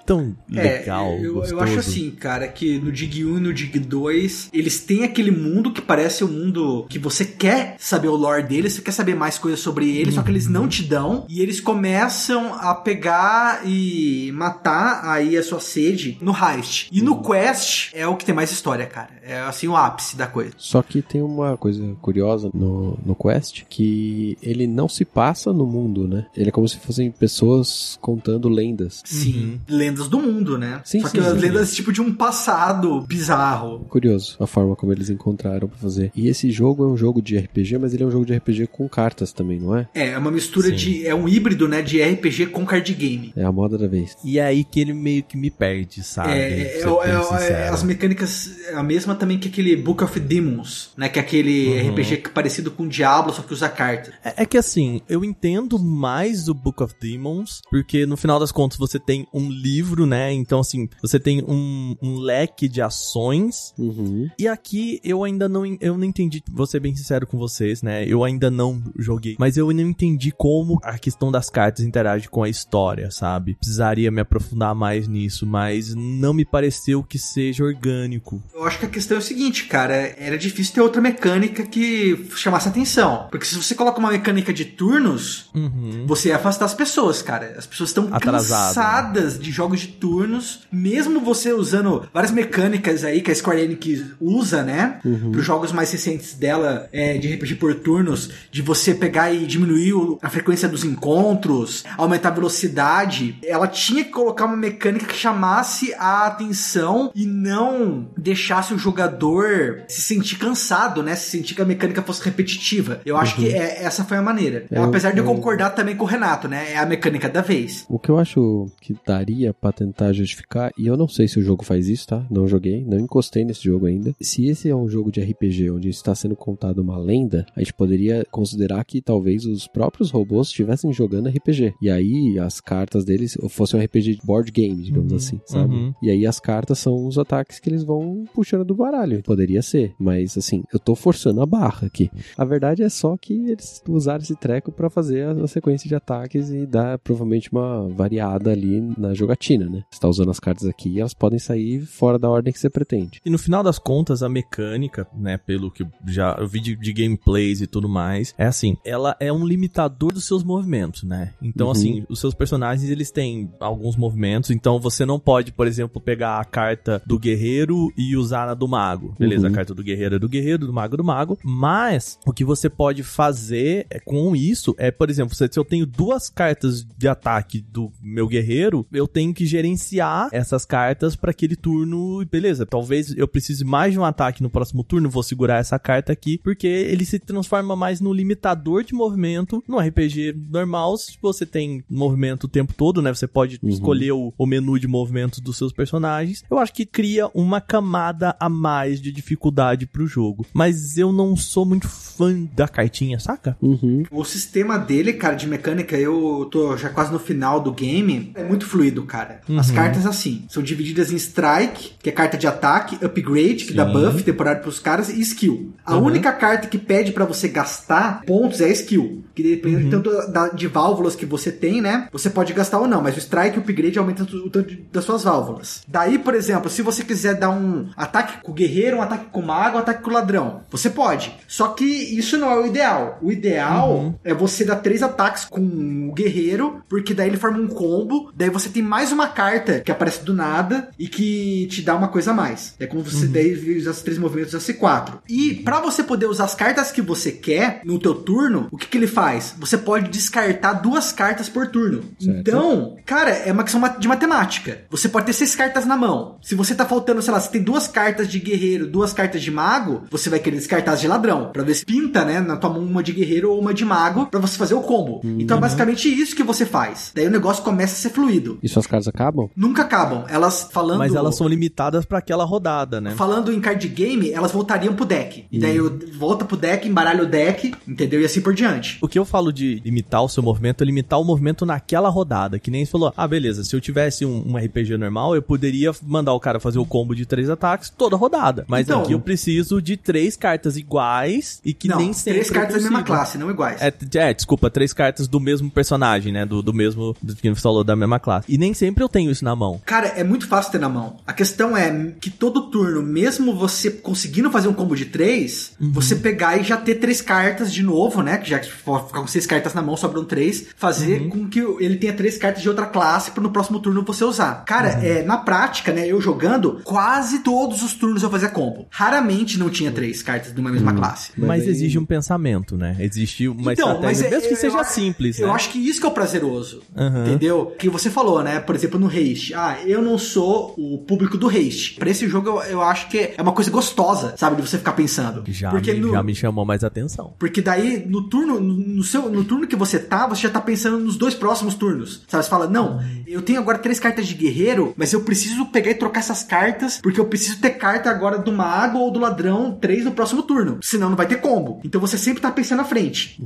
[0.05, 1.63] tão legal, É, eu, eu gostoso.
[1.63, 5.73] acho assim, cara, que no Dig 1 e no Dig 2, eles têm aquele mundo
[5.73, 9.15] que parece o um mundo que você quer saber o lore deles, você quer saber
[9.15, 13.63] mais coisas sobre ele, só que eles não te dão, e eles começam a pegar
[13.65, 16.89] e matar aí a sua sede no heist.
[16.93, 19.16] E no quest é o que tem mais história, cara.
[19.27, 20.53] É assim o ápice da coisa.
[20.57, 25.67] Só que tem uma coisa curiosa no, no Quest, que ele não se passa no
[25.67, 26.27] mundo, né?
[26.37, 29.03] Ele é como se fossem pessoas contando lendas.
[29.05, 30.81] Sim, lendas do mundo, né?
[30.85, 31.39] Sim, só sim, que as sim.
[31.41, 33.81] lendas tipo de um passado bizarro.
[33.89, 36.11] Curioso a forma como eles encontraram pra fazer.
[36.15, 38.69] E esse jogo é um jogo de RPG, mas ele é um jogo de RPG
[38.69, 39.89] com cartas também, não é?
[39.95, 40.77] É, é uma mistura Sim.
[40.77, 41.07] de.
[41.07, 41.83] É um híbrido, né?
[41.83, 43.33] De RPG com card game.
[43.37, 44.17] É a moda da vez.
[44.25, 46.33] E é aí que ele meio que me perde, sabe?
[46.33, 47.75] É, é, é, é, sincero.
[47.75, 51.09] as mecânicas é a mesma também que aquele Book of Demons, né?
[51.09, 51.91] Que é aquele Uhum.
[51.91, 54.13] RPG é parecido com Diablo, só que usa carta.
[54.25, 58.53] É, é que assim, eu entendo mais o Book of Demons, porque no final das
[58.53, 60.33] contas você tem um livro, né?
[60.33, 63.73] Então, assim, você tem um, um leque de ações.
[63.79, 64.29] Uhum.
[64.39, 68.05] E aqui eu ainda não, eu não entendi, vou ser bem sincero com vocês, né?
[68.07, 72.43] Eu ainda não joguei, mas eu não entendi como a questão das cartas interage com
[72.43, 73.55] a história, sabe?
[73.55, 78.43] Precisaria me aprofundar mais nisso, mas não me pareceu que seja orgânico.
[78.55, 82.27] Eu acho que a questão é o seguinte, cara, era difícil ter outra mecânica que
[82.37, 83.29] chamasse atenção.
[83.31, 86.05] Porque se você coloca uma mecânica de turnos, Uhum.
[86.07, 87.55] você ia afastar as pessoas, cara.
[87.57, 93.21] As pessoas estão Atrasado, cansadas de jogos de turnos, mesmo você usando várias mecânicas aí
[93.21, 95.01] que a Square Enix usa, né?
[95.03, 99.47] Para os jogos mais recentes dela, é, de RPG por turnos, de você pegar e
[99.47, 99.93] diminuir
[100.23, 103.39] a frequência dos encontros, aumentar a velocidade.
[103.45, 109.83] Ela tinha que colocar uma mecânica que chamasse a atenção e não deixasse o jogador
[109.89, 111.15] se sentir cansado, né?
[111.15, 113.01] Se sentir que a mecânica fosse repetitiva.
[113.05, 114.67] Eu acho que é- essa foi a maneira.
[114.71, 116.73] É, Apesar de eu eu- concordar também com o Renato, né?
[116.73, 117.85] É a mecânica da vez.
[117.89, 121.43] O que eu acho que daria pra tentar justificar, e eu não sei se o
[121.43, 122.25] jogo faz isso, tá?
[122.31, 124.15] Não joguei, não encostei nesse jogo ainda.
[124.21, 127.75] Se esse é um jogo de RPG onde está sendo contada uma lenda, a gente
[127.75, 131.75] poderia considerar que talvez os próprios robôs estivessem jogando RPG.
[131.83, 135.75] E aí as cartas deles fossem um RPG de board game, digamos Uhum, assim, sabe?
[135.75, 135.95] uhum.
[136.03, 139.23] E aí as cartas são os ataques que eles vão puxando do baralho.
[139.23, 142.11] Poderia ser, mas assim, eu tô forçando a barra aqui.
[142.37, 145.95] A verdade é só que eles usaram esse treco pra fazer a, a sequência de
[145.95, 149.83] ataques e dar provavelmente uma variada ali na jogatina, né?
[149.91, 152.71] Você tá usando as cartas aqui e elas podem sair fora da ordem que você
[152.71, 153.21] pretende.
[153.25, 156.93] E no final das contas, a mecânica, né, pelo que já eu vi de, de
[156.93, 161.33] gameplays e tudo mais, é assim, ela é um limitador dos seus movimentos, né?
[161.43, 161.73] Então, Uhum.
[161.73, 166.39] assim, os seus personagens, eles têm alguns movimentos, então você não pode, por exemplo, pegar
[166.41, 169.15] a carta do guerreiro e usar na do mago.
[169.19, 169.53] Beleza, Uhum.
[169.53, 172.45] a carta do guerreiro é do guerreiro, do mago é do mago, mas o que
[172.45, 177.09] você pode fazer é, com isso é, por exemplo, se eu tenho duas cartas de
[177.09, 182.65] ataque do meu guerreiro, eu tenho que gerenciar essas cartas para aquele turno, e beleza.
[182.67, 186.39] Talvez eu precise mais de um ataque no próximo turno, vou segurar essa carta aqui,
[186.43, 189.63] porque ele se transforma mais no limitador de movimento.
[189.69, 193.13] No RPG normal, se você tem movimento o tempo todo, né?
[193.15, 193.69] Você pode Uhum.
[193.71, 196.43] escolher o, o menu de movimentos dos seus personagens.
[196.51, 200.47] Eu acho que cria uma camada a mais de dificuldade pro jogo.
[200.53, 203.57] Mas eu não sou muito fã da cartinha, saca?
[203.61, 204.05] Uhum.
[204.11, 208.43] O sistema dele, cara, de mecânica, eu tô já quase no final do game, é
[208.45, 209.41] muito fluido, cara.
[209.59, 209.75] As Uhum.
[209.75, 213.93] cartas, assim, são divididas em Strike, que é carta de ataque, Upgrade, que dá Sim.
[213.93, 215.73] buff temporário pros caras, e Skill.
[215.85, 216.05] A Uhum.
[216.07, 219.25] única carta que pede pra você gastar pontos é a Skill.
[219.35, 219.91] Que depende Uhum.
[219.91, 222.09] tanto da- de válvulas que você tem, né?
[222.13, 225.05] Você pode gastar ou não, mas o Strike e o Upgrade aumenta o tanto das
[225.05, 225.83] suas válvulas.
[225.87, 229.41] Daí, por exemplo, se você quiser dar um ataque com o guerreiro, um ataque com
[229.41, 230.63] o mago, um ataque com o ladrão.
[230.71, 231.35] Você pode.
[231.49, 233.19] Só que isso não é o ideal.
[233.21, 234.15] O ideal Uhum.
[234.25, 238.31] é você dar três ataques com o guerreiro, porque daí ele forma um combo.
[238.35, 242.09] Daí você tem mais uma carta que aparece do nada e que te dá uma
[242.09, 242.75] coisa a mais.
[242.79, 243.07] É como Uhum.
[243.11, 245.19] você daí usa os três movimentos da C4.
[245.29, 248.87] E pra você poder usar as cartas que você quer no teu turno, o que,
[248.87, 249.55] que ele faz?
[249.59, 252.03] Você pode descartar duas cartas por turno.
[252.19, 252.39] Certo.
[252.39, 254.83] Então, cara, é uma questão de matemática.
[254.91, 256.39] Você pode ter seis cartas na mão.
[256.43, 259.51] Se você tá faltando, sei lá, você tem duas cartas de guerreiro, duas cartas de
[259.51, 261.51] mago, você vai querer descartar as de ladrão.
[261.53, 264.27] Pra ver se pinta, né, na tua mão uma de guerreiro ou uma de mago,
[264.27, 265.21] pra você fazer o combo.
[265.25, 267.13] Então é basicamente isso que você faz.
[267.15, 268.59] Daí o negócio começa a ser fluido.
[268.63, 269.49] E suas cartas acabam?
[269.57, 270.25] Nunca acabam.
[270.29, 270.99] Elas falando.
[270.99, 273.13] Mas elas são limitadas pra aquela rodada, né?
[273.13, 275.47] Falando em card game, elas voltariam pro deck.
[275.51, 278.21] E daí eu volta pro deck, embaralha o deck, entendeu?
[278.21, 278.99] E assim por diante.
[279.01, 282.59] O que eu falo de limitar o seu movimento é limitar o movimento naquela rodada.
[282.59, 285.93] Que nem você falou, ah, beleza, se eu tivesse um, um RPG normal, eu poderia
[286.03, 288.26] mandar o cara fazer o combo de três ataques toda rodada.
[288.69, 292.41] Mas Então- aqui eu preciso de três cartas iguais e que não, nem sempre.
[292.41, 293.81] três cartas eu da mesma classe, não iguais.
[293.81, 296.45] É, é, desculpa, três cartas do mesmo personagem, né?
[296.45, 297.15] Do, do mesmo.
[297.23, 298.47] Do que você falou, da mesma classe.
[298.53, 299.81] E nem sempre eu tenho isso na mão.
[299.85, 301.17] Cara, é muito fácil ter na mão.
[301.27, 305.93] A questão é que todo turno, mesmo você conseguindo fazer um combo de três, Uhum.
[305.93, 308.39] você pegar e já ter três cartas de novo, né?
[308.39, 310.67] Que já ficar com seis cartas na mão, sobram três.
[310.77, 311.29] Fazer Uhum.
[311.31, 314.65] com que ele tenha três cartas de outra classe para no próximo turno você usar.
[314.65, 315.03] Cara, Uhum.
[315.05, 316.07] é, na prática, né?
[316.07, 318.87] Eu jogando, quase todos os turnos eu fazia combo.
[318.91, 321.33] Raramente não tinha três cartas de uma mesma classe.
[321.37, 322.97] Mas Mas, aí- exige um pensamento, né?
[323.01, 324.27] Existe uma Então, estratégia.
[324.27, 325.55] é- mesmo que eu- seja eu- simples, Eu né?
[325.55, 326.83] acho que isso que é o prazeroso.
[326.97, 327.27] Aham.
[327.27, 327.75] Entendeu?
[327.79, 328.61] Que você falou, né?
[328.61, 329.55] Por exemplo, no haste.
[329.55, 331.95] Ah, eu não sou o público do haste.
[331.95, 334.57] Pra esse jogo, eu, eu acho que é uma coisa gostosa, sabe?
[334.61, 335.45] De você ficar pensando.
[335.49, 337.35] Já, Porque me, no- já me chamou mais atenção.
[337.39, 340.61] Porque daí, no turno, no, no seu, no turno que você tá, você já tá
[340.61, 342.23] pensando nos dois próximos turnos.
[342.29, 342.45] Sabe?
[342.45, 345.95] Você fala, não, eu tenho agora três cartas de guerreiro, mas eu preciso pegar e
[345.95, 347.71] trocar essas cartas, porque eu preciso ter
[348.07, 350.79] carta agora do mago ou do ladrão, três no próximo turno.
[350.83, 351.81] Senão não vai ter combo.
[351.85, 353.41] Então você sempre tá pensando à frente.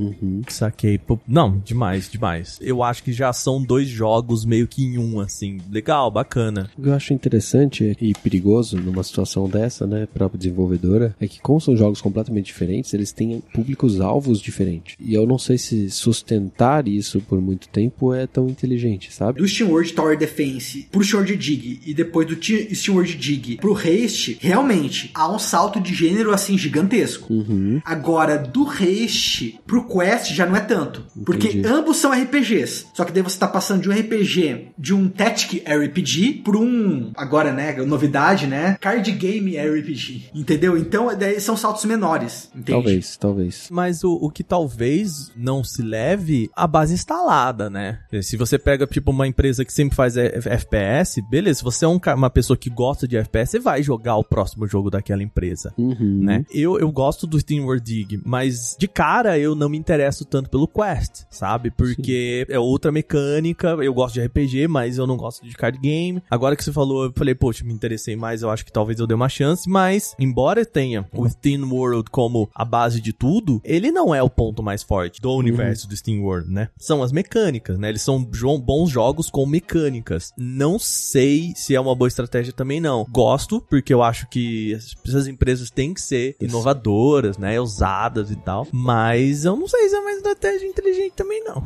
[0.49, 0.99] Saquei.
[0.99, 2.59] Pô, Não, demais, demais.
[2.61, 5.59] Eu acho que já são dois jogos meio que em um, assim.
[5.71, 6.71] Legal, bacana.
[6.77, 11.41] O que eu acho interessante e perigoso numa situação dessa, né, pra desenvolvedora, é que
[11.41, 14.97] como são jogos completamente diferentes, eles têm públicos-alvos diferentes.
[15.01, 19.41] E eu não sei se sustentar isso por muito tempo é tão inteligente, sabe?
[19.41, 25.11] do SteamWorld Tower Defense pro SteamWorld Dig e depois do SteamWorld Dig pro Haste, realmente
[25.15, 27.33] há um salto de gênero assim gigantesco.
[27.33, 27.81] Uhum.
[27.85, 31.05] Agora, do Haste pro Quest já não é tanto.
[31.25, 31.69] Porque Entendi.
[31.69, 32.87] ambos são RPGs.
[32.93, 37.13] Só que daí você tá passando de um RPG, de um Tactic RPG, por um,
[37.17, 40.31] agora, né, novidade, né, Card Game RPG.
[40.35, 40.77] Entendeu?
[40.77, 42.51] Então, daí são saltos menores.
[42.53, 42.73] Entende?
[42.73, 43.69] Talvez, talvez.
[43.71, 48.01] Mas o, o que talvez não se leve a base instalada, né?
[48.23, 52.01] Se você pega, tipo, uma empresa que sempre faz FPS, beleza, se você é um
[52.17, 55.73] uma pessoa que gosta de FPS, você vai jogar o próximo jogo daquela empresa.
[55.77, 56.21] Uhum.
[56.23, 56.45] Né?
[56.51, 60.51] Eu, eu gosto do Steam World Dig, mas de cara eu não me interesso tanto
[60.51, 61.71] pelo Quest, sabe?
[61.71, 66.23] Porque é outra mecânica, eu gosto de RPG, mas eu não gosto de card game.
[66.31, 69.07] Agora que você falou, eu falei, poxa, me interessei mais, eu acho que talvez eu
[69.07, 73.91] dê uma chance, mas embora tenha o Steam World como a base de tudo, ele
[73.91, 76.69] não é o ponto mais forte do universo do Steam World, né?
[76.79, 77.89] São as mecânicas, né?
[77.89, 78.23] Eles são
[78.59, 80.33] bons jogos com mecânicas.
[80.37, 83.07] Não sei se é uma boa estratégia também, não.
[83.11, 87.59] Gosto, porque eu acho que as- essas empresas têm que ser inovadoras, né?
[87.61, 88.67] Ousadas e tal.
[88.73, 91.63] Mas eu não sei se é uma estratégia inteligente também, não.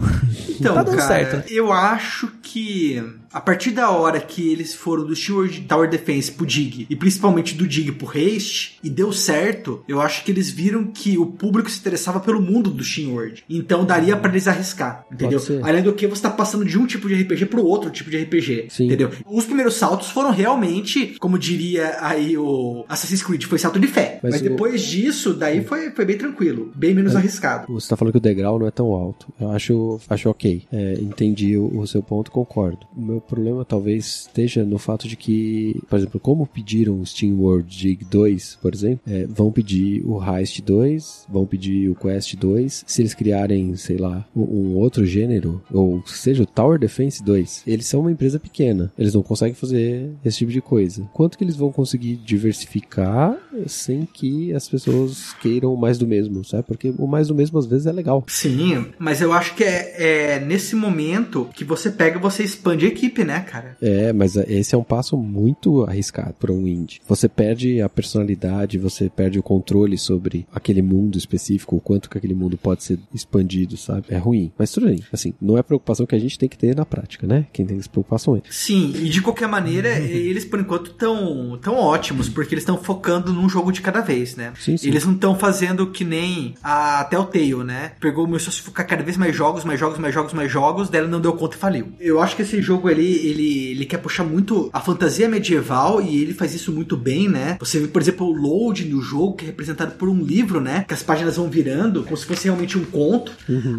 [0.48, 1.44] Então, Tá dando cara, certo, né?
[1.48, 3.02] eu acho que
[3.34, 7.54] a partir da hora que eles foram do SteamWorld Tower Defense pro Dig, e principalmente
[7.54, 11.68] do Dig pro Haste, e deu certo, eu acho que eles viram que o público
[11.70, 13.44] se interessava pelo mundo do SteamWorld.
[13.50, 15.40] Então daria pra eles arriscar, entendeu?
[15.62, 18.18] Além do que você tá passando de um tipo de RPG pro outro tipo de
[18.22, 18.86] RPG, Sim.
[18.86, 19.10] entendeu?
[19.26, 24.20] Os primeiros saltos foram realmente, como diria aí o Assassin's Creed, foi salto de fé.
[24.22, 27.72] Mas Mas, o- depois disso, daí foi, foi bem tranquilo, bem menos arriscado.
[27.72, 29.26] Você tá falando que o degrau não é tão alto.
[29.40, 30.62] Eu acho, acho ok.
[30.72, 32.78] É, entendi o, o seu ponto, concordo.
[32.96, 37.34] O meu problema talvez esteja no fato de que, por exemplo, como pediram o Steam
[37.38, 42.34] World Dig 2, por exemplo, é, vão pedir o Heist 2, vão pedir o Quest
[42.36, 42.84] 2.
[42.86, 47.86] Se eles criarem, sei lá, um, outro gênero, ou seja, o Tower Defense 2, eles
[47.86, 48.92] são uma empresa pequena.
[48.98, 51.08] Eles não conseguem fazer esse tipo de coisa.
[51.12, 53.36] Quanto que eles vão conseguir diversificar
[53.66, 56.64] sem que as pessoas queiram mais do mesmo, sabe?
[56.64, 58.24] Porque o mais do mesmo às vezes é legal.
[58.26, 62.88] Sim, mas eu acho que é, é nesse momento que você pega você expande a
[62.88, 63.13] equipe.
[63.14, 63.76] Equipe, né, cara?
[63.80, 67.00] É, mas esse é um passo muito arriscado para um indie.
[67.06, 72.18] Você perde a personalidade, você perde o controle sobre aquele mundo específico, o quanto que
[72.18, 74.06] aquele mundo pode ser expandido, sabe?
[74.08, 74.52] É ruim.
[74.58, 75.00] Mas tudo bem.
[75.12, 77.46] Assim, não é preocupação que a gente tem que ter na prática, né?
[77.52, 78.42] Quem tem essa preocupação é.
[78.50, 83.32] Sim, e de qualquer maneira, eles por enquanto estão tão ótimos, porque eles estão focando
[83.32, 84.52] num jogo de cada vez, né?
[84.58, 84.88] Sim, sim.
[84.88, 87.92] Eles não estão fazendo que nem a Telltale, né?
[88.00, 90.88] Pegou, começou a se focar cada vez mais jogos, mais jogos, mais jogos, mais jogos,
[90.88, 91.92] daí ela não deu conta e faliu.
[92.00, 96.22] Eu acho que esse jogo ali, ele, ele quer puxar muito a fantasia medieval e
[96.22, 97.56] ele faz isso muito bem, né?
[97.60, 100.84] Você vê, por exemplo, o load no jogo, que é representado por um livro, né?
[100.88, 103.32] Que as páginas vão virando, como se fosse realmente um conto.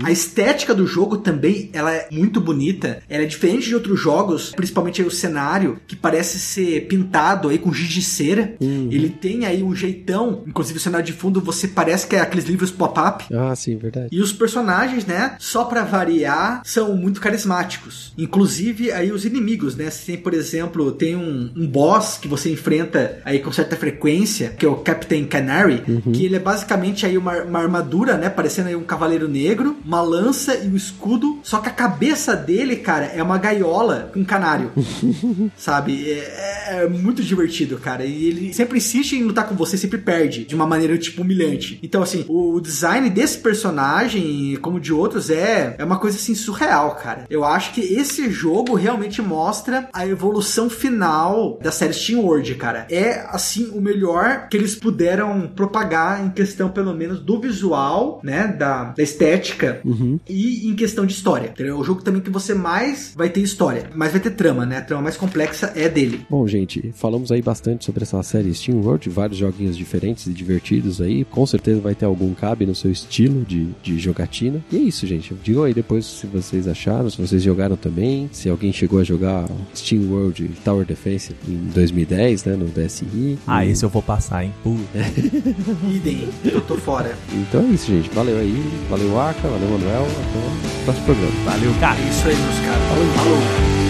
[0.03, 3.02] A estética do jogo também, ela é muito bonita.
[3.10, 7.57] Ela é diferente de outros jogos, principalmente aí o cenário, que parece ser pintado aí
[7.57, 8.56] com giz de cera.
[8.60, 12.45] Ele tem aí um jeitão, inclusive o cenário de fundo, você parece que é aqueles
[12.45, 13.26] livros pop-up.
[13.34, 14.10] Ah, sim, verdade.
[14.11, 18.14] E os personagens, né, só pra variar, são muito carismáticos.
[18.18, 19.89] Inclusive, aí os inimigos, né?
[19.89, 24.49] Você tem, por exemplo, tem um, um boss que você enfrenta aí com certa frequência,
[24.57, 25.83] que é o Captain Canary,
[26.13, 28.29] que ele é basicamente aí uma, uma armadura, né?
[28.29, 31.39] Parecendo aí um cavaleiro negro, uma lança e um escudo.
[31.43, 34.71] Só que a cabeça dele, cara, é uma gaiola com canário.
[35.57, 36.09] sabe?
[36.11, 38.05] É, é muito divertido, cara.
[38.05, 40.45] E ele sempre insiste em lutar com você, sempre perde.
[40.45, 41.79] De uma maneira, tipo, humilhante.
[41.81, 46.95] Então, assim, o design desse personagem, como de outros, é, é uma coisa, assim, surreal,
[46.95, 47.25] cara.
[47.29, 52.88] Eu acho que esse jogo realmente mostra a evolução final da série Steam World, cara.
[52.89, 58.47] É, assim, o melhor que eles puderam propagar em questão, pelo menos, do visual, né?
[58.47, 59.81] Da, da estética
[60.27, 61.49] e em questão de história.
[61.49, 61.76] Entendeu?
[61.76, 64.77] É o jogo também que você mais vai ter história, mas vai ter trama, né?
[64.77, 66.26] A trama mais complexa é dele.
[66.30, 71.01] Bom, gente, falamos aí bastante sobre essa série Steam World, vários joguinhos diferentes e divertidos
[71.01, 71.26] aí.
[71.26, 74.63] Com certeza vai ter algum cabe no seu estilo de, de jogatina.
[74.72, 75.34] E é isso, gente.
[75.43, 79.45] Digam aí depois se vocês acharam, se vocês jogaram também, se alguém chegou a jogar
[79.75, 83.37] Steam World Tower Defense em 2010, né, no DSI.
[83.47, 84.53] Ah, esse eu vou passar, hein?
[84.63, 84.99] Puta.
[85.91, 87.17] Idem, eu tô fora.
[87.33, 88.09] Então é isso, gente.
[88.09, 88.63] Valeu aí.
[88.89, 89.47] Valeu, Aka.
[89.47, 90.03] Valeu, Manuel.
[90.03, 91.31] Até o próximo programa.
[91.45, 91.99] Valeu, cara.
[91.99, 93.15] É isso aí, meus caras.
[93.15, 93.84] Falou.